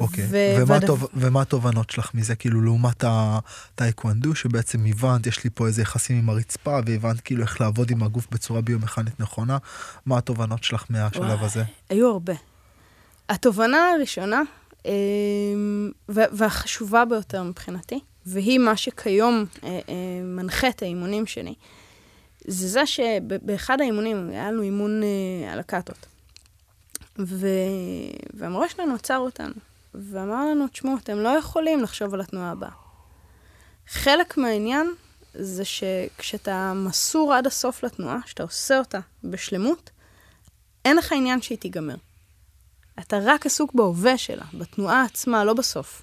אוקיי, 0.00 0.26
ו- 0.30 0.54
ומה. 0.66 0.80
טוב, 0.80 1.08
ומה 1.14 1.42
התובנות 1.42 1.90
שלך 1.90 2.14
מזה, 2.14 2.36
כאילו 2.36 2.60
לעומת 2.60 3.04
הטייקוונדו, 3.06 4.34
שבעצם 4.34 4.86
הבנת, 4.86 5.26
יש 5.26 5.44
לי 5.44 5.50
פה 5.54 5.66
איזה 5.66 5.82
יחסים 5.82 6.18
עם 6.18 6.30
הרצפה, 6.30 6.78
והבנת 6.86 7.20
כאילו 7.20 7.42
איך 7.42 7.60
לעבוד 7.60 7.90
עם 7.90 8.02
הגוף 8.02 8.26
בצורה 8.30 8.60
ביומכנית 8.60 9.20
נכונה, 9.20 9.58
מה 10.06 10.18
התובנות 10.18 10.64
שלך 10.64 10.84
מהשלב 10.90 11.44
הזה? 11.44 11.62
היו 11.90 12.08
הרבה. 12.08 12.34
התובנה 13.28 13.90
הראשונה, 13.96 14.42
אמ, 14.84 15.90
והחשובה 16.08 17.04
ביותר 17.04 17.42
מבחינתי, 17.42 18.00
והיא 18.26 18.58
מה 18.58 18.76
שכיום 18.76 19.44
אה, 19.64 19.68
אה, 19.68 19.94
מנחה 20.24 20.68
את 20.68 20.82
האימונים 20.82 21.26
שלי, 21.26 21.54
זה 22.46 22.68
זה 22.68 22.86
שבאחד 22.86 23.80
האימונים, 23.80 24.28
היה 24.30 24.50
לנו 24.50 24.62
אימון 24.62 25.02
אה, 25.02 25.52
על 25.52 25.58
הקאטות. 25.58 26.06
ו... 27.18 27.48
והמורה 28.34 28.68
שלנו 28.68 28.94
עצר 28.94 29.18
אותנו, 29.18 29.54
ואמר 29.96 30.50
לנו, 30.50 30.68
תשמעו, 30.68 30.96
אתם 30.96 31.18
לא 31.18 31.28
יכולים 31.28 31.82
לחשוב 31.82 32.14
על 32.14 32.20
התנועה 32.20 32.50
הבאה. 32.50 32.70
חלק 33.88 34.36
מהעניין 34.36 34.94
זה 35.34 35.64
שכשאתה 35.64 36.72
מסור 36.76 37.34
עד 37.34 37.46
הסוף 37.46 37.82
לתנועה, 37.82 38.18
שאתה 38.26 38.42
עושה 38.42 38.78
אותה 38.78 38.98
בשלמות, 39.24 39.90
אין 40.84 40.96
לך 40.96 41.12
עניין 41.12 41.42
שהיא 41.42 41.58
תיגמר. 41.58 41.94
אתה 42.98 43.18
רק 43.24 43.46
עסוק 43.46 43.74
בהווה 43.74 44.18
שלה, 44.18 44.44
בתנועה 44.54 45.02
עצמה, 45.02 45.44
לא 45.44 45.54
בסוף. 45.54 46.02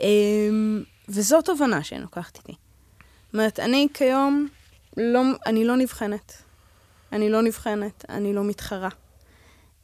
אמ, 0.00 0.82
וזאת 1.08 1.44
תובנה 1.44 1.84
שאני 1.84 2.02
לוקחת 2.02 2.36
איתי. 2.36 2.52
זאת 2.52 3.34
אומרת, 3.34 3.60
אני 3.60 3.88
כיום, 3.94 4.48
לא, 4.96 5.20
אני 5.46 5.64
לא 5.64 5.76
נבחנת. 5.76 6.42
אני 7.12 7.30
לא 7.30 7.42
נבחנת, 7.42 8.04
אני 8.08 8.32
לא 8.32 8.44
מתחרה. 8.44 8.88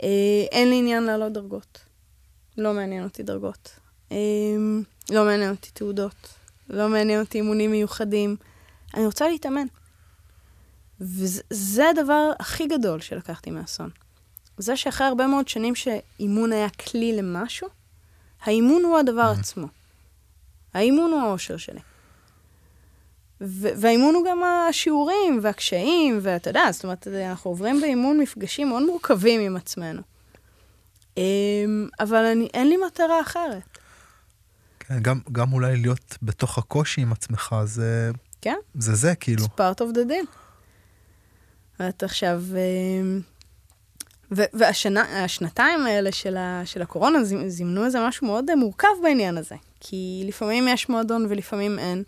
אה, 0.03 0.09
אין 0.53 0.69
לי 0.69 0.79
עניין 0.79 1.03
לעלות 1.03 1.33
דרגות. 1.33 1.86
לא 2.59 2.75
מעניין 2.75 3.05
אותי 3.05 3.23
דרגות. 3.23 3.71
אה, 4.13 4.17
לא 5.11 5.25
מעניין 5.25 5.51
אותי 5.51 5.71
תעודות. 5.71 6.35
לא 6.71 6.89
מעניין 6.89 7.21
אותי 7.21 7.39
אימונים 7.39 7.71
מיוחדים. 7.71 8.37
אני 8.95 9.07
רוצה 9.07 9.29
להתאמן. 9.29 9.67
וזה 11.01 11.89
הדבר 11.89 12.33
הכי 12.39 12.67
גדול 12.67 13.01
שלקחתי 13.01 13.51
מהאסון. 13.51 13.91
זה 14.59 14.77
שאחרי 14.77 15.07
הרבה 15.07 15.27
מאוד 15.27 15.49
שנים 15.49 15.75
שאימון 15.75 16.53
היה 16.53 16.71
כלי 16.71 17.17
למשהו, 17.17 17.69
האימון 18.43 18.85
הוא 18.85 18.99
הדבר 18.99 19.33
mm-hmm. 19.33 19.41
עצמו. 19.41 19.67
האימון 20.75 21.11
הוא 21.11 21.21
האושר 21.21 21.57
שלי. 21.57 21.81
והאימון 23.41 24.15
הוא 24.15 24.25
גם 24.27 24.43
השיעורים 24.43 25.39
והקשיים, 25.43 26.19
ואתה 26.23 26.51
יודע, 26.51 26.73
זאת 26.73 26.85
אומרת, 26.85 27.09
אנחנו 27.09 27.51
עוברים 27.51 27.81
באימון 27.81 28.21
מפגשים 28.21 28.69
מאוד 28.69 28.83
מורכבים 28.83 29.41
עם 29.41 29.57
עצמנו. 29.57 30.03
אמ, 31.17 31.89
אבל 32.01 32.25
אני, 32.25 32.49
אין 32.55 32.69
לי 32.69 32.77
מטרה 32.87 33.21
אחרת. 33.21 33.79
כן, 34.81 35.03
גם, 35.03 35.21
גם 35.33 35.53
אולי 35.53 35.77
להיות 35.77 36.19
בתוך 36.23 36.59
הקושי 36.59 37.01
עם 37.01 37.13
עצמך, 37.13 37.55
זה... 37.65 38.11
כן. 38.41 38.57
זה 38.75 38.95
זה, 38.95 39.15
כאילו. 39.15 39.45
It's 39.45 39.49
part 39.49 39.81
of 39.81 39.95
the 39.95 40.11
deal. 40.11 40.27
ואת 41.81 42.03
עכשיו... 42.03 42.43
אמ, 42.57 43.21
והשנתיים 44.31 45.87
האלה 45.87 46.13
של, 46.13 46.37
ה, 46.37 46.63
של 46.65 46.83
הקורונה 46.83 47.19
זימנו 47.49 47.85
איזה 47.85 48.07
משהו 48.09 48.27
מאוד 48.27 48.55
מורכב 48.55 48.89
בעניין 49.03 49.39
הזה. 49.39 49.55
כי 49.81 50.25
לפעמים 50.27 50.69
יש 50.69 50.89
מועדון 50.89 51.27
ולפעמים 51.29 51.79
אין. 51.79 52.03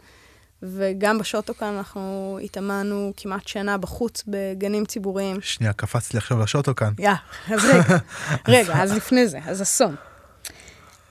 וגם 0.62 1.18
בשוטוקן 1.18 1.66
אנחנו 1.66 2.38
התאמנו 2.44 3.12
כמעט 3.16 3.48
שנה 3.48 3.78
בחוץ 3.78 4.24
בגנים 4.26 4.84
ציבוריים. 4.84 5.40
שנייה, 5.40 5.72
קפץ 5.72 6.12
לי 6.12 6.18
עכשיו 6.18 6.38
לשוטוקן. 6.42 6.92
יא, 6.98 7.10
אז 7.48 7.64
רגע, 7.64 7.96
רגע, 8.48 8.82
אז 8.82 8.92
לפני 8.92 9.28
זה, 9.28 9.38
אז 9.46 9.62
אסון. 9.62 9.96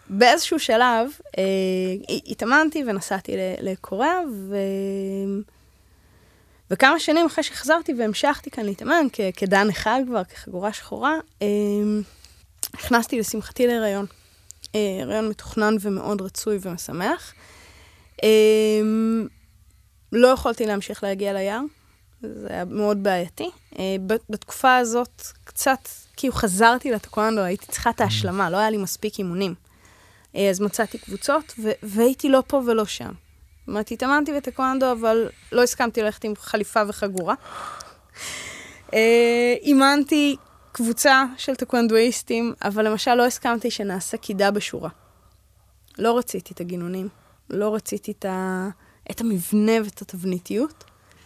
באיזשהו 0.10 0.60
שלב 0.60 1.10
אה, 1.38 1.44
התאמנתי 2.28 2.84
ונסעתי 2.88 3.32
לקוריאה, 3.62 4.20
ו... 4.50 4.56
וכמה 6.72 7.00
שנים 7.00 7.26
אחרי 7.26 7.44
שחזרתי 7.44 7.94
והמשכתי 8.00 8.52
כאן 8.52 8.66
להתאמן 8.66 9.06
כ- 9.14 9.22
כדן 9.36 9.70
אחד 9.70 10.02
כבר, 10.08 10.24
כחגורה 10.24 10.74
שחורה, 10.74 11.14
אה, 11.42 11.48
נכנסתי 12.76 13.20
לשמחתי 13.20 13.68
להיריון. 13.68 14.06
אה, 14.76 15.00
הריון 15.02 15.30
מתוכנן 15.30 15.76
ומאוד 15.82 16.22
רצוי 16.22 16.58
ומשמח. 16.62 17.34
אה, 18.24 18.30
לא 20.12 20.28
יכולתי 20.28 20.66
להמשיך 20.66 21.04
להגיע 21.04 21.34
ליער, 21.34 21.62
זה 22.22 22.48
היה 22.50 22.66
מאוד 22.66 23.04
בעייתי. 23.04 23.50
אה, 23.80 23.96
בתקופה 24.30 24.78
הזאת 24.78 25.22
קצת, 25.44 25.90
כאילו 26.18 26.34
חזרתי 26.34 26.92
לטקוונדו, 26.92 27.42
הייתי 27.42 27.66
צריכה 27.66 27.90
את 27.90 28.02
ההשלמה, 28.02 28.50
לא 28.50 28.58
היה 28.58 28.70
לי 28.70 28.78
מספיק 28.78 29.20
אימונים. 29.20 29.56
אה, 30.36 30.50
אז 30.50 30.60
מצאתי 30.60 30.98
קבוצות, 30.98 31.54
והייתי 31.84 32.30
לא 32.30 32.44
פה 32.48 32.62
ולא 32.66 32.86
שם. 32.86 33.06
זאת 33.60 33.68
אומרת, 33.68 33.92
התאמנתי 33.92 34.34
בטקוונדו, 34.34 34.92
אבל 34.92 35.30
לא 35.52 35.64
הסכמתי 35.64 36.02
ללכת 36.02 36.24
עם 36.24 36.34
חליפה 36.36 36.82
וחגורה. 36.88 37.36
אה, 38.94 39.56
אימנתי 39.62 40.36
קבוצה 40.72 41.24
של 41.38 41.56
טקוונדואיסטים, 41.56 42.54
אבל 42.62 42.88
למשל 42.88 43.16
לא 43.16 43.26
הסכמתי 43.26 43.72
שנעשה 43.72 44.18
קידה 44.18 44.52
בשורה. 44.52 44.90
לא 45.98 46.18
רציתי 46.18 46.54
את 46.54 46.62
הגינונים, 46.62 47.10
לא 47.50 47.76
רציתי 47.76 48.12
את, 48.12 48.26
ה... 48.26 48.70
את 49.12 49.22
המבנה 49.22 49.72
ואת 49.84 50.02
התבניתיות. 50.02 50.84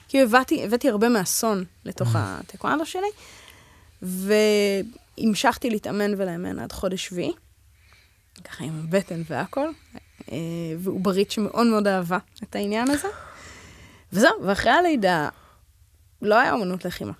כאילו 0.08 0.24
הבאתי, 0.24 0.66
הבאתי 0.66 0.90
הרבה 0.90 1.10
מאסון 1.10 1.64
לתוך 1.86 2.16
mm. 2.16 2.20
הטקוונדו 2.20 2.86
שלי, 2.86 3.08
והמשכתי 4.02 5.70
להתאמן 5.70 6.14
ולאמן 6.18 6.60
עד 6.60 6.72
חודש 6.72 7.06
שביעי. 7.06 7.34
ככה 8.44 8.64
עם 8.64 8.80
הבטן 8.80 9.22
והכל, 9.30 9.70
אה, 10.32 10.38
ועוברית 10.80 11.32
שמאוד 11.32 11.68
מאוד 11.68 11.88
אהבה 11.88 12.18
את 12.44 12.56
העניין 12.56 12.90
הזה. 12.90 13.08
וזהו, 14.14 14.44
ואחרי 14.44 14.72
הלידה 14.72 15.30
לא 16.22 16.40
היה 16.40 16.54
אמנות 16.54 16.86
לחימה. 16.86 17.14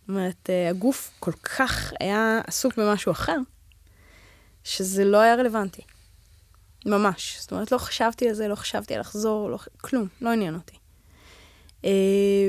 זאת 0.00 0.08
אומרת, 0.08 0.50
אה, 0.50 0.68
הגוף 0.70 1.10
כל 1.18 1.32
כך 1.32 1.92
היה 2.00 2.40
עסוק 2.46 2.76
במשהו 2.76 3.12
אחר, 3.12 3.36
שזה 4.64 5.04
לא 5.04 5.18
היה 5.18 5.34
רלוונטי. 5.34 5.82
ממש. 6.86 7.36
זאת 7.40 7.52
אומרת, 7.52 7.72
לא 7.72 7.78
חשבתי 7.78 8.28
על 8.28 8.34
זה, 8.34 8.48
לא 8.48 8.54
חשבתי 8.54 8.94
על 8.94 9.00
לחזור, 9.00 9.50
לא, 9.50 9.58
כלום, 9.80 10.08
לא 10.20 10.30
עניין 10.30 10.54
אותי. 10.54 10.76
אה, 11.84 11.90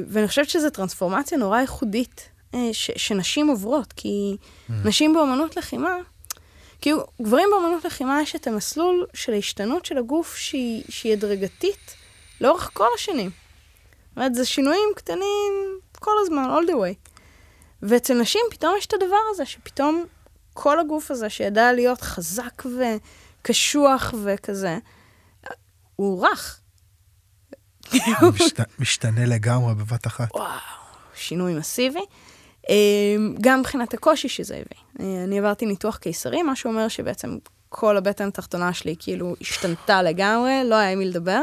ואני 0.07 0.27
חושבת 0.27 0.49
שזו 0.49 0.69
טרנספורמציה 0.69 1.37
נורא 1.37 1.59
ייחודית 1.59 2.29
ש, 2.71 2.91
שנשים 2.95 3.47
עוברות, 3.47 3.93
כי 3.93 4.37
mm. 4.37 4.73
נשים 4.85 5.13
באמנות 5.13 5.57
לחימה 5.57 5.95
כאילו, 6.81 7.03
גברים 7.21 7.49
באמנות 7.51 7.85
לחימה 7.85 8.21
יש 8.21 8.35
את 8.35 8.47
המסלול 8.47 9.07
של 9.13 9.33
ההשתנות 9.33 9.85
של 9.85 9.97
הגוף 9.97 10.35
שהיא, 10.35 10.83
שהיא 10.89 11.13
הדרגתית 11.13 11.95
לאורך 12.41 12.69
כל 12.73 12.87
השנים. 12.95 13.29
זאת 13.29 14.17
אומרת, 14.17 14.35
זה 14.35 14.45
שינויים 14.45 14.89
קטנים 14.95 15.79
כל 15.99 16.11
הזמן, 16.21 16.43
all 16.43 16.69
the 16.69 16.73
way. 16.73 17.09
ואצל 17.81 18.13
נשים 18.13 18.41
פתאום 18.51 18.73
יש 18.77 18.85
את 18.85 18.93
הדבר 18.93 19.15
הזה, 19.31 19.45
שפתאום 19.45 20.05
כל 20.53 20.79
הגוף 20.79 21.11
הזה 21.11 21.29
שידע 21.29 21.73
להיות 21.73 22.01
חזק 22.01 22.63
וקשוח 23.41 24.13
וכזה, 24.23 24.77
הוא 25.95 26.27
רך. 26.27 26.59
משת, 28.33 28.59
משתנה 28.79 29.25
לגמרי 29.25 29.75
בבת 29.75 30.07
אחת. 30.07 30.35
וואו, 30.35 30.59
שינוי 31.15 31.53
מסיבי. 31.53 31.99
אמ, 32.69 33.35
גם 33.41 33.59
מבחינת 33.59 33.93
הקושי 33.93 34.29
שזה 34.29 34.53
הביא. 34.53 35.07
אה, 35.07 35.23
אני 35.23 35.39
עברתי 35.39 35.65
ניתוח 35.65 35.97
קיסרי, 35.97 36.43
מה 36.43 36.55
שאומר 36.55 36.87
שבעצם 36.87 37.37
כל 37.69 37.97
הבטן 37.97 38.27
התחתונה 38.27 38.73
שלי 38.73 38.95
כאילו 38.99 39.35
השתנתה 39.41 40.01
לגמרי, 40.01 40.61
לא 40.65 40.75
היה 40.75 40.91
עם 40.91 40.99
מי 40.99 41.05
לדבר, 41.05 41.41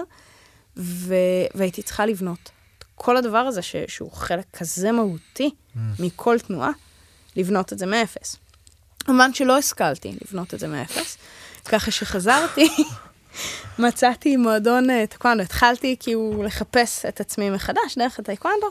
ו... 0.77 1.15
והייתי 1.55 1.83
צריכה 1.83 2.07
לבנות. 2.07 2.51
כל 2.95 3.17
הדבר 3.17 3.39
הזה, 3.39 3.63
ש... 3.63 3.77
שהוא 3.89 4.13
חלק 4.13 4.45
כזה 4.53 4.93
מהותי 4.93 5.51
ממ. 5.51 5.79
מכל 5.99 6.39
תנועה, 6.39 6.71
לבנות 7.37 7.73
את 7.73 7.79
זה 7.79 7.87
מאפס. 7.87 8.37
כמובן 8.99 9.35
שלא 9.35 9.59
השכלתי 9.59 10.17
לבנות 10.25 10.55
את 10.55 10.61
זה 10.61 10.69
מאפס, 10.69 11.19
ככה 11.69 11.91
שחזרתי, 11.91 12.69
מצאתי 13.79 14.37
מועדון 14.37 14.91
אה, 14.91 15.05
טקוונדו, 15.07 15.43
התחלתי 15.43 15.97
כאילו 16.01 16.43
לחפש 16.43 17.07
את 17.07 17.21
עצמי 17.21 17.51
מחדש 17.51 17.99
דרך 17.99 18.19
הטאקוונדו, 18.19 18.67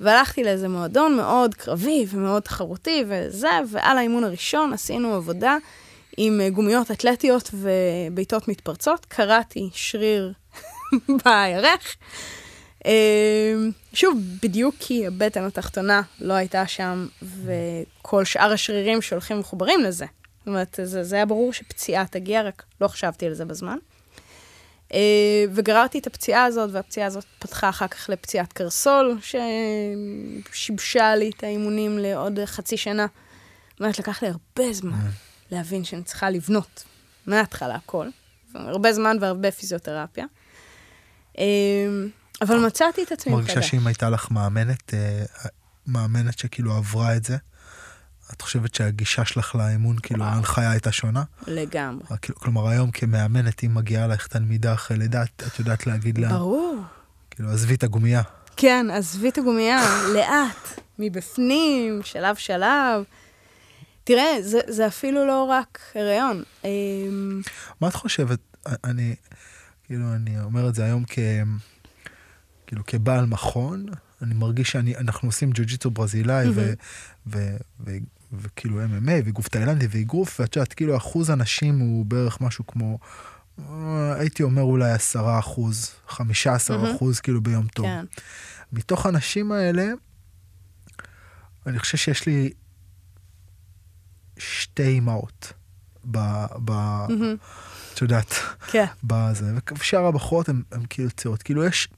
והלכתי 0.00 0.44
לאיזה 0.44 0.68
מועדון 0.68 1.16
מאוד 1.16 1.54
קרבי 1.54 2.06
ומאוד 2.10 2.42
תחרותי 2.42 3.04
וזה, 3.08 3.50
ועל 3.70 3.98
האימון 3.98 4.24
הראשון 4.24 4.72
עשינו 4.72 5.14
עבודה 5.14 5.56
עם 6.16 6.40
אה, 6.40 6.50
גומיות 6.50 6.90
אתלטיות 6.90 7.50
ובעיטות 7.54 8.48
מתפרצות. 8.48 9.06
קראתי 9.08 9.70
שריר 9.72 10.32
בירך. 11.24 11.96
אה, 12.86 13.54
שוב, 13.92 14.18
בדיוק 14.42 14.74
כי 14.78 15.06
הבטן 15.06 15.44
התחתונה 15.44 16.02
לא 16.20 16.34
הייתה 16.34 16.66
שם, 16.66 17.06
וכל 17.22 18.24
שאר 18.24 18.52
השרירים 18.52 19.02
שהולכים 19.02 19.38
מחוברים 19.40 19.80
לזה. 19.80 20.06
זאת 20.46 20.48
אומרת, 20.48 20.80
זה, 20.82 21.04
זה 21.04 21.16
היה 21.16 21.26
ברור 21.26 21.52
שפציעה 21.52 22.06
תגיע, 22.06 22.42
רק 22.42 22.64
לא 22.80 22.88
חשבתי 22.88 23.26
על 23.26 23.34
זה 23.34 23.44
בזמן. 23.44 23.78
אה, 24.92 25.44
וגררתי 25.54 25.98
את 25.98 26.06
הפציעה 26.06 26.44
הזאת, 26.44 26.70
והפציעה 26.72 27.06
הזאת 27.06 27.24
פתחה 27.38 27.68
אחר 27.68 27.88
כך 27.88 28.08
לפציעת 28.08 28.52
קרסול, 28.52 29.18
ששיבשה 30.52 31.14
לי 31.14 31.30
את 31.36 31.44
האימונים 31.44 31.98
לעוד 31.98 32.38
חצי 32.44 32.76
שנה. 32.76 33.06
זאת 33.70 33.80
אומרת, 33.80 33.98
לקח 33.98 34.22
לי 34.22 34.28
הרבה 34.28 34.72
זמן 34.72 34.92
אה. 34.92 35.10
להבין 35.50 35.84
שאני 35.84 36.02
צריכה 36.02 36.30
לבנות 36.30 36.84
מההתחלה 37.26 37.74
הכל. 37.74 38.08
הרבה 38.54 38.92
זמן 38.92 39.16
והרבה 39.20 39.50
פיזיותרפיה. 39.50 40.24
אה, 41.38 41.44
אבל 42.40 42.66
מצאתי 42.66 43.02
את 43.02 43.12
עצמי... 43.12 43.32
מרגישה 43.32 43.62
שאם 43.62 43.86
הייתה 43.86 44.10
לך 44.10 44.30
מאמנת, 44.30 44.94
מאמנת 45.86 46.38
שכאילו 46.38 46.72
עברה 46.72 47.16
את 47.16 47.24
זה, 47.24 47.36
את 48.32 48.42
חושבת 48.42 48.74
שהגישה 48.74 49.24
שלך 49.24 49.54
לאימון, 49.54 49.96
כאילו 50.02 50.24
ההנחיה 50.24 50.70
הייתה 50.70 50.92
שונה? 50.92 51.22
לגמרי. 51.46 52.04
כאילו, 52.22 52.38
כלומר, 52.38 52.68
היום 52.68 52.90
כמאמנת, 52.90 53.64
אם 53.64 53.74
מגיעה 53.74 54.06
לך 54.06 54.26
תלמידה 54.26 54.74
אחרי 54.74 54.96
לידה, 54.96 55.22
את 55.22 55.58
יודעת 55.58 55.86
להגיד 55.86 56.18
לה... 56.18 56.28
ברור. 56.28 56.82
כאילו, 57.30 57.50
עזבי 57.50 57.74
את 57.74 57.82
הגומייה. 57.82 58.22
כן, 58.56 58.86
עזבי 58.92 59.28
את 59.28 59.38
הגומייה, 59.38 59.82
לאט, 60.14 60.80
מבפנים, 60.98 62.00
שלב 62.04 62.36
שלב. 62.36 63.02
תראה, 64.04 64.42
זה, 64.42 64.60
זה 64.68 64.86
אפילו 64.86 65.26
לא 65.26 65.44
רק 65.44 65.80
הריון. 65.94 66.42
אמ, 66.64 67.40
מה 67.80 67.88
את 67.88 67.94
חושבת, 67.94 68.38
אני, 68.84 69.14
כאילו, 69.84 70.14
אני 70.14 70.40
אומר 70.40 70.68
את 70.68 70.74
זה 70.74 70.84
היום 70.84 71.04
כ... 71.06 71.18
כאילו, 72.66 72.86
כבעל 72.86 73.26
מכון, 73.26 73.86
אני 74.22 74.34
מרגיש 74.34 74.70
שאנחנו 74.70 75.28
עושים 75.28 75.50
ג'ו-ג'יצו 75.54 75.90
ברזילאי, 75.90 76.46
mm-hmm. 76.46 77.36
וכאילו 78.32 78.84
MMA 78.84 79.22
וגוף 79.24 79.48
תאילנדי 79.48 79.86
ואגרוף, 79.90 80.40
ואת 80.40 80.56
יודעת, 80.56 80.72
כאילו 80.72 80.96
אחוז 80.96 81.30
הנשים 81.30 81.78
הוא 81.78 82.06
בערך 82.06 82.40
משהו 82.40 82.66
כמו, 82.66 82.98
אה, 83.58 84.14
הייתי 84.18 84.42
אומר 84.42 84.62
אולי 84.62 84.90
עשרה 84.90 85.38
אחוז, 85.38 85.90
חמישה 86.08 86.54
עשר 86.54 86.94
אחוז, 86.94 87.20
כאילו 87.20 87.40
ביום 87.40 87.66
טוב. 87.66 87.86
כן. 87.86 88.04
מתוך 88.72 89.06
הנשים 89.06 89.52
האלה, 89.52 89.86
אני 91.66 91.78
חושב 91.78 91.98
שיש 91.98 92.26
לי 92.26 92.50
שתי 94.38 94.98
אמהות. 94.98 95.52
ב... 96.10 96.18
ב... 96.64 96.72
את 97.94 98.02
יודעת, 98.02 98.34
כן. 98.70 98.84
בזה, 99.04 99.52
ושאר 99.78 100.06
הבחורות 100.06 100.48
הן 100.48 100.62
כאילו 100.90 101.10
צעירות, 101.10 101.42
כאילו 101.42 101.64
יש 101.64 101.88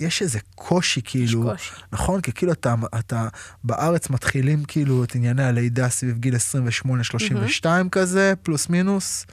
יש 0.00 0.22
איזה 0.22 0.38
קושי 0.54 1.00
כאילו, 1.04 1.54
יש 1.54 1.70
קושי. 1.70 1.82
נכון? 1.92 2.20
כי 2.20 2.32
כאילו 2.32 2.52
אתה, 2.52 2.74
אתה 2.98 3.28
בארץ 3.64 4.10
מתחילים 4.10 4.64
כאילו 4.64 5.04
את 5.04 5.14
ענייני 5.14 5.44
הלידה 5.44 5.88
סביב 5.88 6.18
גיל 6.18 6.34
28-32 6.34 6.38
mm-hmm. 6.86 7.88
כזה, 7.90 8.32
פלוס 8.42 8.68
מינוס, 8.68 9.26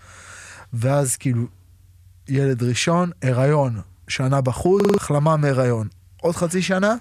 ואז 0.73 1.15
כאילו 1.15 1.47
ילד 2.27 2.63
ראשון, 2.63 3.11
הריון, 3.23 3.81
שנה 4.07 4.41
בחוץ, 4.41 4.83
החלמה 4.95 5.37
מהריון, 5.37 5.87
עוד 6.21 6.35
חצי 6.35 6.61
שנה, 6.61 6.95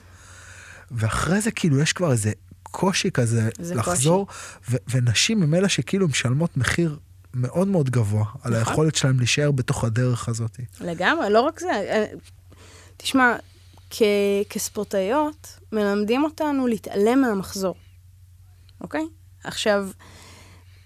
ואחרי 0.90 1.40
זה 1.40 1.50
כאילו 1.50 1.80
יש 1.80 1.92
כבר 1.92 2.12
איזה 2.12 2.32
קושי 2.62 3.10
כזה 3.10 3.48
לחזור, 3.58 4.26
ו- 4.70 4.76
ונשים 4.90 5.42
הם 5.42 5.54
אלה 5.54 5.68
שכאילו 5.68 6.08
משלמות 6.08 6.56
מחיר 6.56 6.98
מאוד 7.34 7.68
מאוד 7.68 7.90
גבוה 7.90 8.20
נכון. 8.20 8.40
על 8.42 8.54
היכולת 8.54 8.94
שלהם 8.94 9.18
להישאר 9.18 9.50
בתוך 9.50 9.84
הדרך 9.84 10.28
הזאת. 10.28 10.60
לגמרי, 10.80 11.30
לא 11.30 11.40
רק 11.40 11.60
זה. 11.60 11.70
אה, 11.70 12.04
תשמע, 12.96 13.36
כ- 13.90 14.02
כספורטאיות, 14.50 15.48
מלמדים 15.72 16.24
אותנו 16.24 16.66
להתעלם 16.66 17.20
מהמחזור, 17.20 17.74
אוקיי? 18.80 19.06
עכשיו, 19.44 19.88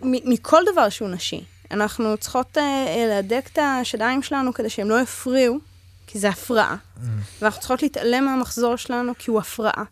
מ- 0.01 0.31
מכל 0.33 0.63
דבר 0.73 0.89
שהוא 0.89 1.09
נשי, 1.09 1.45
אנחנו 1.71 2.17
צריכות 2.17 2.57
uh, 2.57 2.61
להדק 3.09 3.49
את 3.53 3.59
השדיים 3.63 4.23
שלנו 4.23 4.55
כדי 4.55 4.71
שהם 4.71 4.91
לא 4.91 5.01
יפריעו, 5.01 5.59
כי 6.07 6.19
זה 6.19 6.29
הפרעה. 6.29 6.77
Mm. 6.97 7.01
ואנחנו 7.41 7.61
צריכות 7.61 7.83
להתעלם 7.83 8.25
מהמחזור 8.25 8.77
שלנו 8.77 9.13
כי 9.19 9.31
הוא 9.31 9.39
הפרעה. 9.39 9.85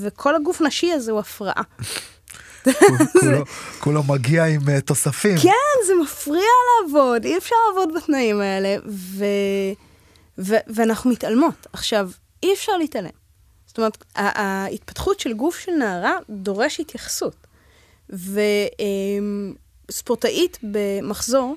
וכל 0.00 0.36
הגוף 0.36 0.60
נשי 0.60 0.92
הזה 0.92 1.12
הוא 1.12 1.20
הפרעה. 1.20 1.62
כולו- 3.20 3.44
כולו 3.80 4.02
מגיע 4.02 4.44
עם 4.44 4.68
אה, 4.68 4.80
תוספים. 4.80 5.36
כן, 5.42 5.50
זה 5.86 5.92
מפריע 6.02 6.42
לעבוד, 6.82 7.24
אי 7.24 7.38
אפשר 7.38 7.54
לעבוד 7.68 7.94
בתנאים 7.96 8.40
האלה, 8.40 8.76
ו... 8.88 9.24
ו... 10.38 10.54
ואנחנו 10.74 11.10
מתעלמות. 11.10 11.66
עכשיו, 11.72 12.10
אי 12.44 12.52
אפשר 12.54 12.76
להתעלם. 12.76 13.10
זאת 13.66 13.78
אומרת, 13.78 14.04
ההתפתחות 14.14 15.20
של 15.20 15.32
גוף 15.32 15.58
של 15.58 15.72
נערה 15.72 16.16
דורש 16.30 16.80
התייחסות. 16.80 17.36
וספורטאית 19.88 20.58
במחזור, 20.62 21.56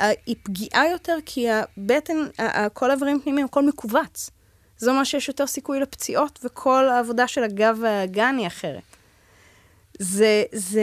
ה- 0.00 0.04
היא 0.26 0.36
פגיעה 0.42 0.90
יותר 0.90 1.18
כי 1.26 1.46
הבטן, 1.50 2.16
כל 2.72 2.90
האיברים 2.90 3.20
פנימיים, 3.20 3.46
הכל 3.46 3.66
מכווץ. 3.66 4.30
זה 4.78 4.90
אומר 4.90 5.04
שיש 5.04 5.28
יותר 5.28 5.46
סיכוי 5.46 5.80
לפציעות, 5.80 6.38
וכל 6.44 6.88
העבודה 6.88 7.28
של 7.28 7.44
הגב 7.44 7.78
והאגן 7.82 8.36
היא 8.38 8.46
אחרת. 8.46 8.82
זה, 9.98 10.42
זה, 10.52 10.82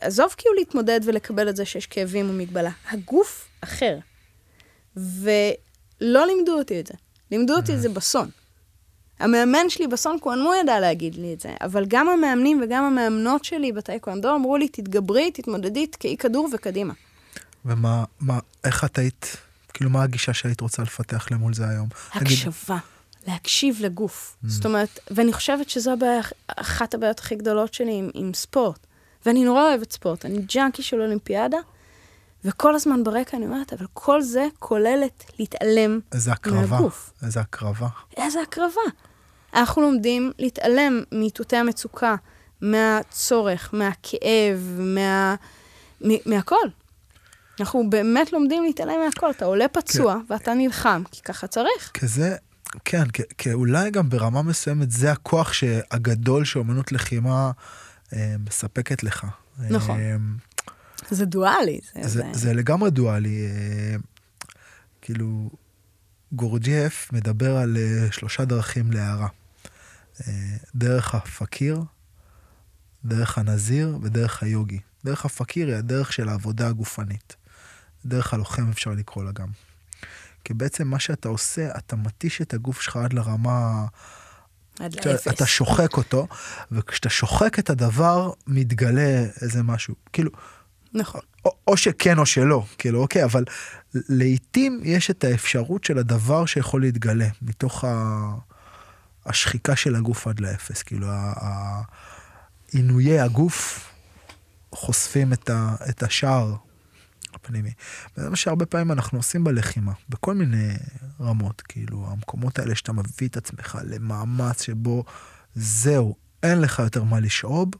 עזוב 0.00 0.34
כאילו 0.36 0.54
להתמודד 0.54 1.00
ולקבל 1.04 1.48
את 1.48 1.56
זה 1.56 1.64
שיש 1.64 1.86
כאבים 1.86 2.30
ומגבלה. 2.30 2.70
הגוף 2.90 3.48
אחר. 3.60 3.98
ולא 4.96 6.26
לימדו 6.26 6.58
אותי 6.58 6.80
את 6.80 6.86
זה. 6.86 6.94
לימדו 7.30 7.56
אותי 7.56 7.74
את 7.74 7.80
זה 7.80 7.88
בסון. 7.88 8.30
המאמן 9.20 9.68
שלי 9.68 9.86
בסון 9.86 10.18
קואנמו 10.18 10.54
ידע 10.54 10.80
להגיד 10.80 11.14
לי 11.14 11.34
את 11.34 11.40
זה, 11.40 11.54
אבל 11.60 11.84
גם 11.88 12.08
המאמנים 12.08 12.60
וגם 12.64 12.84
המאמנות 12.84 13.44
שלי 13.44 13.72
בטייקוונדו 13.72 14.34
אמרו 14.34 14.56
לי, 14.56 14.68
תתגברי, 14.68 15.30
תתמודדי, 15.30 15.86
תקעי 15.86 16.16
כדור 16.16 16.48
וקדימה. 16.54 16.94
ומה, 17.64 18.04
מה, 18.20 18.38
איך 18.64 18.84
את 18.84 18.98
היית, 18.98 19.36
כאילו, 19.74 19.90
מה 19.90 20.02
הגישה 20.02 20.34
שהיית 20.34 20.60
רוצה 20.60 20.82
לפתח 20.82 21.26
למול 21.30 21.54
זה 21.54 21.68
היום? 21.68 21.88
נגיד, 22.16 22.38
הקשבה, 22.38 22.78
להקשיב 23.26 23.76
לגוף. 23.80 24.36
זאת 24.46 24.66
אומרת, 24.66 24.98
ואני 25.10 25.32
חושבת 25.32 25.70
שזו 25.70 25.92
הבעיה, 25.92 26.20
אחת 26.46 26.94
הבעיות 26.94 27.18
הכי 27.18 27.34
גדולות 27.34 27.74
שלי 27.74 27.94
עם, 27.94 28.10
עם 28.14 28.34
ספורט. 28.34 28.86
ואני 29.26 29.44
נורא 29.44 29.62
אוהבת 29.62 29.92
ספורט, 29.92 30.24
אני 30.24 30.38
ג'אנקי 30.38 30.82
של 30.82 31.00
אולימפיאדה, 31.00 31.58
וכל 32.44 32.74
הזמן 32.74 33.04
ברקע 33.04 33.36
אני 33.36 33.46
אומרת, 33.46 33.72
אבל 33.72 33.86
כל 33.92 34.22
זה 34.22 34.46
כוללת 34.58 35.24
להתעלם 35.38 36.00
איזה 36.12 36.32
הקרבה, 36.32 36.60
מהגוף. 36.60 37.12
איזה 37.22 37.40
הקרבה. 37.40 37.88
איזה 38.16 38.40
הקרבה. 38.40 38.80
אנחנו 39.54 39.82
לומדים 39.82 40.32
להתעלם 40.38 41.02
מאיתותי 41.12 41.56
המצוקה, 41.56 42.14
מהצורך, 42.60 43.70
מהכאב, 43.74 44.76
מה... 44.78 45.34
מ- 46.04 46.30
מהכל. 46.30 46.56
אנחנו 47.60 47.90
באמת 47.90 48.32
לומדים 48.32 48.62
להתעלם 48.62 48.94
מהכל. 49.04 49.30
אתה 49.30 49.44
עולה 49.44 49.68
פצוע 49.68 50.16
ואתה 50.30 50.54
נלחם, 50.54 51.02
כי 51.12 51.22
ככה 51.22 51.46
צריך. 51.46 51.90
כזה, 51.94 52.36
כן, 52.84 53.02
כ- 53.12 53.20
כאולי 53.38 53.90
גם 53.90 54.08
ברמה 54.08 54.42
מסוימת 54.42 54.90
זה 54.90 55.12
הכוח 55.12 55.52
הגדול 55.90 56.44
שאומנות 56.44 56.92
לחימה 56.92 57.50
אה, 58.12 58.34
מספקת 58.46 59.02
לך. 59.02 59.26
נכון. 59.58 60.00
אה, 60.00 60.16
זה 61.10 61.24
דואלי. 61.24 61.80
זה, 61.94 62.08
זה, 62.08 62.22
זה 62.32 62.54
לגמרי 62.54 62.90
דואלי. 62.90 63.46
אה, 63.46 63.96
כאילו, 65.02 65.50
גורג'ייף 66.32 67.12
מדבר 67.12 67.56
על 67.56 67.76
אה, 67.76 68.12
שלושה 68.12 68.44
דרכים 68.44 68.92
להערה. 68.92 69.28
אה, 70.26 70.56
דרך 70.74 71.14
הפקיר, 71.14 71.82
דרך 73.04 73.38
הנזיר 73.38 73.98
ודרך 74.02 74.42
היוגי. 74.42 74.80
דרך 75.04 75.24
הפקיר 75.24 75.68
היא 75.68 75.76
הדרך 75.76 76.12
של 76.12 76.28
העבודה 76.28 76.68
הגופנית. 76.68 77.36
דרך 78.06 78.34
הלוחם 78.34 78.70
אפשר 78.70 78.90
לקרוא 78.90 79.24
לה 79.24 79.32
גם. 79.32 79.48
כי 80.44 80.54
בעצם 80.54 80.88
מה 80.88 80.98
שאתה 80.98 81.28
עושה, 81.28 81.68
אתה 81.78 81.96
מתיש 81.96 82.40
את 82.40 82.54
הגוף 82.54 82.80
שלך 82.80 82.96
עד 82.96 83.12
לרמה... 83.12 83.86
עד 84.80 84.94
לאפס. 84.94 85.28
אתה 85.28 85.46
שוחק 85.46 85.96
אותו, 85.96 86.26
וכשאתה 86.72 87.08
שוחק 87.08 87.58
את 87.58 87.70
הדבר, 87.70 88.30
מתגלה 88.46 89.24
איזה 89.42 89.62
משהו. 89.62 89.94
כאילו, 90.12 90.30
נכון. 90.94 91.20
או, 91.44 91.50
או 91.66 91.76
שכן 91.76 92.18
או 92.18 92.26
שלא, 92.26 92.64
כאילו, 92.78 93.00
אוקיי, 93.00 93.24
אבל 93.24 93.44
לעתים 93.94 94.80
יש 94.84 95.10
את 95.10 95.24
האפשרות 95.24 95.84
של 95.84 95.98
הדבר 95.98 96.46
שיכול 96.46 96.80
להתגלה 96.80 97.28
מתוך 97.42 97.84
ה... 97.84 98.34
השחיקה 99.28 99.76
של 99.76 99.96
הגוף 99.96 100.26
עד 100.26 100.40
לאפס, 100.40 100.82
כאילו, 100.82 101.06
עינויי 102.72 103.20
הגוף 103.20 103.90
חושפים 104.72 105.32
את, 105.32 105.50
ה... 105.50 105.74
את 105.88 106.02
השער 106.02 106.56
הפנימי. 107.34 107.72
וזה 108.16 108.30
מה 108.30 108.36
שהרבה 108.36 108.66
פעמים 108.66 108.92
אנחנו 108.92 109.18
עושים 109.18 109.44
בלחימה, 109.44 109.92
בכל 110.08 110.34
מיני 110.34 110.72
רמות, 111.20 111.60
כאילו, 111.60 112.06
המקומות 112.10 112.58
האלה 112.58 112.74
שאתה 112.74 112.92
מביא 112.92 113.28
את 113.28 113.36
עצמך 113.36 113.78
למאמץ 113.84 114.62
שבו 114.62 115.04
זהו, 115.54 116.16
אין 116.42 116.60
לך 116.60 116.78
יותר 116.78 117.02
מה 117.02 117.20
לשאוב, 117.20 117.70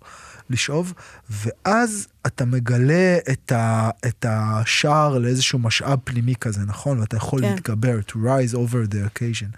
לשאוב, 0.51 0.93
ואז 1.31 2.09
אתה 2.27 2.45
מגלה 2.45 3.19
את, 3.33 3.53
ה, 3.53 3.91
את 4.07 4.27
השער 4.29 5.19
לאיזשהו 5.19 5.59
משאב 5.59 5.99
פנימי 6.05 6.35
כזה, 6.37 6.61
נכון? 6.61 6.99
ואתה 7.01 7.17
יכול 7.17 7.41
כן. 7.41 7.51
להתגבר, 7.51 7.99
to 8.09 8.15
rise 8.15 8.55
over 8.55 8.93
the 8.93 9.19
occasion. 9.19 9.57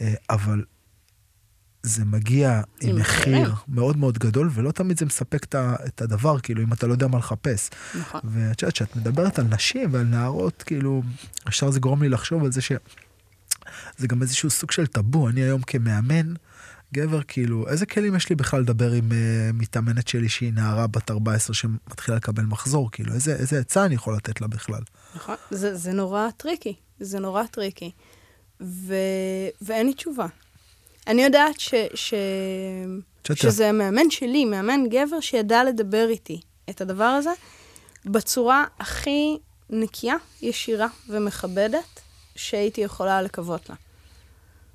אה, 0.00 0.14
אבל 0.30 0.64
זה 1.82 2.04
מגיע 2.04 2.62
עם 2.80 2.96
מחיר. 2.96 3.54
מאוד 3.68 3.96
מאוד 3.96 4.18
גדול, 4.18 4.50
ולא 4.54 4.72
תמיד 4.72 4.98
זה 4.98 5.06
מספק 5.06 5.44
את 5.54 6.02
הדבר, 6.02 6.40
כאילו, 6.40 6.62
אם 6.62 6.72
אתה 6.72 6.86
לא 6.86 6.92
יודע 6.92 7.06
מה 7.06 7.18
לחפש. 7.18 7.70
נכון. 7.94 8.20
ואת 8.24 8.62
יודעת, 8.62 8.74
כשאת 8.74 8.96
מדברת 8.96 9.38
על 9.38 9.44
נשים 9.44 9.88
ועל 9.92 10.04
נערות, 10.04 10.62
כאילו, 10.62 11.02
ישר 11.48 11.70
זה 11.70 11.80
גורם 11.80 12.02
לי 12.02 12.08
לחשוב 12.08 12.44
על 12.44 12.52
זה 12.52 12.60
ש... 12.60 12.72
זה 13.96 14.06
גם 14.06 14.22
איזשהו 14.22 14.50
סוג 14.50 14.70
של 14.70 14.86
טאבו. 14.86 15.28
אני 15.28 15.40
היום 15.40 15.62
כמאמן, 15.62 16.34
גבר, 16.94 17.20
כאילו, 17.22 17.68
איזה 17.68 17.86
כלים 17.86 18.14
יש 18.14 18.28
לי 18.28 18.36
בכלל 18.36 18.60
לדבר 18.60 18.92
עם 18.92 19.10
uh, 19.10 19.14
מתאמנת 19.54 20.08
שלי 20.08 20.28
שהיא 20.28 20.52
נערה 20.52 20.86
בת 20.86 21.10
14 21.10 21.54
שמתחילה 21.54 22.16
לקבל 22.16 22.44
מחזור? 22.44 22.90
כאילו, 22.90 23.12
איזה, 23.12 23.36
איזה 23.36 23.58
עצה 23.58 23.84
אני 23.84 23.94
יכול 23.94 24.16
לתת 24.16 24.40
לה 24.40 24.46
בכלל? 24.46 24.82
נכון. 25.16 25.34
זה, 25.50 25.76
זה 25.76 25.92
נורא 25.92 26.28
טריקי. 26.36 26.74
זה 27.00 27.18
נורא 27.18 27.42
טריקי. 27.50 27.90
ו... 28.60 28.94
ואין 29.62 29.86
לי 29.86 29.94
תשובה. 29.94 30.26
אני 31.08 31.22
יודעת 31.22 31.60
ש... 31.60 31.74
ש... 31.94 32.14
שזה 33.34 33.68
המאמן 33.68 34.10
שלי, 34.10 34.44
מאמן 34.44 34.84
גבר 34.88 35.20
שידע 35.20 35.64
לדבר 35.64 36.06
איתי 36.08 36.40
את 36.70 36.80
הדבר 36.80 37.04
הזה 37.04 37.30
בצורה 38.04 38.64
הכי 38.78 39.38
נקייה, 39.70 40.16
ישירה 40.42 40.86
ומכבדת 41.08 42.00
שהייתי 42.36 42.80
יכולה 42.80 43.22
לקוות 43.22 43.68
לה. 43.68 43.74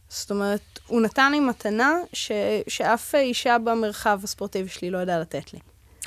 זאת 0.10 0.32
אומרת, 0.32 0.80
הוא 0.88 1.02
נתן 1.02 1.32
לי 1.32 1.40
מתנה 1.40 1.94
ש... 2.14 2.32
שאף 2.68 3.16
אישה 3.16 3.58
במרחב 3.58 4.20
הספורטיבי 4.24 4.70
שלי 4.70 4.90
לא 4.90 4.98
ידעה 4.98 5.20
לתת 5.20 5.54
לי. 5.54 5.60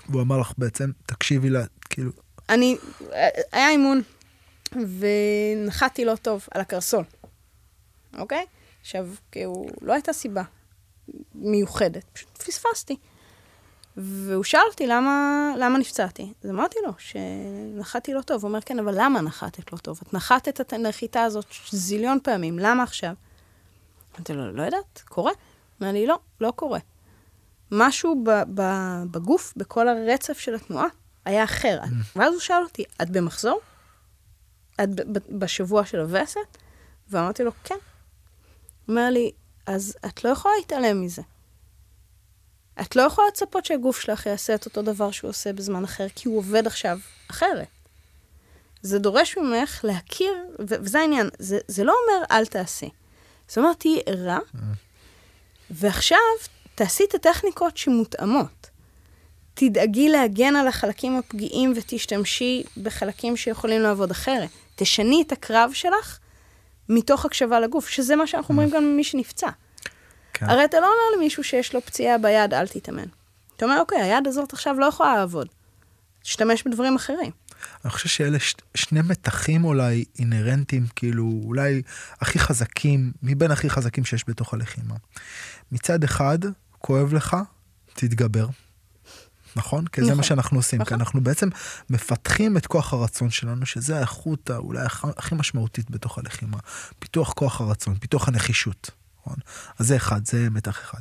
והוא 0.08 0.22
אמר 0.22 0.38
לך 0.38 0.52
בעצם, 0.58 0.90
תקשיבי 1.06 1.50
לה, 1.50 1.64
כאילו, 1.90 2.10
אני, 2.48 2.76
היה 3.52 3.70
אימון, 3.70 4.02
ונחתתי 4.72 6.04
לא 6.04 6.16
טוב 6.16 6.46
על 6.50 6.60
הקרסול, 6.60 7.04
אוקיי? 8.18 8.46
עכשיו, 8.86 9.08
כאילו, 9.32 9.66
לא 9.82 9.92
הייתה 9.92 10.12
סיבה 10.12 10.42
מיוחדת, 11.34 12.04
פשוט 12.12 12.28
פספסתי. 12.38 12.96
והוא 13.96 14.44
שאל 14.44 14.60
אותי 14.70 14.86
למה, 14.86 15.52
למה 15.58 15.78
נפצעתי. 15.78 16.32
אז 16.44 16.50
אמרתי 16.50 16.78
לו 16.86 16.92
שנחתתי 16.98 18.14
לא 18.14 18.20
טוב. 18.20 18.42
הוא 18.42 18.48
אומר, 18.48 18.60
כן, 18.60 18.78
אבל 18.78 18.94
למה 18.96 19.20
נחתת 19.20 19.72
לא 19.72 19.78
טוב? 19.78 20.00
את 20.02 20.14
נחתת 20.14 20.60
את 20.60 20.72
הנחיתה 20.72 21.22
הזאת 21.22 21.46
זיליון 21.70 22.18
פעמים, 22.22 22.58
למה 22.58 22.82
עכשיו? 22.82 23.14
אמרתי 24.14 24.32
לו, 24.32 24.52
לא 24.52 24.62
יודעת, 24.62 25.02
קורה. 25.08 25.32
אמר 25.82 25.92
לי, 25.92 26.06
לא, 26.06 26.18
לא 26.40 26.52
קורה. 26.56 26.80
משהו 27.72 28.24
ב- 28.24 28.60
ב- 28.60 29.02
בגוף, 29.10 29.52
בכל 29.56 29.88
הרצף 29.88 30.38
של 30.38 30.54
התנועה, 30.54 30.86
היה 31.24 31.44
אחר. 31.44 31.80
ואז 32.16 32.32
הוא 32.32 32.40
שאל 32.40 32.62
אותי, 32.62 32.84
את 33.02 33.10
במחזור? 33.10 33.60
את 34.82 34.88
ב- 34.94 35.18
ב- 35.18 35.38
בשבוע 35.38 35.86
של 35.86 36.00
הווסת? 36.00 36.58
ואמרתי 37.10 37.44
לו, 37.44 37.50
כן. 37.64 37.74
אומר 38.88 39.10
לי, 39.10 39.30
אז 39.66 39.96
את 40.06 40.24
לא 40.24 40.30
יכולה 40.30 40.54
להתעלם 40.58 41.02
מזה. 41.02 41.22
את 42.80 42.96
לא 42.96 43.02
יכולה 43.02 43.28
לצפות 43.28 43.64
שהגוף 43.64 44.00
שלך 44.00 44.26
יעשה 44.26 44.54
את 44.54 44.66
אותו 44.66 44.82
דבר 44.82 45.10
שהוא 45.10 45.28
עושה 45.28 45.52
בזמן 45.52 45.84
אחר, 45.84 46.06
כי 46.14 46.28
הוא 46.28 46.38
עובד 46.38 46.66
עכשיו 46.66 46.98
אחרת. 47.30 47.66
זה 48.82 48.98
דורש 48.98 49.36
ממך 49.38 49.80
להכיר, 49.84 50.32
ו- 50.58 50.74
וזה 50.82 51.00
העניין, 51.00 51.28
זה, 51.38 51.58
זה 51.68 51.84
לא 51.84 51.94
אומר 52.04 52.24
אל 52.30 52.46
תעשי. 52.46 52.88
זה 53.48 53.60
אומר 53.60 53.72
תהיי 53.72 54.00
ערה, 54.06 54.38
ועכשיו 55.70 56.18
תעשי 56.74 57.04
את 57.04 57.14
הטכניקות 57.14 57.76
שמותאמות. 57.76 58.70
תדאגי 59.54 60.08
להגן 60.08 60.56
על 60.56 60.68
החלקים 60.68 61.18
הפגיעים 61.18 61.72
ותשתמשי 61.76 62.62
בחלקים 62.82 63.36
שיכולים 63.36 63.82
לעבוד 63.82 64.10
אחרת. 64.10 64.48
תשני 64.76 65.22
את 65.26 65.32
הקרב 65.32 65.70
שלך 65.74 66.18
מתוך 66.88 67.24
הקשבה 67.24 67.60
לגוף, 67.60 67.88
שזה 67.88 68.16
מה 68.16 68.26
שאנחנו 68.26 68.52
אומרים 68.52 68.70
גם 68.70 68.84
למי 68.84 69.04
שנפצע. 69.04 69.48
כן. 70.32 70.50
הרי 70.50 70.64
אתה 70.64 70.80
לא 70.80 70.86
אומר 70.86 71.16
למישהו 71.18 71.44
שיש 71.44 71.74
לו 71.74 71.80
פציעה 71.80 72.18
ביד, 72.18 72.54
אל 72.54 72.66
תתאמן. 72.66 73.08
אתה 73.56 73.64
אומר, 73.64 73.80
אוקיי, 73.80 74.02
היד 74.02 74.26
הזאת 74.26 74.52
עכשיו 74.52 74.80
לא 74.80 74.86
יכולה 74.86 75.16
לעבוד. 75.16 75.48
תשתמש 76.22 76.62
בדברים 76.62 76.96
אחרים. 76.96 77.30
אני 77.84 77.90
חושב 77.90 78.08
שאלה 78.08 78.38
ש... 78.38 78.54
שני 78.74 79.00
מתחים 79.08 79.64
אולי 79.64 80.04
אינהרנטיים, 80.18 80.86
כאילו 80.96 81.32
אולי 81.44 81.82
הכי 82.20 82.38
חזקים, 82.38 83.12
מבין 83.22 83.50
הכי 83.50 83.70
חזקים 83.70 84.04
שיש 84.04 84.24
בתוך 84.28 84.54
הלחימה. 84.54 84.94
מצד 85.72 86.04
אחד, 86.04 86.38
כואב 86.78 87.14
לך, 87.14 87.36
תתגבר. 87.94 88.46
נכון? 89.56 89.86
כי 89.86 90.00
זה 90.00 90.06
נכון. 90.06 90.16
מה 90.16 90.22
שאנחנו 90.22 90.56
עושים, 90.58 90.78
כי 90.78 90.84
נכון. 90.84 91.00
אנחנו 91.00 91.20
בעצם 91.20 91.48
מפתחים 91.90 92.56
את 92.56 92.66
כוח 92.66 92.92
הרצון 92.92 93.30
שלנו, 93.30 93.66
שזה 93.66 93.96
האיכות 93.96 94.50
אולי 94.50 94.86
הכ- 94.86 95.12
הכי 95.16 95.34
משמעותית 95.34 95.90
בתוך 95.90 96.18
הלחימה. 96.18 96.58
פיתוח 96.98 97.32
כוח 97.32 97.60
הרצון, 97.60 97.94
פיתוח 97.98 98.28
הנחישות, 98.28 98.90
נכון? 99.20 99.36
אז 99.78 99.86
זה 99.86 99.96
אחד, 99.96 100.26
זה 100.26 100.50
מתח 100.50 100.80
אחד. 100.80 101.00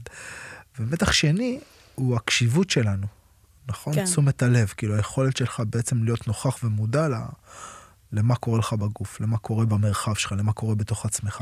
ומתח 0.79 1.11
שני 1.11 1.59
הוא 1.95 2.15
הקשיבות 2.15 2.69
שלנו, 2.69 3.07
נכון? 3.67 3.93
כן. 3.93 4.05
תשומת 4.05 4.43
הלב, 4.43 4.73
כאילו 4.77 4.95
היכולת 4.95 5.37
שלך 5.37 5.61
בעצם 5.69 6.03
להיות 6.03 6.27
נוכח 6.27 6.63
ומודע 6.63 7.07
ל- 7.07 7.13
למה 8.11 8.35
קורה 8.35 8.59
לך 8.59 8.73
בגוף, 8.73 9.21
למה 9.21 9.37
קורה 9.37 9.65
במרחב 9.65 10.13
שלך, 10.15 10.31
למה 10.31 10.53
קורה 10.53 10.75
בתוך 10.75 11.05
עצמך. 11.05 11.41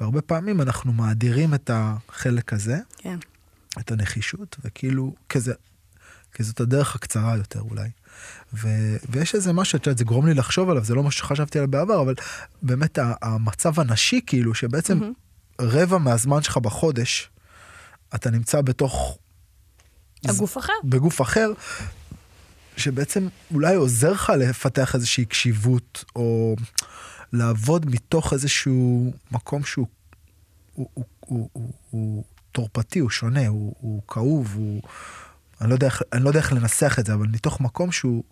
והרבה 0.00 0.20
פעמים 0.22 0.60
אנחנו 0.60 0.92
מאדירים 0.92 1.54
את 1.54 1.70
החלק 1.74 2.52
הזה, 2.52 2.78
כן. 2.98 3.18
את 3.80 3.90
הנחישות, 3.92 4.56
וכאילו, 4.64 5.14
כזה, 5.28 5.52
כי 6.34 6.42
זאת 6.42 6.60
הדרך 6.60 6.94
הקצרה 6.94 7.36
יותר 7.36 7.60
אולי. 7.60 7.88
ו, 8.54 8.68
ויש 9.08 9.34
איזה 9.34 9.52
משהו, 9.52 9.76
את 9.76 9.86
יודעת, 9.86 9.98
זה 9.98 10.04
גורם 10.04 10.26
לי 10.26 10.34
לחשוב 10.34 10.70
עליו, 10.70 10.84
זה 10.84 10.94
לא 10.94 11.02
משהו 11.02 11.18
שחשבתי 11.18 11.58
עליו 11.58 11.70
בעבר, 11.70 12.02
אבל 12.02 12.14
באמת 12.62 12.98
המצב 13.22 13.80
הנשי, 13.80 14.20
כאילו, 14.26 14.54
שבעצם 14.54 14.98
מהמם. 14.98 15.12
רבע 15.60 15.98
מהזמן 15.98 16.42
שלך 16.42 16.56
בחודש, 16.56 17.30
אתה 18.14 18.30
נמצא 18.30 18.60
בתוך... 18.60 19.18
הגוף 20.24 20.58
אחר. 20.58 20.72
בגוף 20.84 21.20
אחר, 21.20 21.52
שבעצם 22.76 23.28
אולי 23.54 23.74
עוזר 23.74 24.12
לך 24.12 24.32
לפתח 24.38 24.94
איזושהי 24.94 25.24
קשיבות, 25.24 26.04
או 26.16 26.56
לעבוד 27.32 27.86
מתוך 27.86 28.32
איזשהו 28.32 29.12
מקום 29.32 29.64
שהוא 29.64 29.86
הוא, 30.74 30.88
הוא, 30.94 31.04
הוא, 31.20 31.48
הוא, 31.52 31.72
הוא 31.90 32.24
טורפתי, 32.52 32.98
הוא 32.98 33.10
שונה, 33.10 33.46
הוא, 33.46 33.74
הוא 33.80 34.02
כאוב, 34.08 34.54
הוא... 34.54 34.82
אני 35.60 35.68
לא, 35.68 35.74
יודע 35.74 35.88
אני 36.12 36.24
לא 36.24 36.28
יודע 36.28 36.40
איך 36.40 36.52
לנסח 36.52 36.98
את 36.98 37.06
זה, 37.06 37.14
אבל 37.14 37.26
מתוך 37.26 37.60
מקום 37.60 37.92
שהוא 37.92 38.22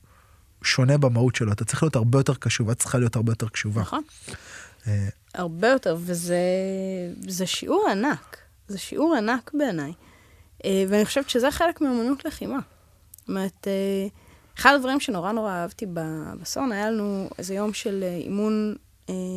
שונה 0.63 0.99
במהות 0.99 1.35
שלו. 1.35 1.53
אתה 1.53 1.65
צריך 1.65 1.83
להיות 1.83 1.97
הרבה 1.97 2.19
יותר 2.19 2.35
קשוב, 2.35 2.71
את 2.71 2.79
צריכה 2.79 2.99
להיות 2.99 3.17
הרבה 3.17 3.33
יותר 3.33 3.49
קשובה. 3.49 3.81
נכון. 3.81 4.03
אה, 4.87 5.09
הרבה 5.35 5.69
יותר, 5.69 5.97
וזה 6.01 6.39
זה 7.29 7.47
שיעור 7.47 7.87
ענק. 7.91 8.37
זה 8.69 8.79
שיעור 8.79 9.15
ענק 9.15 9.51
בעיניי. 9.55 9.93
אה, 10.65 10.85
ואני 10.89 11.05
חושבת 11.05 11.31
שזה 11.31 11.51
חלק 11.51 11.81
מאמנות 11.81 12.25
לחימה. 12.25 12.59
זאת 13.19 13.29
אומרת, 13.29 13.67
אה, 13.67 14.07
אחד 14.59 14.75
הדברים 14.75 15.01
שנורא 15.01 15.33
נורא 15.33 15.53
אהבתי 15.53 15.87
בסון, 16.41 16.73
היה 16.73 16.91
לנו 16.91 17.31
איזה 17.39 17.55
יום 17.55 17.73
של 17.73 18.05
אימון 18.25 18.75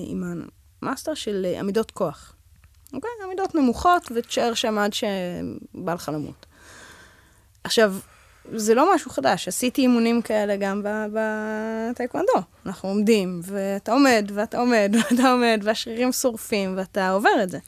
עם 0.08 0.24
המאסטר 0.82 1.14
של 1.14 1.46
עמידות 1.60 1.92
כוח. 1.92 2.36
אוקיי? 2.94 3.10
עמידות 3.24 3.56
נמוכות, 3.56 4.12
ותשאר 4.16 4.54
שם 4.54 4.78
עד 4.78 4.94
שבא 4.94 5.94
לך 5.94 6.10
למות. 6.14 6.46
עכשיו, 7.64 7.96
זה 8.54 8.76
לא 8.76 8.96
משהו 8.96 9.12
חדש, 9.12 9.48
עשיתי 9.48 9.82
אימונים 9.82 10.22
כאלה 10.22 10.56
גם 10.56 10.84
בטייקוונדו. 11.14 12.34
אנחנו 12.66 12.90
עומדים, 12.90 13.42
ואתה 13.44 13.92
עומד, 13.92 14.32
ואתה 14.34 14.58
עומד, 14.58 14.96
ואתה 14.98 15.32
עומד, 15.32 15.62
והשרירים 15.64 16.12
שורפים, 16.12 16.74
ואתה 16.78 17.10
עובר 17.10 17.44
את 17.44 17.50
זה. 17.50 17.60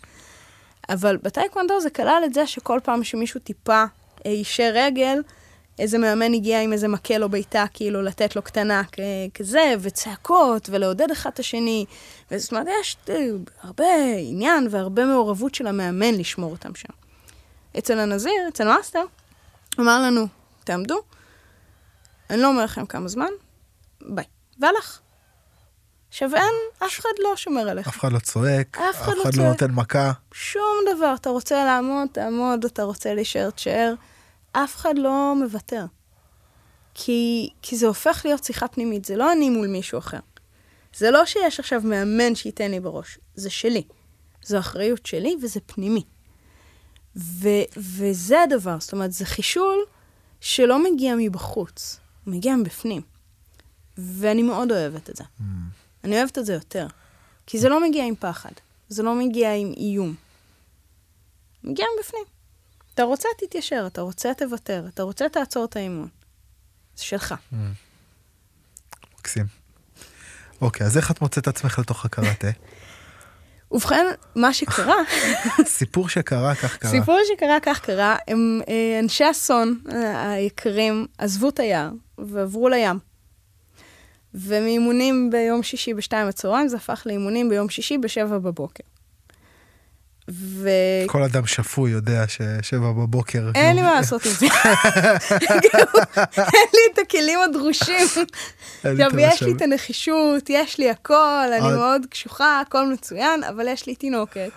אבל 0.90 1.18
בטייקוונדו 1.18 1.80
זה 1.80 1.90
כלל 1.90 2.22
את 2.26 2.34
זה 2.34 2.48
שכל 2.48 2.80
פעם 2.84 3.04
שמישהו 3.04 3.40
טיפה 3.40 3.84
אה, 4.26 4.32
יישר 4.32 4.72
רגל, 4.74 5.22
איזה 5.80 5.98
מאמן 5.98 6.34
הגיע 6.34 6.62
עם 6.62 6.74
איזה 6.74 6.88
מקל 6.88 7.24
או 7.24 7.30
בעיטה, 7.30 7.66
כאילו 7.74 8.02
לתת 8.02 8.36
לו 8.36 8.42
קטנה 8.42 8.82
כזה, 9.34 9.74
וצעקות, 9.80 10.70
ולעודד 10.70 11.12
אחד 11.12 11.30
את 11.34 11.40
השני. 11.40 11.86
וזאת 12.32 12.52
אומרת, 12.52 12.68
יש 12.82 12.98
אה, 13.10 13.28
הרבה 13.62 13.86
עניין 14.20 14.68
והרבה 14.70 15.06
מעורבות 15.06 15.56
של 15.56 15.68
המאמן 15.68 16.14
לשמור 16.14 16.52
אותם 16.52 16.76
שם. 16.76 16.94
אצל 17.78 18.00
הנזיר, 18.00 18.34
אצל 18.50 18.68
מאסטר, 18.68 19.04
אמר 19.80 20.02
לנו, 20.02 20.28
תעמדו, 20.64 21.02
אני 22.30 22.42
לא 22.42 22.48
אומר 22.48 22.64
לכם 22.64 22.86
כמה 22.86 23.08
זמן, 23.08 23.30
ביי. 24.02 24.26
והלך. 24.60 25.00
עכשיו 26.10 26.36
אין, 26.36 26.54
אף 26.86 27.00
אחד 27.00 27.10
לא 27.24 27.36
שומר 27.36 27.70
עליך. 27.70 27.88
אף 27.88 28.00
אחד 28.00 28.12
לא 28.12 28.20
צועק, 28.20 28.78
אף 28.78 29.02
אחד 29.02 29.12
לא 29.12 29.18
לא 29.26 29.32
צועק. 29.32 29.36
נותן 29.36 29.72
מכה. 29.72 30.12
שום 30.34 30.78
דבר. 30.96 31.14
אתה 31.16 31.30
רוצה 31.30 31.66
לעמוד, 31.66 32.08
תעמוד, 32.12 32.66
אתה 32.66 32.84
רוצה 32.84 33.14
להישאר, 33.14 33.50
תשאר. 33.50 33.94
אף 34.52 34.76
אחד 34.76 34.94
לא 34.98 35.34
מוותר. 35.36 35.86
כי, 36.94 37.50
כי 37.62 37.78
זה 37.78 37.88
הופך 37.88 38.22
להיות 38.26 38.44
שיחה 38.44 38.68
פנימית, 38.68 39.06
זה 39.06 39.16
לא 39.16 39.32
אני 39.32 39.50
מול 39.50 39.68
מישהו 39.68 39.98
אחר. 40.00 40.20
זה 40.96 41.12
לא 41.12 41.26
שיש 41.26 41.60
עכשיו 41.60 41.82
מאמן 41.84 42.36
שייתן 42.36 42.72
לי 42.72 42.80
בראש, 42.80 43.20
זה 43.36 43.50
שלי. 43.50 43.84
זו 44.44 44.60
אחריות 44.60 45.06
שלי 45.06 45.36
וזה 45.42 45.60
פנימי. 45.66 46.04
ו, 47.16 47.48
וזה 47.78 48.42
הדבר, 48.42 48.80
זאת 48.80 48.94
אומרת, 48.94 49.12
זה 49.12 49.26
חישול 49.26 49.80
שלא 50.42 50.84
מגיע 50.84 51.16
מבחוץ, 51.18 52.00
הוא 52.26 52.34
מגיע 52.34 52.56
מבפנים. 52.56 53.02
ואני 53.98 54.44
מאוד 54.44 54.72
אוהבת 54.72 55.10
את 55.10 55.16
זה. 55.16 55.24
אני 56.04 56.18
אוהבת 56.18 56.38
את 56.38 56.46
זה 56.46 56.54
יותר. 56.54 56.88
כי 57.46 57.60
זה 57.60 57.70
לא 57.70 57.90
מגיע 57.90 58.06
עם 58.06 58.16
פחד, 58.16 58.52
זה 58.90 59.04
לא 59.04 59.16
מגיע 59.16 59.56
עם 59.56 59.74
איום. 59.78 60.16
מגיע 61.64 61.86
מבפנים. 61.98 62.24
אתה 62.94 63.04
רוצה, 63.04 63.30
תתיישר, 63.38 63.84
אתה 63.88 64.02
רוצה, 64.02 64.34
תוותר, 64.38 64.86
אתה 64.94 65.04
רוצה, 65.04 65.30
תעצור 65.30 65.66
את 65.66 65.76
האימון. 65.76 66.08
זה 66.96 67.04
שלך. 67.04 67.36
מקסים. 69.20 69.46
אוקיי, 70.62 70.88
אז 70.88 70.98
איך 70.98 71.12
את 71.12 71.22
מוצאת 71.22 71.48
עצמך 71.48 71.80
לתוך 71.80 72.06
הקראטה? 72.06 72.48
ובכן, 73.74 74.06
מה 74.36 74.54
שקרה, 74.54 74.96
סיפור 75.66 76.10
שקרה, 76.10 76.56
כך 76.56 76.78
קרה. 76.78 76.92
סיפור 76.92 77.18
שקרה 77.34 77.58
כך 77.62 77.80
קרה, 77.80 78.16
הם 78.28 78.62
אה, 78.70 79.00
אנשי 79.00 79.32
אסון 79.32 79.80
אה, 79.92 80.32
היקרים 80.32 81.06
עזבו 81.18 81.50
את 81.50 81.60
היער 81.60 81.90
ועברו 82.18 82.70
לים. 82.70 83.00
ומאימונים 84.34 85.30
ביום 85.32 85.64
שישי 85.64 85.94
בשתיים 85.94 86.28
בצהריים 86.28 86.68
זה 86.68 86.78
הפך 86.78 87.04
לאימונים 87.06 87.50
ביום 87.50 87.70
שישי 87.70 87.98
בשבע 87.98 88.38
בבוקר. 88.38 88.84
ואין 90.28 91.08
כל 91.08 91.24
אדם 91.24 91.46
שפוי 91.46 91.92
יודע 91.92 92.26
ששבע 92.28 92.92
בבוקר... 92.92 93.52
לי 93.76 93.82
מה 93.82 93.94
לעשות 93.94 94.26
עם 94.26 94.32
זה. 94.32 94.46
אין 96.38 96.68
לי 96.74 96.94
את 96.94 97.00
הכלים 97.02 97.40
הדרושים. 97.40 98.08
אין 98.86 99.02
עכשיו, 99.02 99.20
יש 99.20 99.44
לי. 99.44 99.52
את 99.52 99.62
הנחישות, 99.62 100.50
יש 100.50 100.78
לי 100.78 100.90
הכל, 100.90 101.48
אני 101.60 101.68
מאוד 101.76 102.02
קשוחה, 102.10 102.62
הכל 102.62 102.94
מצוין, 102.94 103.44
אבל 103.44 103.68
יש 103.68 103.88
לי 103.88 103.96
תינוקת, 103.96 104.50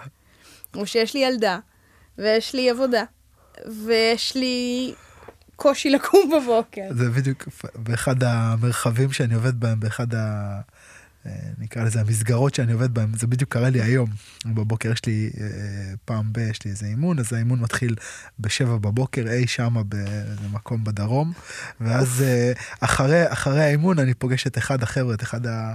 או 0.75 0.87
שיש 0.87 1.15
לי 1.15 1.21
ילדה, 1.21 1.59
ויש 2.19 2.55
לי 2.55 2.71
עבודה, 2.71 3.05
ויש 3.85 4.35
לי 4.35 4.95
קושי 5.57 5.91
לקום 5.91 6.31
בבוקר. 6.37 6.83
זה 6.91 7.11
בדיוק 7.11 7.49
באחד 7.75 8.23
המרחבים 8.23 9.13
שאני 9.13 9.35
עובד 9.35 9.61
בהם, 9.61 9.81
באחד 9.81 10.15
ה... 10.15 10.61
אה, 11.27 11.31
נקרא 11.59 11.85
לזה 11.85 12.01
המסגרות 12.01 12.55
שאני 12.55 12.73
עובד 12.73 12.95
בהם, 12.95 13.13
זה 13.17 13.27
בדיוק 13.27 13.53
קרה 13.53 13.71
לי 13.71 13.83
היום. 13.83 14.11
בבוקר 14.47 14.93
יש 14.93 15.07
לי, 15.07 15.31
אה, 15.41 15.47
פעם 16.05 16.33
ב- 16.33 16.39
יש 16.39 16.65
לי 16.65 16.71
איזה 16.71 16.87
אימון, 16.87 17.19
אז 17.19 17.33
האימון 17.33 17.61
מתחיל 17.61 17.95
בשבע 18.41 18.77
בבוקר, 18.77 19.25
אי 19.29 19.47
שמה 19.47 19.83
באיזה 19.83 20.49
מקום 20.53 20.85
בדרום, 20.85 21.33
ואז 21.81 22.23
אה, 22.27 22.53
אחרי, 22.81 23.33
אחרי 23.33 23.63
האימון 23.63 23.99
אני 23.99 24.15
פוגש 24.15 24.47
את 24.47 24.59
אחד 24.59 24.83
החבר'ה, 24.83 25.15
את 25.15 25.23
אחד 25.23 25.47
ה... 25.47 25.75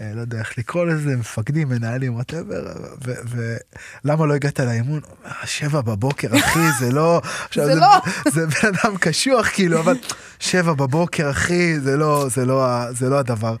אה, 0.00 0.10
לא 0.14 0.20
יודע 0.20 0.38
איך 0.38 0.58
לקרוא 0.58 0.84
לזה, 0.84 1.16
מפקדים, 1.16 1.68
מנהלים, 1.68 2.14
וואטאבר, 2.14 2.64
ולמה 3.04 4.26
לא 4.26 4.34
הגעת 4.34 4.60
לאימון? 4.60 5.00
שבע 5.44 5.80
בבוקר, 5.80 6.28
אחי, 6.38 6.58
זה 6.80 6.92
לא... 6.92 7.20
עכשיו, 7.48 7.66
זה 7.66 7.74
לא. 7.74 7.86
זה 8.32 8.46
בן 8.46 8.68
אדם 8.68 8.96
קשוח, 8.96 9.48
כאילו, 9.48 9.80
אבל 9.80 9.96
שבע 10.40 10.72
בבוקר, 10.72 11.30
אחי, 11.30 11.80
זה 11.80 11.96
לא, 11.96 12.26
זה 12.28 12.44
לא, 12.44 12.92
זה 12.92 13.08
לא 13.08 13.18
הדבר. 13.18 13.56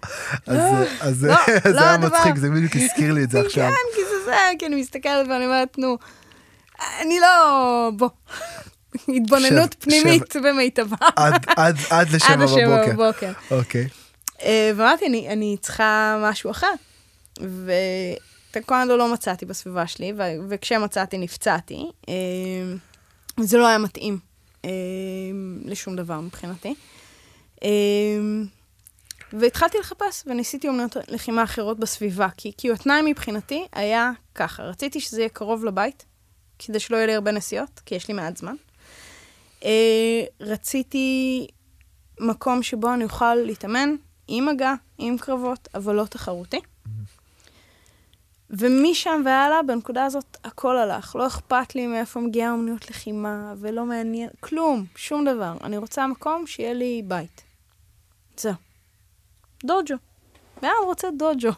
אז, 0.46 0.58
אז 1.00 1.24
לא, 1.24 1.34
זה 1.64 1.72
לא 1.72 1.80
היה 1.80 1.94
הדבר. 1.94 2.18
מצחיק, 2.18 2.36
זה 2.36 2.50
בדיוק 2.50 2.76
הזכיר 2.76 3.12
לי 3.12 3.24
את 3.24 3.30
זה 3.30 3.40
עכשיו. 3.46 3.70
כן, 3.70 3.96
כי 3.96 4.00
זה 4.10 4.24
זה, 4.24 4.36
כי 4.58 4.66
אני 4.66 4.80
מסתכלת 4.80 5.28
ואני 5.28 5.44
אומרת, 5.44 5.78
נו, 5.78 5.98
אני 7.00 7.20
לא... 7.20 7.90
בוא. 7.96 8.08
התבוננות 9.08 9.74
פנימית 9.80 10.36
במיטבה. 10.36 10.96
עד, 11.16 11.46
עד, 11.56 11.76
עד 11.90 12.10
לשבע 12.10 12.32
עד 12.32 12.42
השבע 12.42 12.66
בבוקר. 12.66 12.92
בבוקר. 12.92 13.32
אוקיי. 13.50 13.82
אה, 13.82 14.03
ואמרתי, 14.42 15.06
אני, 15.06 15.28
אני 15.28 15.56
צריכה 15.60 16.18
משהו 16.30 16.50
אחר. 16.50 16.72
וטקוונדו 17.40 18.96
לא 18.96 19.12
מצאתי 19.12 19.46
בסביבה 19.46 19.86
שלי, 19.86 20.12
ו- 20.16 20.48
וכשמצאתי 20.48 21.18
נפצעתי. 21.18 21.90
אה, 22.08 22.14
זה 23.40 23.58
לא 23.58 23.66
היה 23.66 23.78
מתאים 23.78 24.18
אה, 24.64 24.70
לשום 25.64 25.96
דבר 25.96 26.20
מבחינתי. 26.20 26.74
אה, 27.62 27.68
והתחלתי 29.32 29.78
לחפש, 29.78 30.24
וניסיתי 30.26 30.68
אומנות 30.68 30.96
לחימה 31.08 31.42
אחרות 31.42 31.78
בסביבה, 31.78 32.28
כי, 32.36 32.52
כי 32.58 32.72
התנאי 32.72 33.02
מבחינתי 33.04 33.66
היה 33.72 34.10
ככה, 34.34 34.62
רציתי 34.62 35.00
שזה 35.00 35.20
יהיה 35.20 35.28
קרוב 35.28 35.64
לבית, 35.64 36.04
כדי 36.58 36.80
שלא 36.80 36.96
יהיה 36.96 37.06
לי 37.06 37.14
הרבה 37.14 37.30
נסיעות, 37.30 37.80
כי 37.86 37.94
יש 37.94 38.08
לי 38.08 38.14
מעט 38.14 38.36
זמן. 38.36 38.54
אה, 39.64 40.24
רציתי 40.40 41.46
מקום 42.20 42.62
שבו 42.62 42.94
אני 42.94 43.04
אוכל 43.04 43.34
להתאמן 43.34 43.94
עם 44.28 44.46
מגע, 44.46 44.74
עם 44.98 45.18
קרבות, 45.18 45.68
אבל 45.74 45.94
לא 45.94 46.04
תחרותי. 46.04 46.60
ומשם 48.50 49.22
והלאה, 49.24 49.62
בנקודה 49.62 50.04
הזאת, 50.04 50.36
הכל 50.44 50.76
הלך. 50.76 51.16
לא 51.16 51.26
אכפת 51.26 51.74
לי 51.74 51.86
מאיפה 51.86 52.20
מגיעה 52.20 52.52
אומניות 52.52 52.90
לחימה, 52.90 53.54
ולא 53.60 53.84
מעניין, 53.84 54.28
כלום, 54.40 54.84
שום 54.96 55.24
דבר. 55.24 55.56
אני 55.64 55.76
רוצה 55.76 56.06
מקום 56.06 56.46
שיהיה 56.46 56.74
לי 56.74 57.02
בית. 57.04 57.42
זהו. 58.36 58.54
דוג'ו. 59.64 59.94
בן 60.62 60.68
רוצה 60.84 61.08
דוג'ו. 61.18 61.50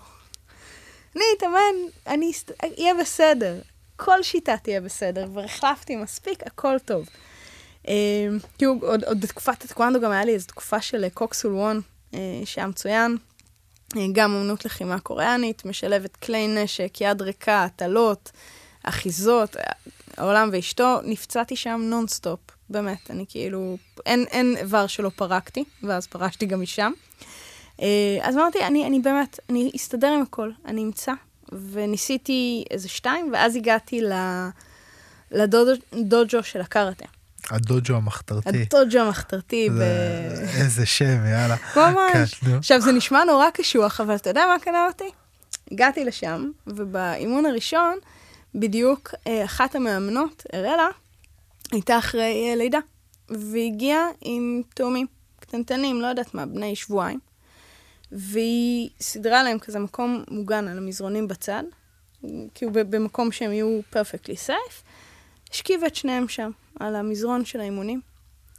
אני 1.17 1.25
אתאמן, 1.37 1.75
אני 2.07 2.33
אהיה 2.79 2.95
בסדר. 2.95 3.61
כל 3.97 4.23
שיטה 4.23 4.57
תהיה 4.57 4.81
בסדר, 4.81 5.27
כבר 5.27 5.45
החלפתי 5.45 5.97
מספיק, 5.97 6.43
הכל 6.47 6.79
טוב. 6.79 7.09
כי 8.59 8.64
עוד, 8.64 9.05
עוד 9.05 9.21
בתקופת 9.21 9.64
הטקוונדו 9.64 10.01
גם 10.01 10.11
היה 10.11 10.25
לי 10.25 10.35
איזו 10.35 10.47
תקופה 10.47 10.81
של 10.81 11.09
קוקסול 11.14 11.55
וון, 11.55 11.81
אה, 12.17 12.21
שהיה 12.45 12.67
מצוין. 12.67 13.17
אה, 13.97 14.07
גם 14.12 14.35
אמנות 14.35 14.64
לחימה 14.64 15.01
קוריאנית, 15.01 15.64
משלבת 15.64 16.17
כלי 16.17 16.49
נשק, 16.49 17.01
יד 17.01 17.23
ריקה, 17.23 17.64
הטלות, 17.64 18.31
אחיזות, 18.83 19.57
העולם 20.17 20.49
ואשתו. 20.53 20.99
נפצעתי 21.05 21.57
שם 21.57 21.81
נונסטופ, 21.85 22.41
באמת, 22.71 23.11
אני 23.11 23.25
כאילו, 23.29 23.77
אין, 24.07 24.25
אין 24.31 24.57
איבר 24.57 24.87
שלא 24.87 25.11
פרקתי, 25.17 25.64
ואז 25.83 26.07
פרשתי 26.07 26.47
גם 26.47 26.62
משם. 26.62 26.93
אה, 27.83 28.19
אז 28.23 28.37
אמרתי, 28.37 28.64
אני, 28.64 28.87
אני 28.87 29.01
באמת, 29.01 29.41
אני 29.51 29.71
אסתדר 29.77 30.12
עם 30.12 30.23
הכל, 30.23 30.51
אני 30.67 30.83
אמצא. 30.83 31.12
וניסיתי 31.73 32.64
איזה 32.71 32.89
שתיים, 32.89 33.31
ואז 33.33 33.57
הגעתי 33.57 34.01
לדוג'ו 35.31 36.43
של 36.43 36.61
הקארטה. 36.61 37.07
הדוג'ו 37.51 37.97
המחתרתי. 37.97 38.66
הדוג'ו 38.72 38.99
המחתרתי. 38.99 39.68
ב... 39.70 39.80
איזה 40.61 40.86
שם, 40.86 41.26
יאללה. 41.26 41.57
ממש. 41.76 42.40
עכשיו, 42.59 42.80
זה 42.80 42.92
נשמע 42.92 43.24
נורא 43.24 43.51
קשוח, 43.51 44.01
אבל 44.01 44.14
אתה 44.14 44.30
יודע 44.30 44.44
מה 44.47 44.59
קנה 44.59 44.86
אותי? 44.86 45.11
הגעתי 45.70 46.05
לשם, 46.05 46.51
ובאימון 46.66 47.47
הראשון, 47.47 47.99
בדיוק 48.55 49.14
אה, 49.26 49.44
אחת 49.44 49.74
המאמנות, 49.74 50.42
אראלה, 50.55 50.88
הייתה 51.72 51.99
אחרי 51.99 52.49
אה, 52.51 52.57
לידה, 52.57 52.78
והגיעה 53.28 54.07
עם 54.20 54.62
תאומים 54.74 55.07
קטנטנים, 55.40 56.01
לא 56.01 56.07
יודעת 56.07 56.34
מה, 56.34 56.47
בני 56.47 56.76
שבועיים. 56.76 57.18
והיא 58.12 58.90
סידרה 59.01 59.42
להם 59.42 59.59
כזה 59.59 59.78
מקום 59.78 60.24
מוגן 60.30 60.68
על 60.68 60.78
המזרונים 60.78 61.28
בצד, 61.28 61.62
כאילו 62.55 62.72
במקום 62.72 63.32
שהם 63.32 63.53
יהיו 63.53 63.80
פרפקטלי 63.90 64.36
סייף, 64.36 64.82
השכיבה 65.51 65.86
את 65.86 65.97
שניהם 65.97 66.28
שם, 66.28 66.51
על 66.81 66.97
המזרון 66.97 67.45
של 67.45 67.61
האימונים. 67.61 68.01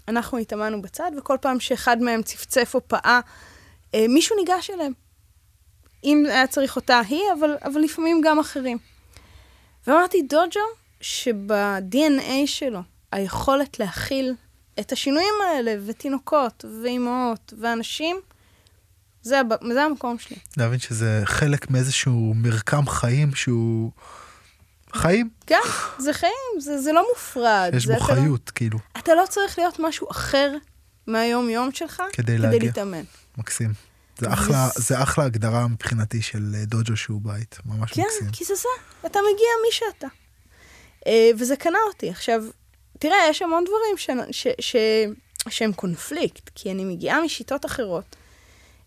אנחנו 0.08 0.38
התאמנו 0.38 0.82
בצד, 0.82 1.12
וכל 1.18 1.38
פעם 1.42 1.60
שאחד 1.60 2.02
מהם 2.02 2.24
צפצף 2.24 2.72
או 2.74 2.88
פעע, 2.88 3.20
אה, 3.96 4.06
מישהו 4.10 4.36
ניגש 4.36 4.70
אליהם. 4.70 4.94
אם 6.04 6.24
היה 6.28 6.48
צריך 6.48 6.76
אותה 6.76 7.00
היא, 7.00 7.24
אבל, 7.40 7.58
אבל 7.64 7.82
לפעמים 7.82 8.22
גם 8.24 8.40
אחרים. 8.40 8.78
ואמרתי, 9.88 10.22
דוג'ו, 10.22 10.60
שב-DNA 11.02 12.32
שלו, 12.46 12.80
היכולת 13.12 13.80
להכיל 13.80 14.34
את 14.80 14.92
השינויים 14.92 15.34
האלה, 15.48 15.76
ותינוקות, 15.86 16.66
ואימהות, 16.84 17.54
ואנשים, 17.60 18.18
זה, 19.22 19.42
זה 19.74 19.84
המקום 19.84 20.20
שלי. 20.20 20.38
להבין 20.58 20.80
שזה 20.80 21.22
חלק 21.26 21.72
מאיזשהו 21.72 22.34
מרקם 22.36 22.88
חיים 22.88 23.36
שהוא... 23.36 23.92
חיים. 24.94 25.30
כן, 25.48 25.60
זה 26.00 26.14
חיים, 26.14 26.32
זה, 26.60 26.82
זה 26.82 26.92
לא 26.92 27.06
מופרד. 27.10 27.72
יש 27.76 27.86
בו 27.86 27.94
לא- 27.94 28.00
חיות, 28.00 28.42
לא, 28.48 28.52
כאילו. 28.56 28.80
אתה 28.98 29.16
לא 29.16 29.24
צריך 29.30 29.60
להיות 29.60 29.80
משהו 29.80 30.12
אחר 30.12 30.54
מהיום-יום 31.08 31.70
שלך 31.72 32.04
כדי, 32.14 32.24
כדי 32.24 32.38
להגיע. 32.38 32.60
להתאמן. 32.60 33.04
מקסים. 33.38 33.74
זה 34.20 34.34
אחלה, 34.34 34.70
זה 34.76 35.04
אחלה 35.04 35.26
הגדרה 35.26 35.68
מבחינתי 35.68 36.22
של 36.22 36.56
אה, 36.56 36.66
דוג'ו 36.66 36.98
שהוא 36.98 37.22
בית, 37.24 37.58
ממש 37.66 37.92
כן, 37.92 38.02
מקסים. 38.02 38.28
כן, 38.28 38.32
כי 38.32 38.44
זה 38.46 38.56
זה, 38.56 38.70
אתה 39.06 39.20
מגיע 39.20 39.48
מי 39.66 39.72
שאתה. 39.72 40.08
אה, 41.08 41.30
וזה 41.40 41.56
קנה 41.56 41.78
אותי. 41.88 42.10
עכשיו, 42.10 42.44
תראה, 43.00 43.18
יש 43.30 43.42
המון 43.42 43.64
דברים 43.64 43.98
ש, 43.98 44.10
ש, 44.32 44.48
ש, 44.60 44.76
שהם 45.50 45.74
קונפליקט, 45.74 46.50
כי 46.56 46.72
אני 46.72 46.86
מגיעה 46.86 47.22
משיטות 47.22 47.66
אחרות. 47.66 48.16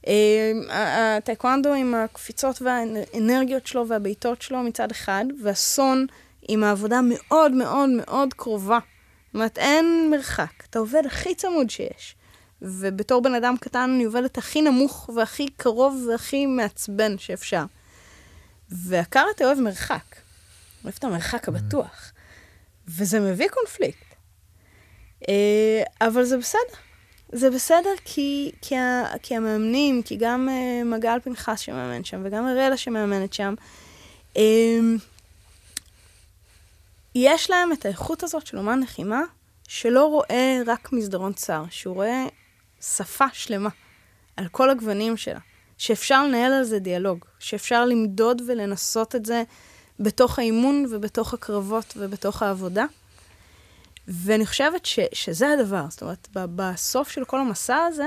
אה, 0.07 1.17
הטייקוונדו 1.17 1.75
עם 1.75 1.95
הקפיצות 1.95 2.63
והאנרגיות 2.63 3.67
שלו 3.67 3.89
והבעיטות 3.89 4.43
שלו 4.43 4.63
מצד 4.63 4.91
אחד, 4.91 5.25
והסון 5.43 6.07
עם 6.49 6.65
העבודה 6.65 7.01
מאוד 7.05 7.53
מאוד 7.53 7.91
מאוד 7.91 8.35
קרובה. 8.35 8.79
זאת 9.27 9.35
אומרת, 9.35 9.59
אין 9.59 10.11
מרחק, 10.11 10.65
אתה 10.71 10.79
עובד 10.79 11.03
הכי 11.07 11.35
צמוד 11.35 11.71
שיש. 11.71 12.17
ובתור 12.63 13.23
בן 13.23 13.35
אדם 13.35 13.55
קטן 13.61 13.91
אני 13.95 14.05
עובדת 14.05 14.39
הכי 14.39 14.63
נמוך 14.63 15.11
והכי 15.17 15.49
קרוב 15.57 16.07
והכי 16.09 16.47
מעצבן 16.47 17.19
שאפשר. 17.19 17.65
והקארטה 18.69 19.45
אוהב 19.45 19.61
מרחק. 19.61 20.17
אוהב 20.85 20.95
את 20.99 21.05
המרחק 21.05 21.49
הבטוח. 21.49 22.13
וזה 22.89 23.21
מביא 23.21 23.49
קונפליקט. 23.49 24.15
אה, 25.29 25.83
אבל 26.01 26.25
זה 26.25 26.39
בסדר. 26.39 26.90
זה 27.33 27.51
בסדר 27.51 27.91
כי, 28.05 28.53
כי, 28.63 28.77
ה, 28.77 29.05
כי 29.23 29.37
המאמנים, 29.37 30.03
כי 30.03 30.17
גם 30.17 30.49
uh, 30.49 30.85
מגל 30.85 31.19
פנחס 31.25 31.61
שמאמן 31.61 32.05
שם, 32.05 32.21
וגם 32.25 32.47
אראלה 32.47 32.77
שמאמנת 32.77 33.33
שם, 33.33 33.55
um, 34.35 34.39
יש 37.15 37.51
להם 37.51 37.73
את 37.73 37.85
האיכות 37.85 38.23
הזאת 38.23 38.47
של 38.47 38.59
אומן 38.59 38.81
לחימה, 38.81 39.23
שלא 39.69 40.07
רואה 40.07 40.63
רק 40.67 40.93
מסדרון 40.93 41.33
צר, 41.33 41.65
שהוא 41.71 41.95
רואה 41.95 42.25
שפה 42.81 43.27
שלמה 43.33 43.69
על 44.37 44.49
כל 44.49 44.71
הגוונים 44.71 45.17
שלה, 45.17 45.41
שאפשר 45.79 46.27
לנהל 46.27 46.53
על 46.53 46.65
זה 46.65 46.79
דיאלוג, 46.79 47.25
שאפשר 47.39 47.85
למדוד 47.85 48.43
ולנסות 48.47 49.17
את 49.17 49.27
זה 49.27 49.43
בתוך 50.01 50.39
האימון 50.39 50.87
ובתוך 50.91 51.35
הקרבות 51.35 51.95
ובתוך 51.97 52.43
העבודה. 52.43 52.85
ואני 54.11 54.47
חושבת 54.47 54.87
ש, 54.87 54.99
שזה 55.13 55.47
הדבר, 55.53 55.85
זאת 55.91 56.03
אומרת, 56.03 56.29
בסוף 56.33 57.11
של 57.11 57.25
כל 57.25 57.41
המסע 57.41 57.77
הזה, 57.77 58.07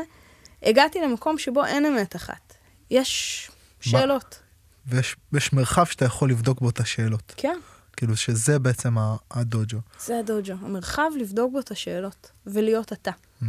הגעתי 0.63 1.01
למקום 1.01 1.37
שבו 1.37 1.65
אין 1.65 1.85
אמת 1.85 2.15
אחת. 2.15 2.53
יש 2.89 3.51
שאלות. 3.79 4.39
ויש 4.85 5.15
יש 5.33 5.53
מרחב 5.53 5.85
שאתה 5.85 6.05
יכול 6.05 6.29
לבדוק 6.29 6.61
בו 6.61 6.69
את 6.69 6.79
השאלות. 6.79 7.33
כן. 7.37 7.59
כאילו 7.97 8.17
שזה 8.17 8.59
בעצם 8.59 8.95
הדוג'ו. 9.31 9.77
זה 10.05 10.19
הדוג'ו, 10.19 10.53
המרחב 10.61 11.09
לבדוק 11.19 11.51
בו 11.51 11.59
את 11.59 11.71
השאלות, 11.71 12.31
ולהיות 12.45 12.93
אתה. 12.93 13.11
Mm. 13.11 13.45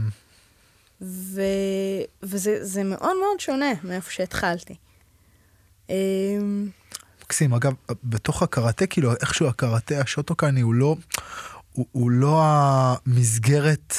ו... 1.00 1.40
וזה 2.22 2.84
מאוד 2.84 3.16
מאוד 3.20 3.40
שונה 3.40 3.72
מאיפה 3.84 4.10
שהתחלתי. 4.10 4.74
אמ, 5.90 6.68
מקסים, 7.22 7.54
אגב, 7.54 7.72
בתוך 8.04 8.42
הקראטה, 8.42 8.86
כאילו, 8.86 9.12
איכשהו 9.12 9.46
הקראטה 9.46 10.00
השוטוקני 10.00 10.60
הוא 10.60 10.74
לא, 10.74 10.96
הוא, 11.74 11.86
הוא 11.92 12.10
לא 12.10 12.42
המסגרת 12.44 13.94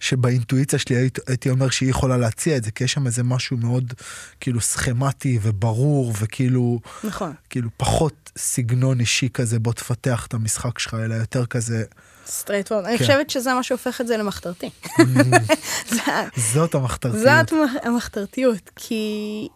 שבאינטואיציה 0.00 0.78
שלי 0.78 0.96
הייתי, 0.96 1.20
הייתי 1.26 1.50
אומר 1.50 1.70
שהיא 1.70 1.90
יכולה 1.90 2.16
להציע 2.16 2.56
את 2.56 2.64
זה, 2.64 2.70
כי 2.70 2.84
יש 2.84 2.92
שם 2.92 3.06
איזה 3.06 3.22
משהו 3.22 3.56
מאוד 3.56 3.94
כאילו 4.40 4.60
סכמטי 4.60 5.38
וברור 5.42 6.12
וכאילו, 6.18 6.80
נכון, 7.04 7.32
כאילו 7.50 7.70
פחות 7.76 8.32
סגנון 8.38 9.00
אישי 9.00 9.28
כזה, 9.34 9.58
בוא 9.58 9.72
תפתח 9.72 10.26
את 10.26 10.34
המשחק 10.34 10.78
שלך, 10.78 10.94
אלא 10.94 11.14
יותר 11.14 11.46
כזה. 11.46 11.84
straightforward. 12.26 12.84
אני 12.84 12.98
כן. 12.98 13.04
חושבת 13.04 13.30
שזה 13.30 13.54
מה 13.54 13.62
שהופך 13.62 14.00
את 14.00 14.06
זה 14.06 14.16
למחתרתי. 14.16 14.70
זאת 16.52 16.74
המחתרתיות. 16.74 17.48
זאת 17.48 17.52
המחתרתיות, 17.82 18.70
כי, 18.76 19.48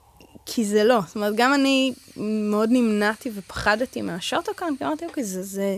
כי 0.47 0.65
זה 0.65 0.85
לא. 0.85 1.01
זאת 1.07 1.17
אומרת, 1.17 1.33
גם 1.37 1.55
אני 1.55 1.93
מאוד 2.51 2.69
נמנעתי 2.73 3.31
ופחדתי 3.35 4.03
מהשוטוקאן, 4.03 4.75
כי 4.79 4.85
אמרתי, 4.85 5.05
אוקיי, 5.05 5.25
זה, 5.25 5.43
זה, 5.43 5.77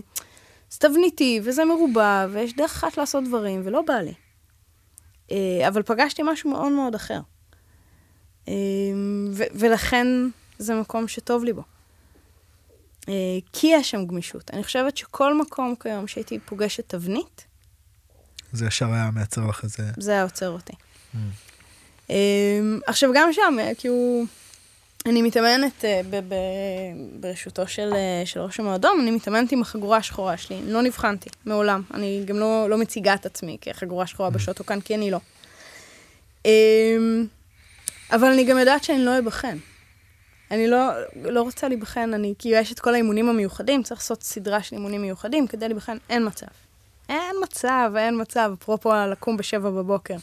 זה 0.72 0.78
תבניתי, 0.78 1.40
וזה 1.44 1.64
מרובע, 1.64 2.26
ויש 2.32 2.56
דרך 2.56 2.70
אחת 2.70 2.96
לעשות 2.96 3.24
דברים, 3.24 3.62
ולא 3.64 3.82
בא 3.82 3.94
לי. 3.94 4.14
אה, 5.30 5.68
אבל 5.68 5.82
פגשתי 5.82 6.22
משהו 6.24 6.50
מאוד 6.50 6.72
מאוד 6.72 6.94
אחר. 6.94 7.20
אה, 8.48 8.54
ולכן 9.54 10.06
זה 10.58 10.74
מקום 10.74 11.08
שטוב 11.08 11.44
לי 11.44 11.52
בו. 11.52 11.62
אה, 13.08 13.14
כי 13.52 13.66
יש 13.66 13.90
שם 13.90 14.06
גמישות. 14.06 14.50
אני 14.50 14.64
חושבת 14.64 14.96
שכל 14.96 15.38
מקום 15.38 15.74
כיום 15.80 16.06
שהייתי 16.06 16.38
פוגשת 16.38 16.88
תבנית... 16.88 17.46
זה 18.52 18.66
ישר 18.66 18.92
היה 18.92 19.10
מייצר 19.14 19.46
לך 19.46 19.64
איזה... 19.64 19.82
זה 19.98 20.12
היה 20.12 20.22
עוצר 20.22 20.50
אותי. 20.50 20.72
Mm. 21.14 22.08
עכשיו, 22.86 23.10
גם 23.14 23.32
שם, 23.32 23.56
כאילו... 23.78 24.24
אני 25.06 25.22
מתאמנת 25.22 25.84
uh, 25.84 26.14
ברשותו 27.20 27.68
של, 27.68 27.92
uh, 27.92 28.26
של 28.26 28.40
ראש 28.40 28.60
המועדון, 28.60 29.00
אני 29.00 29.10
מתאמנת 29.10 29.52
עם 29.52 29.62
החגורה 29.62 29.96
השחורה 29.96 30.36
שלי, 30.36 30.60
לא 30.64 30.82
נבחנתי, 30.82 31.30
מעולם. 31.44 31.82
אני 31.94 32.22
גם 32.26 32.38
לא, 32.38 32.70
לא 32.70 32.78
מציגה 32.78 33.14
את 33.14 33.26
עצמי 33.26 33.56
כחגורה 33.60 34.06
שחורה 34.06 34.28
mm. 34.28 34.32
בשוטו 34.32 34.66
כאן, 34.66 34.80
כי 34.80 34.94
אני 34.94 35.10
לא. 35.10 35.18
Um, 36.42 36.48
אבל 38.12 38.28
אני 38.28 38.44
גם 38.44 38.58
יודעת 38.58 38.84
שאני 38.84 39.04
לא 39.04 39.18
אבחן. 39.18 39.58
אני 40.50 40.68
לא, 40.68 40.90
לא 41.22 41.42
רוצה 41.42 41.68
להיבחן, 41.68 42.14
אני, 42.14 42.34
כי 42.38 42.48
יש 42.48 42.72
את 42.72 42.80
כל 42.80 42.94
האימונים 42.94 43.28
המיוחדים, 43.28 43.82
צריך 43.82 44.00
לעשות 44.00 44.22
סדרה 44.22 44.62
של 44.62 44.76
אימונים 44.76 45.02
מיוחדים 45.02 45.46
כדי 45.46 45.68
להיבחן, 45.68 45.96
אין 46.10 46.26
מצב. 46.26 46.46
אין 47.08 47.36
מצב, 47.42 47.92
אין 47.96 48.20
מצב, 48.20 48.52
אפרופו 48.60 48.92
לקום 49.12 49.36
בשבע 49.36 49.70
בבוקר. 49.70 50.16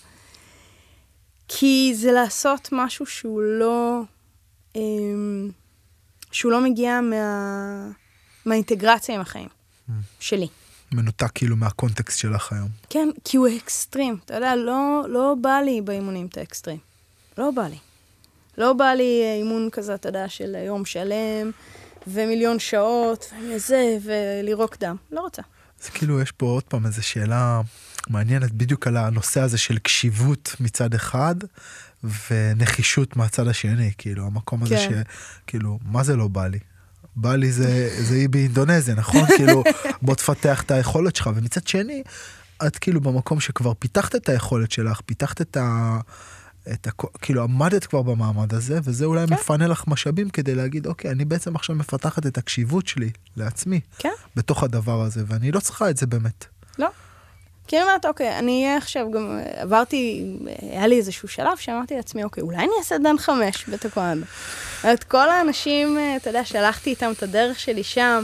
כי 1.48 1.92
זה 1.96 2.12
לעשות 2.12 2.70
משהו 2.72 3.06
שהוא 3.06 3.42
לא... 3.42 4.02
אמ, 4.76 5.50
שהוא 6.32 6.52
לא 6.52 6.62
מגיע 6.64 7.02
מה... 7.02 7.90
מהאינטגרציה 8.46 9.16
עם 9.16 9.22
החיים 9.22 9.48
שלי. 10.20 10.48
מנותק 10.92 11.32
כאילו 11.36 11.56
מהקונטקסט 11.56 12.20
שלך 12.20 12.54
היום. 12.54 12.70
כן, 12.90 13.10
כי 13.24 13.38
הוא 13.38 13.48
אקסטרים. 13.58 14.18
אתה 14.26 14.36
יודע, 14.36 14.56
לא, 14.56 15.04
לא 15.08 15.36
בא 15.42 15.60
לי 15.66 15.82
באימונים 15.82 16.26
את 16.26 16.38
האקסטרים. 16.38 16.78
לא 17.38 17.52
בא 17.52 17.68
לי. 17.68 17.78
לא 18.58 18.74
בא 18.74 18.94
לי 18.94 19.24
אימון 19.38 19.70
כזה, 19.72 19.96
אתה 19.96 20.10
יודע, 20.10 20.30
של 20.30 20.56
יום 20.66 20.86
שלם, 20.86 21.52
ומיליון 22.08 22.60
שעות, 22.60 23.34
וזה, 23.50 23.98
ולירוק 24.04 24.78
דם. 24.80 24.96
לא 25.12 25.22
רוצה. 25.22 25.42
זה 25.82 25.92
כאילו, 25.92 26.22
יש 26.22 26.32
פה 26.32 26.46
עוד 26.46 26.64
פעם 26.64 26.86
איזו 26.86 27.04
שאלה 27.04 27.62
מעניינת 28.10 28.52
בדיוק 28.52 28.88
על 28.88 28.98
הנושא 28.98 29.42
הזה 29.42 29.58
של 29.58 29.80
קשיבות 29.80 30.56
מצד 30.60 30.94
אחד, 30.94 31.36
ונחישות 32.04 33.16
מהצד 33.16 33.48
השני, 33.48 33.92
כאילו, 33.98 34.26
המקום 34.26 34.64
הזה 34.64 34.76
כן. 34.76 35.02
שכאילו, 35.44 35.80
מה 35.86 36.04
זה 36.04 36.16
לא 36.16 36.28
בא 36.28 36.48
לי? 36.48 36.60
בא 37.16 37.36
לי 37.36 37.52
זה, 37.52 37.90
זה 38.04 38.16
אי 38.16 38.28
באינדונזיה, 38.28 38.96
נכון? 38.96 39.26
כאילו, 39.38 39.64
בוא 40.02 40.16
תפתח 40.16 40.64
את 40.64 40.72
היכולת 40.72 41.16
שלך, 41.16 41.30
ומצד 41.36 41.68
שני, 41.68 42.04
את 42.68 42.78
כאילו 42.78 43.02
במקום 43.02 43.40
שכבר 43.40 43.74
פיתחת 43.80 44.16
את 44.16 44.30
היכולת 44.30 44.72
שלך, 44.72 45.02
פיתחת 45.06 45.42
את 45.42 45.58
ה... 45.58 46.00
את 46.74 46.88
ה... 46.88 46.90
כאילו 47.22 47.44
עמדת 47.44 47.86
כבר 47.86 48.02
במעמד 48.02 48.54
הזה, 48.54 48.80
וזה 48.84 49.06
אולי 49.06 49.28
כן. 49.28 49.34
מפנה 49.34 49.68
לך 49.68 49.84
משאבים 49.88 50.30
כדי 50.30 50.56
להגיד, 50.56 50.88
אוקיי, 50.88 51.12
אני 51.12 51.26
בעצם 51.26 51.56
עכשיו 51.56 51.76
מפתחת 51.76 52.26
את 52.26 52.38
הקשיבות 52.38 52.88
שלי 52.88 53.10
לעצמי, 53.38 53.80
כן. 53.98 54.12
בתוך 54.36 54.64
הדבר 54.64 55.02
הזה, 55.02 55.24
ואני 55.28 55.52
לא 55.52 55.60
צריכה 55.60 55.90
את 55.90 55.98
זה 55.98 56.06
באמת. 56.06 56.46
לא. 56.80 56.88
כי 57.70 57.78
אני 57.78 57.84
אומרת, 57.84 58.06
אוקיי, 58.06 58.40
אני 58.40 58.66
אהיה 58.66 58.78
עכשיו 58.78 59.12
גם, 59.12 59.40
אה, 59.40 59.62
עברתי, 59.62 60.26
אה, 60.48 60.54
היה 60.62 60.88
לי 60.88 60.98
איזשהו 60.98 61.28
שלב 61.28 61.58
שאמרתי 61.58 61.96
לעצמי, 61.96 62.24
אוקיי, 62.24 62.42
אולי 62.42 62.58
אני 62.58 62.72
אעשה 62.80 62.98
דן 62.98 63.18
חמש 63.18 63.70
בטקוונדו. 63.70 64.26
את 64.94 65.04
כל 65.04 65.30
האנשים, 65.30 65.98
אה, 65.98 66.16
אתה 66.16 66.30
יודע, 66.30 66.46
שהלכתי 66.46 66.90
איתם 66.90 67.12
את 67.18 67.24
הדרך 67.24 67.60
שלי 67.60 67.84
שם, 67.84 68.24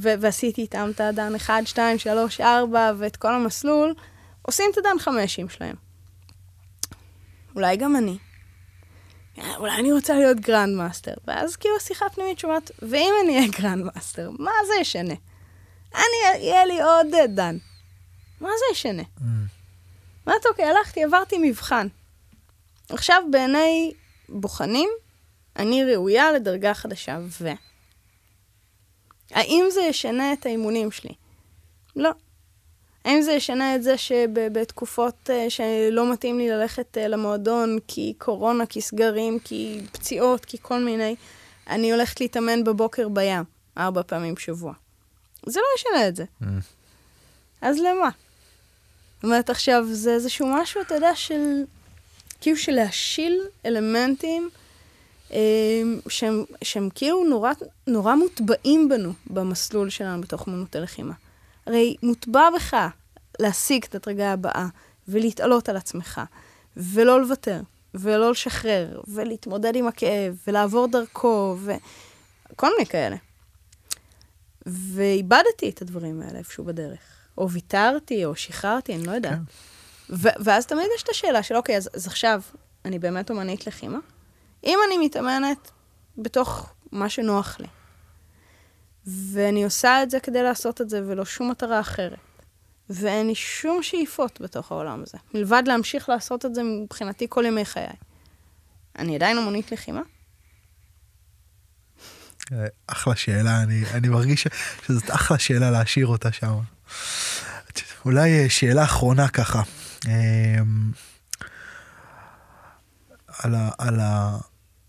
ועשיתי 0.00 0.62
איתם 0.62 0.90
את 0.94 1.00
הדן 1.00 1.34
1, 1.34 1.66
2, 1.66 1.98
3, 1.98 2.40
4, 2.40 2.92
ואת 2.98 3.16
כל 3.16 3.34
המסלול, 3.34 3.94
עושים 4.42 4.66
את 4.72 4.78
הדן 4.78 4.98
חמש 4.98 5.48
שלהם. 5.48 5.76
אולי 7.54 7.76
גם 7.76 7.96
אני. 7.96 8.18
אולי 9.56 9.72
אני 9.72 9.92
רוצה 9.92 10.14
להיות 10.14 10.40
grand 10.40 10.76
master. 10.76 11.14
ואז 11.26 11.56
כאילו 11.56 11.80
שיחה 11.80 12.08
פנימית 12.14 12.38
שאומרת, 12.38 12.70
ואם 12.82 13.12
אני 13.24 13.36
אהיה 13.36 13.48
grand 13.48 13.84
master, 13.84 14.30
מה 14.38 14.50
זה 14.66 14.80
ישנה? 14.80 15.14
אני, 15.94 16.38
יהיה 16.38 16.64
לי 16.64 16.82
עוד 16.82 17.06
דן. 17.34 17.56
מה 18.40 18.48
זה 18.58 18.64
ישנה? 18.72 19.02
אמרתי, 20.28 20.48
אוקיי, 20.48 20.64
הלכתי, 20.64 21.04
עברתי 21.04 21.36
מבחן. 21.42 21.86
עכשיו, 22.88 23.22
בעיני 23.30 23.92
בוחנים, 24.28 24.90
אני 25.56 25.84
ראויה 25.84 26.32
לדרגה 26.32 26.74
חדשה, 26.74 27.18
ו... 27.40 27.48
האם 29.30 29.64
זה 29.70 29.80
ישנה 29.80 30.32
את 30.32 30.46
האימונים 30.46 30.90
שלי? 30.90 31.14
לא. 31.96 32.10
האם 33.04 33.22
זה 33.22 33.32
ישנה 33.32 33.74
את 33.74 33.82
זה 33.82 33.98
שבתקופות 33.98 35.30
uh, 35.30 35.50
שלא 35.50 36.12
מתאים 36.12 36.38
לי 36.38 36.50
ללכת 36.50 36.96
uh, 36.96 37.08
למועדון 37.08 37.78
כי 37.88 38.14
קורונה, 38.18 38.66
כי 38.66 38.80
סגרים, 38.80 39.38
כי 39.38 39.80
פציעות, 39.92 40.44
כי 40.44 40.58
כל 40.62 40.84
מיני, 40.84 41.16
אני 41.68 41.92
הולכת 41.92 42.20
להתאמן 42.20 42.64
בבוקר 42.64 43.08
בים, 43.08 43.44
ארבע 43.78 44.02
פעמים 44.02 44.34
בשבוע. 44.34 44.72
זה 45.46 45.60
לא 45.60 45.66
ישנה 45.76 46.08
את 46.08 46.16
זה. 46.16 46.24
אז 47.60 47.78
למה? 47.78 48.08
זאת 49.20 49.24
אומרת, 49.24 49.50
עכשיו, 49.50 49.84
זה 49.90 50.14
איזשהו 50.14 50.46
משהו, 50.54 50.80
אתה 50.80 50.94
יודע, 50.94 51.14
של... 51.14 51.64
כאילו 52.40 52.56
של 52.56 52.72
להשיל 52.72 53.40
אלמנטים 53.66 54.50
אה, 55.32 55.38
שהם, 56.08 56.44
שהם 56.64 56.88
כאילו 56.94 57.24
נורא, 57.24 57.52
נורא 57.86 58.14
מוטבעים 58.14 58.88
בנו 58.88 59.12
במסלול 59.26 59.90
שלנו 59.90 60.20
בתוך 60.20 60.48
אמנות 60.48 60.76
הלחימה. 60.76 61.14
הרי 61.66 61.96
מוטבע 62.02 62.48
בך 62.56 62.76
להשיג 63.40 63.84
את 63.84 63.94
הדרגה 63.94 64.32
הבאה 64.32 64.66
ולהתעלות 65.08 65.68
על 65.68 65.76
עצמך, 65.76 66.20
ולא 66.76 67.20
לוותר, 67.20 67.60
ולא 67.94 68.30
לשחרר, 68.30 69.00
ולהתמודד 69.08 69.76
עם 69.76 69.86
הכאב, 69.86 70.36
ולעבור 70.46 70.86
דרכו, 70.86 71.56
וכל 71.60 72.68
מיני 72.76 72.86
כאלה. 72.86 73.16
ואיבדתי 74.66 75.68
את 75.68 75.82
הדברים 75.82 76.22
האלה 76.22 76.38
איפשהו 76.38 76.64
בדרך. 76.64 77.19
או 77.38 77.50
ויתרתי, 77.50 78.24
או 78.24 78.36
שחררתי, 78.36 78.94
אני 78.94 79.06
לא 79.06 79.12
יודעת. 79.12 79.32
כן. 79.32 80.16
ו- 80.16 80.44
ואז 80.44 80.66
תמיד 80.66 80.86
יש 80.96 81.02
את 81.02 81.08
השאלה 81.08 81.42
של, 81.42 81.56
אוקיי, 81.56 81.76
אז, 81.76 81.90
אז 81.94 82.06
עכשיו, 82.06 82.42
אני 82.84 82.98
באמת 82.98 83.30
אומנית 83.30 83.66
לחימה? 83.66 83.98
אם 84.64 84.78
אני 84.86 85.06
מתאמנת 85.06 85.70
בתוך 86.18 86.72
מה 86.92 87.08
שנוח 87.08 87.60
לי, 87.60 87.66
ואני 89.06 89.64
עושה 89.64 90.02
את 90.02 90.10
זה 90.10 90.20
כדי 90.20 90.42
לעשות 90.42 90.80
את 90.80 90.90
זה, 90.90 91.02
ולא 91.06 91.24
שום 91.24 91.50
מטרה 91.50 91.80
אחרת, 91.80 92.18
ואין 92.90 93.26
לי 93.26 93.34
שום 93.34 93.82
שאיפות 93.82 94.40
בתוך 94.40 94.72
העולם 94.72 95.02
הזה, 95.02 95.18
מלבד 95.34 95.62
להמשיך 95.66 96.08
לעשות 96.08 96.46
את 96.46 96.54
זה 96.54 96.62
מבחינתי 96.62 97.26
כל 97.28 97.44
ימי 97.46 97.64
חיי, 97.64 97.86
אני 98.98 99.14
עדיין 99.14 99.38
אומנית 99.38 99.72
לחימה? 99.72 100.02
אחלה 102.86 103.16
שאלה, 103.16 103.62
אני, 103.62 103.82
אני 103.94 104.08
מרגיש 104.08 104.46
שזאת 104.86 105.10
אחלה 105.10 105.38
שאלה 105.38 105.70
להשאיר 105.70 106.06
אותה 106.06 106.32
שם. 106.32 106.58
אולי 108.04 108.42
אה, 108.42 108.50
שאלה 108.50 108.84
אחרונה 108.84 109.28
ככה. 109.28 109.62
אה, 110.08 110.58
על, 113.38 113.54
ה, 113.54 113.70
על, 113.78 114.00
ה, 114.00 114.38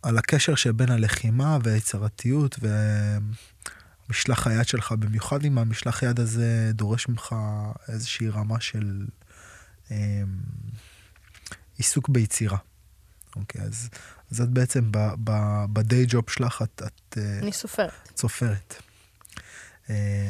על 0.04 0.18
הקשר 0.18 0.56
שבין 0.56 0.92
הלחימה 0.92 1.58
והיצירתיות 1.64 2.60
ומשלח 4.10 4.48
היד 4.48 4.68
שלך, 4.68 4.92
במיוחד 4.92 5.46
אם 5.46 5.58
המשלח 5.58 6.04
יד 6.04 6.20
הזה 6.20 6.72
דורש 6.74 7.08
ממך 7.08 7.36
איזושהי 7.88 8.30
רמה 8.30 8.60
של 8.60 9.06
אה, 9.92 10.22
עיסוק 11.78 12.10
ביצירה. 12.10 12.58
אוקיי, 13.36 13.62
אז, 13.62 13.90
אז 14.32 14.42
את 14.42 14.50
בעצם 14.50 14.92
ב-day 14.92 16.12
job 16.12 16.34
שלך, 16.34 16.62
את, 16.62 16.82
את 16.86 17.18
אה, 17.18 17.40
אני 17.40 17.52
סופרת. 17.52 18.10
סופרת. 18.18 18.76
אה, 19.90 20.30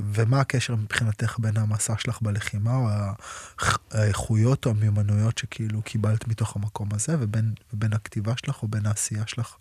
ומה 0.00 0.40
הקשר 0.40 0.74
מבחינתך 0.74 1.36
בין 1.38 1.56
המסע 1.56 1.94
שלך 1.98 2.22
בלחימה, 2.22 2.76
או 2.76 2.88
האיכ- 2.88 3.78
האיכויות 3.90 4.66
או 4.66 4.70
המיומנויות 4.70 5.38
שכאילו 5.38 5.82
קיבלת 5.82 6.28
מתוך 6.28 6.56
המקום 6.56 6.88
הזה, 6.92 7.16
ובין, 7.20 7.52
ובין 7.72 7.92
הכתיבה 7.92 8.32
שלך 8.36 8.62
או 8.62 8.68
בין 8.68 8.86
העשייה 8.86 9.22
שלך 9.26 9.56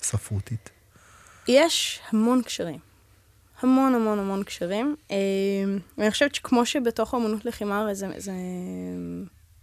הספרותית? 0.00 0.70
יש 1.48 2.00
המון 2.12 2.42
קשרים. 2.42 2.78
המון 3.62 3.94
המון 3.94 4.18
המון 4.18 4.42
קשרים. 4.44 4.96
אה, 5.10 5.16
ואני 5.98 6.10
חושבת 6.10 6.34
שכמו 6.34 6.66
שבתוך 6.66 7.14
האמנות 7.14 7.44
לחימה, 7.44 7.78
הרי 7.80 7.94
זה, 7.94 8.08
זה 8.16 8.32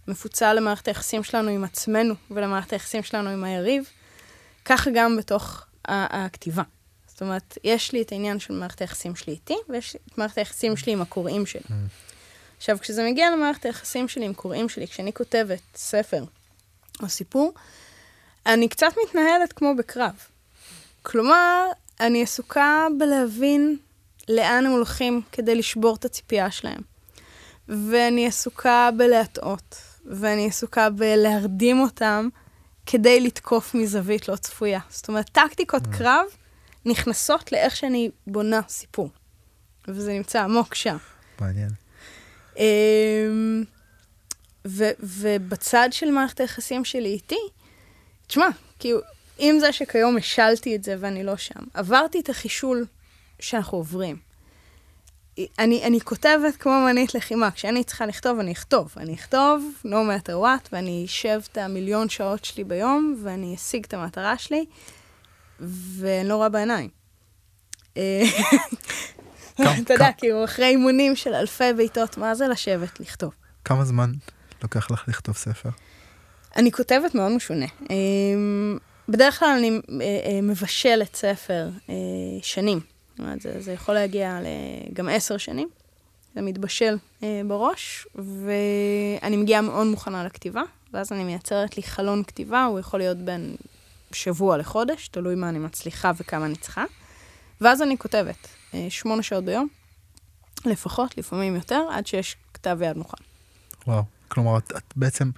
מפוצל 0.08 0.52
למערכת 0.52 0.88
היחסים 0.88 1.24
שלנו 1.24 1.48
עם 1.48 1.64
עצמנו 1.64 2.14
ולמערכת 2.30 2.72
היחסים 2.72 3.02
שלנו 3.02 3.30
עם 3.30 3.44
היריב, 3.44 3.84
ככה 4.64 4.90
גם 4.94 5.16
בתוך 5.16 5.66
הכתיבה. 5.84 6.62
זאת 7.16 7.22
אומרת, 7.22 7.58
יש 7.64 7.92
לי 7.92 8.02
את 8.02 8.12
העניין 8.12 8.38
של 8.38 8.54
מערכת 8.54 8.80
היחסים 8.80 9.16
שלי 9.16 9.32
איתי, 9.32 9.56
ויש 9.68 9.96
את 9.96 10.18
מערכת 10.18 10.38
היחסים 10.38 10.76
שלי 10.76 10.92
עם 10.92 11.02
הקוראים 11.02 11.46
שלי. 11.46 11.62
עכשיו, 12.56 12.78
כשזה 12.80 13.04
מגיע 13.10 13.30
למערכת 13.30 13.64
היחסים 13.64 14.08
שלי 14.08 14.24
עם 14.24 14.34
קוראים 14.34 14.68
שלי, 14.68 14.88
כשאני 14.88 15.12
כותבת 15.12 15.60
ספר 15.74 16.24
או 17.02 17.08
סיפור, 17.08 17.54
אני 18.46 18.68
קצת 18.68 18.92
מתנהלת 19.04 19.52
כמו 19.52 19.76
בקרב. 19.78 20.14
כלומר, 21.02 21.66
אני 22.00 22.22
עסוקה 22.22 22.86
בלהבין 22.98 23.76
לאן 24.28 24.66
הם 24.66 24.72
הולכים 24.72 25.22
כדי 25.32 25.54
לשבור 25.54 25.96
את 25.96 26.04
הציפייה 26.04 26.50
שלהם. 26.50 26.80
ואני 27.68 28.26
עסוקה 28.26 28.90
בלהטעות, 28.96 29.76
ואני 30.06 30.46
עסוקה 30.46 30.90
בלהרדים 30.90 31.80
אותם 31.80 32.28
כדי 32.86 33.20
לתקוף 33.20 33.74
מזווית 33.74 34.28
לא 34.28 34.36
צפויה. 34.36 34.80
זאת 34.90 35.08
אומרת, 35.08 35.30
טקטיקות 35.32 35.82
קרב 35.98 36.26
נכנסות 36.86 37.52
לאיך 37.52 37.76
שאני 37.76 38.10
בונה 38.26 38.60
סיפור. 38.68 39.10
וזה 39.88 40.12
נמצא 40.12 40.42
עמוק 40.42 40.74
שם. 40.74 40.96
מעניין. 41.40 41.70
אמ, 42.56 43.64
ו- 44.66 44.90
ובצד 45.00 45.88
של 45.92 46.10
מערכת 46.10 46.40
היחסים 46.40 46.84
שלי 46.84 47.08
איתי, 47.08 47.38
תשמע, 48.26 48.48
כאילו, 48.78 49.00
עם 49.38 49.58
זה 49.58 49.72
שכיום 49.72 50.16
השלתי 50.16 50.76
את 50.76 50.84
זה 50.84 50.96
ואני 50.98 51.24
לא 51.24 51.36
שם, 51.36 51.60
עברתי 51.74 52.20
את 52.20 52.28
החישול 52.28 52.86
שאנחנו 53.40 53.78
עוברים. 53.78 54.16
אני, 55.58 55.84
אני 55.84 56.00
כותבת 56.00 56.56
כמו 56.56 56.72
אמנית 56.72 57.14
לחימה, 57.14 57.50
כשאני 57.50 57.84
צריכה 57.84 58.06
לכתוב, 58.06 58.38
אני 58.38 58.52
אכתוב. 58.52 58.94
אני 58.96 59.14
אכתוב, 59.14 59.72
no 59.84 59.88
matter 59.88 60.32
what, 60.32 60.68
ואני 60.72 61.04
אשב 61.06 61.40
את 61.52 61.58
המיליון 61.58 62.08
שעות 62.08 62.44
שלי 62.44 62.64
ביום, 62.64 63.16
ואני 63.22 63.54
אשיג 63.54 63.84
את 63.84 63.94
המטרה 63.94 64.38
שלי, 64.38 64.64
ואני 65.60 66.28
לא 66.28 66.36
רואה 66.36 66.48
בעיניים. 66.48 66.88
אה, 67.96 68.22
אתה 69.82 69.94
יודע, 69.94 70.08
כאילו, 70.18 70.44
אחרי 70.44 70.66
אימונים 70.66 71.16
של 71.16 71.34
אלפי 71.34 71.72
בעיטות, 71.76 72.18
מה 72.18 72.34
זה 72.34 72.48
לשבת 72.48 73.00
לכתוב? 73.00 73.34
כמה 73.64 73.84
זמן 73.84 74.12
לוקח 74.62 74.90
לך 74.90 75.04
לכתוב 75.08 75.36
ספר? 75.36 75.68
אני 76.56 76.72
כותבת 76.72 77.14
מאוד 77.14 77.32
משונה. 77.32 77.66
אמ, 77.90 78.78
בדרך 79.08 79.38
כלל 79.38 79.48
אני 79.48 79.70
אה, 79.70 79.80
אה, 80.00 80.40
מבשלת 80.42 81.16
ספר 81.16 81.68
אה, 81.90 81.94
שנים. 82.42 82.80
זאת 83.10 83.20
אומרת, 83.20 83.40
זה, 83.40 83.60
זה 83.60 83.72
יכול 83.72 83.94
להגיע 83.94 84.38
גם 84.92 85.08
עשר 85.08 85.36
שנים. 85.36 85.68
זה 86.36 86.42
מתבשל 86.42 86.96
אה, 87.22 87.40
בראש, 87.46 88.06
ואני 88.14 89.36
מגיעה 89.36 89.62
מאוד 89.62 89.86
מוכנה 89.86 90.24
לכתיבה, 90.24 90.62
ואז 90.92 91.12
אני 91.12 91.24
מייצרת 91.24 91.76
לי 91.76 91.82
חלון 91.82 92.22
כתיבה, 92.22 92.64
הוא 92.64 92.78
יכול 92.78 93.00
להיות 93.00 93.18
בין 93.18 93.56
שבוע 94.12 94.56
לחודש, 94.56 95.08
תלוי 95.08 95.34
מה 95.34 95.48
אני 95.48 95.58
מצליחה 95.58 96.12
וכמה 96.16 96.46
אני 96.46 96.56
צריכה. 96.56 96.84
ואז 97.60 97.82
אני 97.82 97.98
כותבת 97.98 98.48
אה, 98.74 98.86
שמונה 98.88 99.22
שעות 99.22 99.44
ביום, 99.44 99.68
לפחות, 100.64 101.18
לפעמים 101.18 101.54
יותר, 101.54 101.82
עד 101.92 102.06
שיש 102.06 102.36
כתב 102.54 102.78
יד 102.82 102.96
מוכן. 102.96 103.24
וואו, 103.86 104.04
כלומר, 104.28 104.58
את, 104.58 104.72
את 104.76 104.94
בעצם 104.96 105.30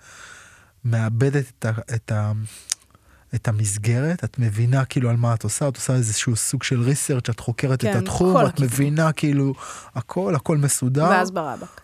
מאבדת 0.84 1.44
את, 1.58 1.64
ה, 1.64 1.70
את, 1.94 2.12
ה, 2.12 2.32
את 3.34 3.48
המסגרת, 3.48 4.24
את 4.24 4.38
מבינה 4.38 4.84
כאילו 4.84 5.10
על 5.10 5.16
מה 5.16 5.34
את 5.34 5.44
עושה, 5.44 5.68
את 5.68 5.76
עושה 5.76 5.94
איזשהו 5.94 6.36
סוג 6.36 6.62
של 6.62 6.80
ריסרצ', 6.80 7.30
את 7.30 7.40
חוקרת 7.40 7.82
כן, 7.82 7.90
את 7.90 8.02
התחום, 8.02 8.46
את 8.46 8.46
הכיוון. 8.46 8.66
מבינה 8.66 9.12
כאילו 9.12 9.54
הכל, 9.94 10.34
הכל 10.34 10.56
מסודר. 10.56 11.04
ואז 11.10 11.30
ברבק. 11.30 11.80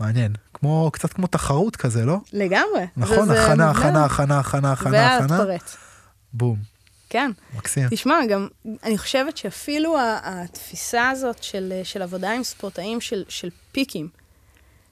מעניין, 0.00 0.32
כמו, 0.54 0.90
קצת 0.92 1.12
כמו 1.12 1.26
תחרות 1.26 1.76
כזה, 1.76 2.04
לא? 2.04 2.18
לגמרי. 2.32 2.86
נכון, 2.96 3.30
הכנה, 3.30 3.70
הכנה, 3.70 4.04
הכנה, 4.04 4.04
הכנה, 4.04 4.70
הכנה, 4.70 4.72
הכנה. 4.72 4.90
ואז 4.92 5.30
פרץ. 5.30 5.76
בום. 6.32 6.56
כן. 7.10 7.30
מקסים. 7.54 7.88
תשמע, 7.90 8.26
גם, 8.28 8.48
אני 8.82 8.98
חושבת 8.98 9.36
שאפילו 9.36 9.96
התפיסה 10.22 11.10
הזאת 11.10 11.42
של, 11.42 11.80
של 11.84 12.02
עבודה 12.02 12.32
עם 12.32 12.44
ספורטאים, 12.44 13.00
של, 13.00 13.24
של 13.28 13.50
פיקים, 13.72 14.08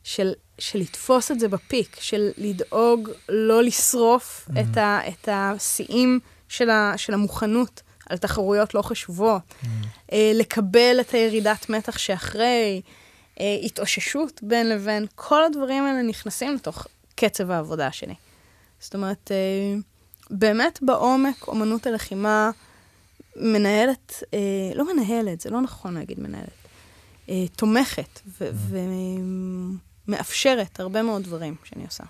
של, 0.04 0.32
של 0.58 0.78
לתפוס 0.78 1.30
את 1.30 1.40
זה 1.40 1.48
בפיק, 1.48 1.96
של 2.00 2.30
לדאוג 2.36 3.10
לא 3.28 3.62
לשרוף 3.62 4.48
mm-hmm. 4.48 4.60
את, 4.60 4.76
ה, 4.76 5.00
את 5.08 5.28
השיאים 5.32 6.20
של, 6.48 6.70
ה, 6.70 6.92
של 6.96 7.14
המוכנות 7.14 7.82
על 8.10 8.18
תחרויות 8.18 8.74
לא 8.74 8.82
חשובות, 8.82 9.42
mm-hmm. 9.62 10.16
לקבל 10.34 10.96
את 11.00 11.14
הירידת 11.14 11.68
מתח 11.68 11.98
שאחרי, 11.98 12.82
אה, 13.40 13.58
התאוששות 13.62 14.40
בין 14.42 14.68
לבין, 14.68 15.06
כל 15.14 15.44
הדברים 15.44 15.84
האלה 15.84 16.02
נכנסים 16.02 16.54
לתוך 16.54 16.86
קצב 17.14 17.50
העבודה 17.50 17.92
שלי. 17.92 18.14
זאת 18.80 18.94
אומרת, 18.94 19.30
אה, 19.32 19.80
באמת 20.30 20.78
בעומק, 20.82 21.48
אומנות 21.48 21.86
הלחימה 21.86 22.50
מנהלת, 23.36 24.22
לא 24.74 24.94
מנהלת, 24.94 25.40
זה 25.40 25.50
לא 25.50 25.60
נכון 25.60 25.94
להגיד 25.94 26.20
מנהלת, 26.20 26.68
תומכת 27.56 28.20
ו- 28.40 28.50
mm-hmm. 28.50 28.76
ומאפשרת 30.08 30.80
הרבה 30.80 31.02
מאוד 31.02 31.22
דברים 31.22 31.54
שאני 31.64 31.84
עושה. 31.84 32.04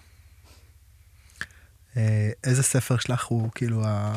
איזה 2.44 2.62
ספר 2.62 2.96
שלך 2.96 3.24
הוא 3.24 3.48
כאילו 3.54 3.82
ה... 3.86 4.16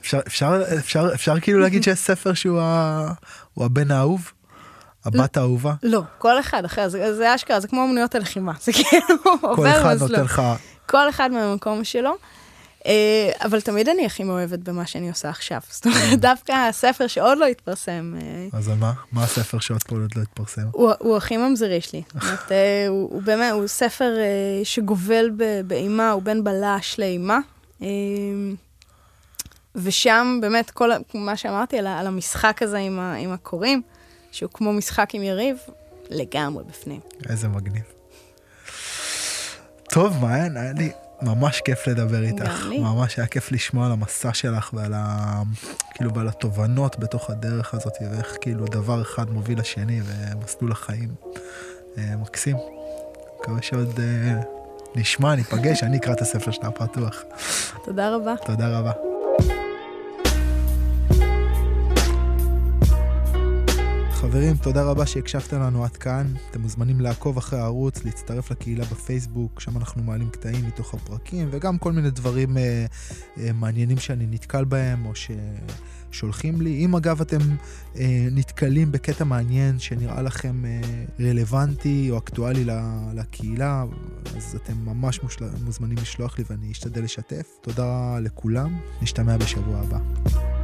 אפשר, 0.00 0.20
אפשר, 0.26 0.62
אפשר, 0.78 1.10
אפשר 1.14 1.40
כאילו 1.40 1.58
להגיד 1.58 1.82
שיש 1.82 1.98
ספר 1.98 2.34
שהוא 2.34 2.60
ה... 2.60 3.12
הבן 3.56 3.90
האהוב? 3.90 4.32
הבת 5.04 5.36
האהובה? 5.36 5.74
לא, 5.82 6.02
כל 6.18 6.40
אחד 6.40 6.64
אחר, 6.64 6.88
זה, 6.88 7.16
זה 7.16 7.34
אשכרה, 7.34 7.60
זה 7.60 7.68
כמו 7.68 7.84
אמנויות 7.84 8.14
הלחימה, 8.14 8.52
זה 8.60 8.72
כאילו 8.72 9.16
עובר 9.40 9.56
כל 9.56 9.66
אחד 9.66 9.96
נותן 10.00 10.22
לך... 10.24 10.42
כל 10.86 11.08
אחד 11.08 11.30
מהמקום 11.30 11.84
שלו. 11.84 12.16
אה, 12.86 13.30
אבל 13.44 13.60
תמיד 13.60 13.88
אני 13.88 14.06
הכי 14.06 14.24
מאוהבת 14.24 14.58
במה 14.58 14.86
שאני 14.86 15.08
עושה 15.08 15.28
עכשיו. 15.28 15.60
זאת 15.70 15.86
אומרת, 15.86 16.00
כן. 16.10 16.16
דווקא 16.16 16.52
הספר 16.52 17.06
שעוד 17.06 17.38
לא 17.38 17.46
התפרסם. 17.46 18.14
אה, 18.20 18.58
אז 18.58 18.68
על 18.68 18.76
מה? 18.76 18.92
מה 19.12 19.24
הספר 19.24 19.58
שעוד 19.58 19.84
פה 19.84 19.96
עוד 19.96 20.16
לא 20.16 20.22
התפרסם? 20.22 20.68
הוא 20.72 21.16
הכי 21.16 21.36
ממזרי 21.36 21.80
שלי. 21.80 22.02
אומרת, 22.14 22.52
אה, 22.52 22.86
הוא 22.88 23.22
באמת, 23.22 23.52
הוא 23.52 23.66
ספר 23.66 24.14
שגובל 24.64 25.30
באימה, 25.66 26.10
הוא 26.10 26.22
בין 26.22 26.44
בלש 26.44 26.98
לאימה. 26.98 27.38
ושם 29.74 30.38
באמת 30.42 30.70
כל 30.70 30.90
מה 31.14 31.36
שאמרתי 31.36 31.78
על, 31.78 31.86
המשחק 31.86 32.62
הזה 32.62 32.78
עם 32.78 33.32
הקוראים. 33.32 33.82
שהוא 34.32 34.50
כמו 34.54 34.72
משחק 34.72 35.14
עם 35.14 35.22
יריב, 35.22 35.56
לגמרי 36.10 36.64
בפנים. 36.64 37.00
איזה 37.28 37.48
מגניב. 37.48 37.82
טוב, 39.90 40.18
מעיין, 40.20 40.56
היה 40.56 40.72
לי 40.72 40.90
ממש 41.22 41.60
כיף 41.60 41.86
לדבר 41.86 42.22
איתך. 42.22 42.66
ממש 42.78 43.18
היה 43.18 43.26
כיף 43.26 43.52
לשמוע 43.52 43.86
על 43.86 43.92
המסע 43.92 44.34
שלך 44.34 44.70
ועל, 44.74 44.92
ה... 44.96 45.42
כאילו, 45.94 46.14
ועל 46.14 46.28
התובנות 46.28 46.98
בתוך 46.98 47.30
הדרך 47.30 47.74
הזאת, 47.74 47.92
ואיך 48.10 48.36
כאילו 48.40 48.66
דבר 48.66 49.02
אחד 49.02 49.30
מוביל 49.30 49.60
לשני 49.60 50.00
ומסלול 50.04 50.72
החיים. 50.72 51.08
אה, 51.98 52.16
מקסים. 52.16 52.56
מקווה 53.40 53.62
שעוד 53.62 54.00
אה, 54.00 54.40
נשמע, 54.94 55.34
ניפגש, 55.34 55.82
אני 55.82 55.96
אקרא 55.96 56.12
את 56.12 56.20
הספר 56.20 56.50
שלה 56.50 56.70
פתוח. 56.70 57.22
תודה 57.84 58.16
רבה. 58.16 58.34
תודה 58.46 58.78
רבה. 58.78 59.09
חברים, 64.30 64.56
תודה 64.56 64.82
רבה 64.84 65.06
שהקשבתם 65.06 65.60
לנו 65.60 65.84
עד 65.84 65.96
כאן. 65.96 66.26
אתם 66.50 66.60
מוזמנים 66.60 67.00
לעקוב 67.00 67.36
אחרי 67.36 67.58
הערוץ, 67.58 68.04
להצטרף 68.04 68.50
לקהילה 68.50 68.84
בפייסבוק, 68.84 69.60
שם 69.60 69.76
אנחנו 69.76 70.02
מעלים 70.02 70.30
קטעים 70.30 70.66
מתוך 70.66 70.94
הפרקים, 70.94 71.48
וגם 71.50 71.78
כל 71.78 71.92
מיני 71.92 72.10
דברים 72.10 72.58
אה, 72.58 72.86
אה, 73.38 73.52
מעניינים 73.52 73.98
שאני 73.98 74.26
נתקל 74.30 74.64
בהם, 74.64 75.06
או 75.06 75.12
ששולחים 76.10 76.60
לי. 76.60 76.84
אם 76.84 76.96
אגב 76.96 77.20
אתם 77.20 77.38
אה, 77.96 78.28
נתקלים 78.32 78.92
בקטע 78.92 79.24
מעניין 79.24 79.78
שנראה 79.78 80.22
לכם 80.22 80.64
אה, 80.64 80.80
רלוונטי 81.20 82.08
או 82.10 82.18
אקטואלי 82.18 82.64
לקהילה, 83.14 83.84
אז 84.36 84.56
אתם 84.64 84.74
ממש 84.84 85.22
מושל... 85.22 85.44
מוזמנים 85.64 85.96
לשלוח 86.02 86.38
לי 86.38 86.44
ואני 86.50 86.72
אשתדל 86.72 87.04
לשתף. 87.04 87.46
תודה 87.60 88.18
לכולם, 88.20 88.78
נשתמע 89.02 89.36
בשבוע 89.36 89.78
הבא. 89.78 90.59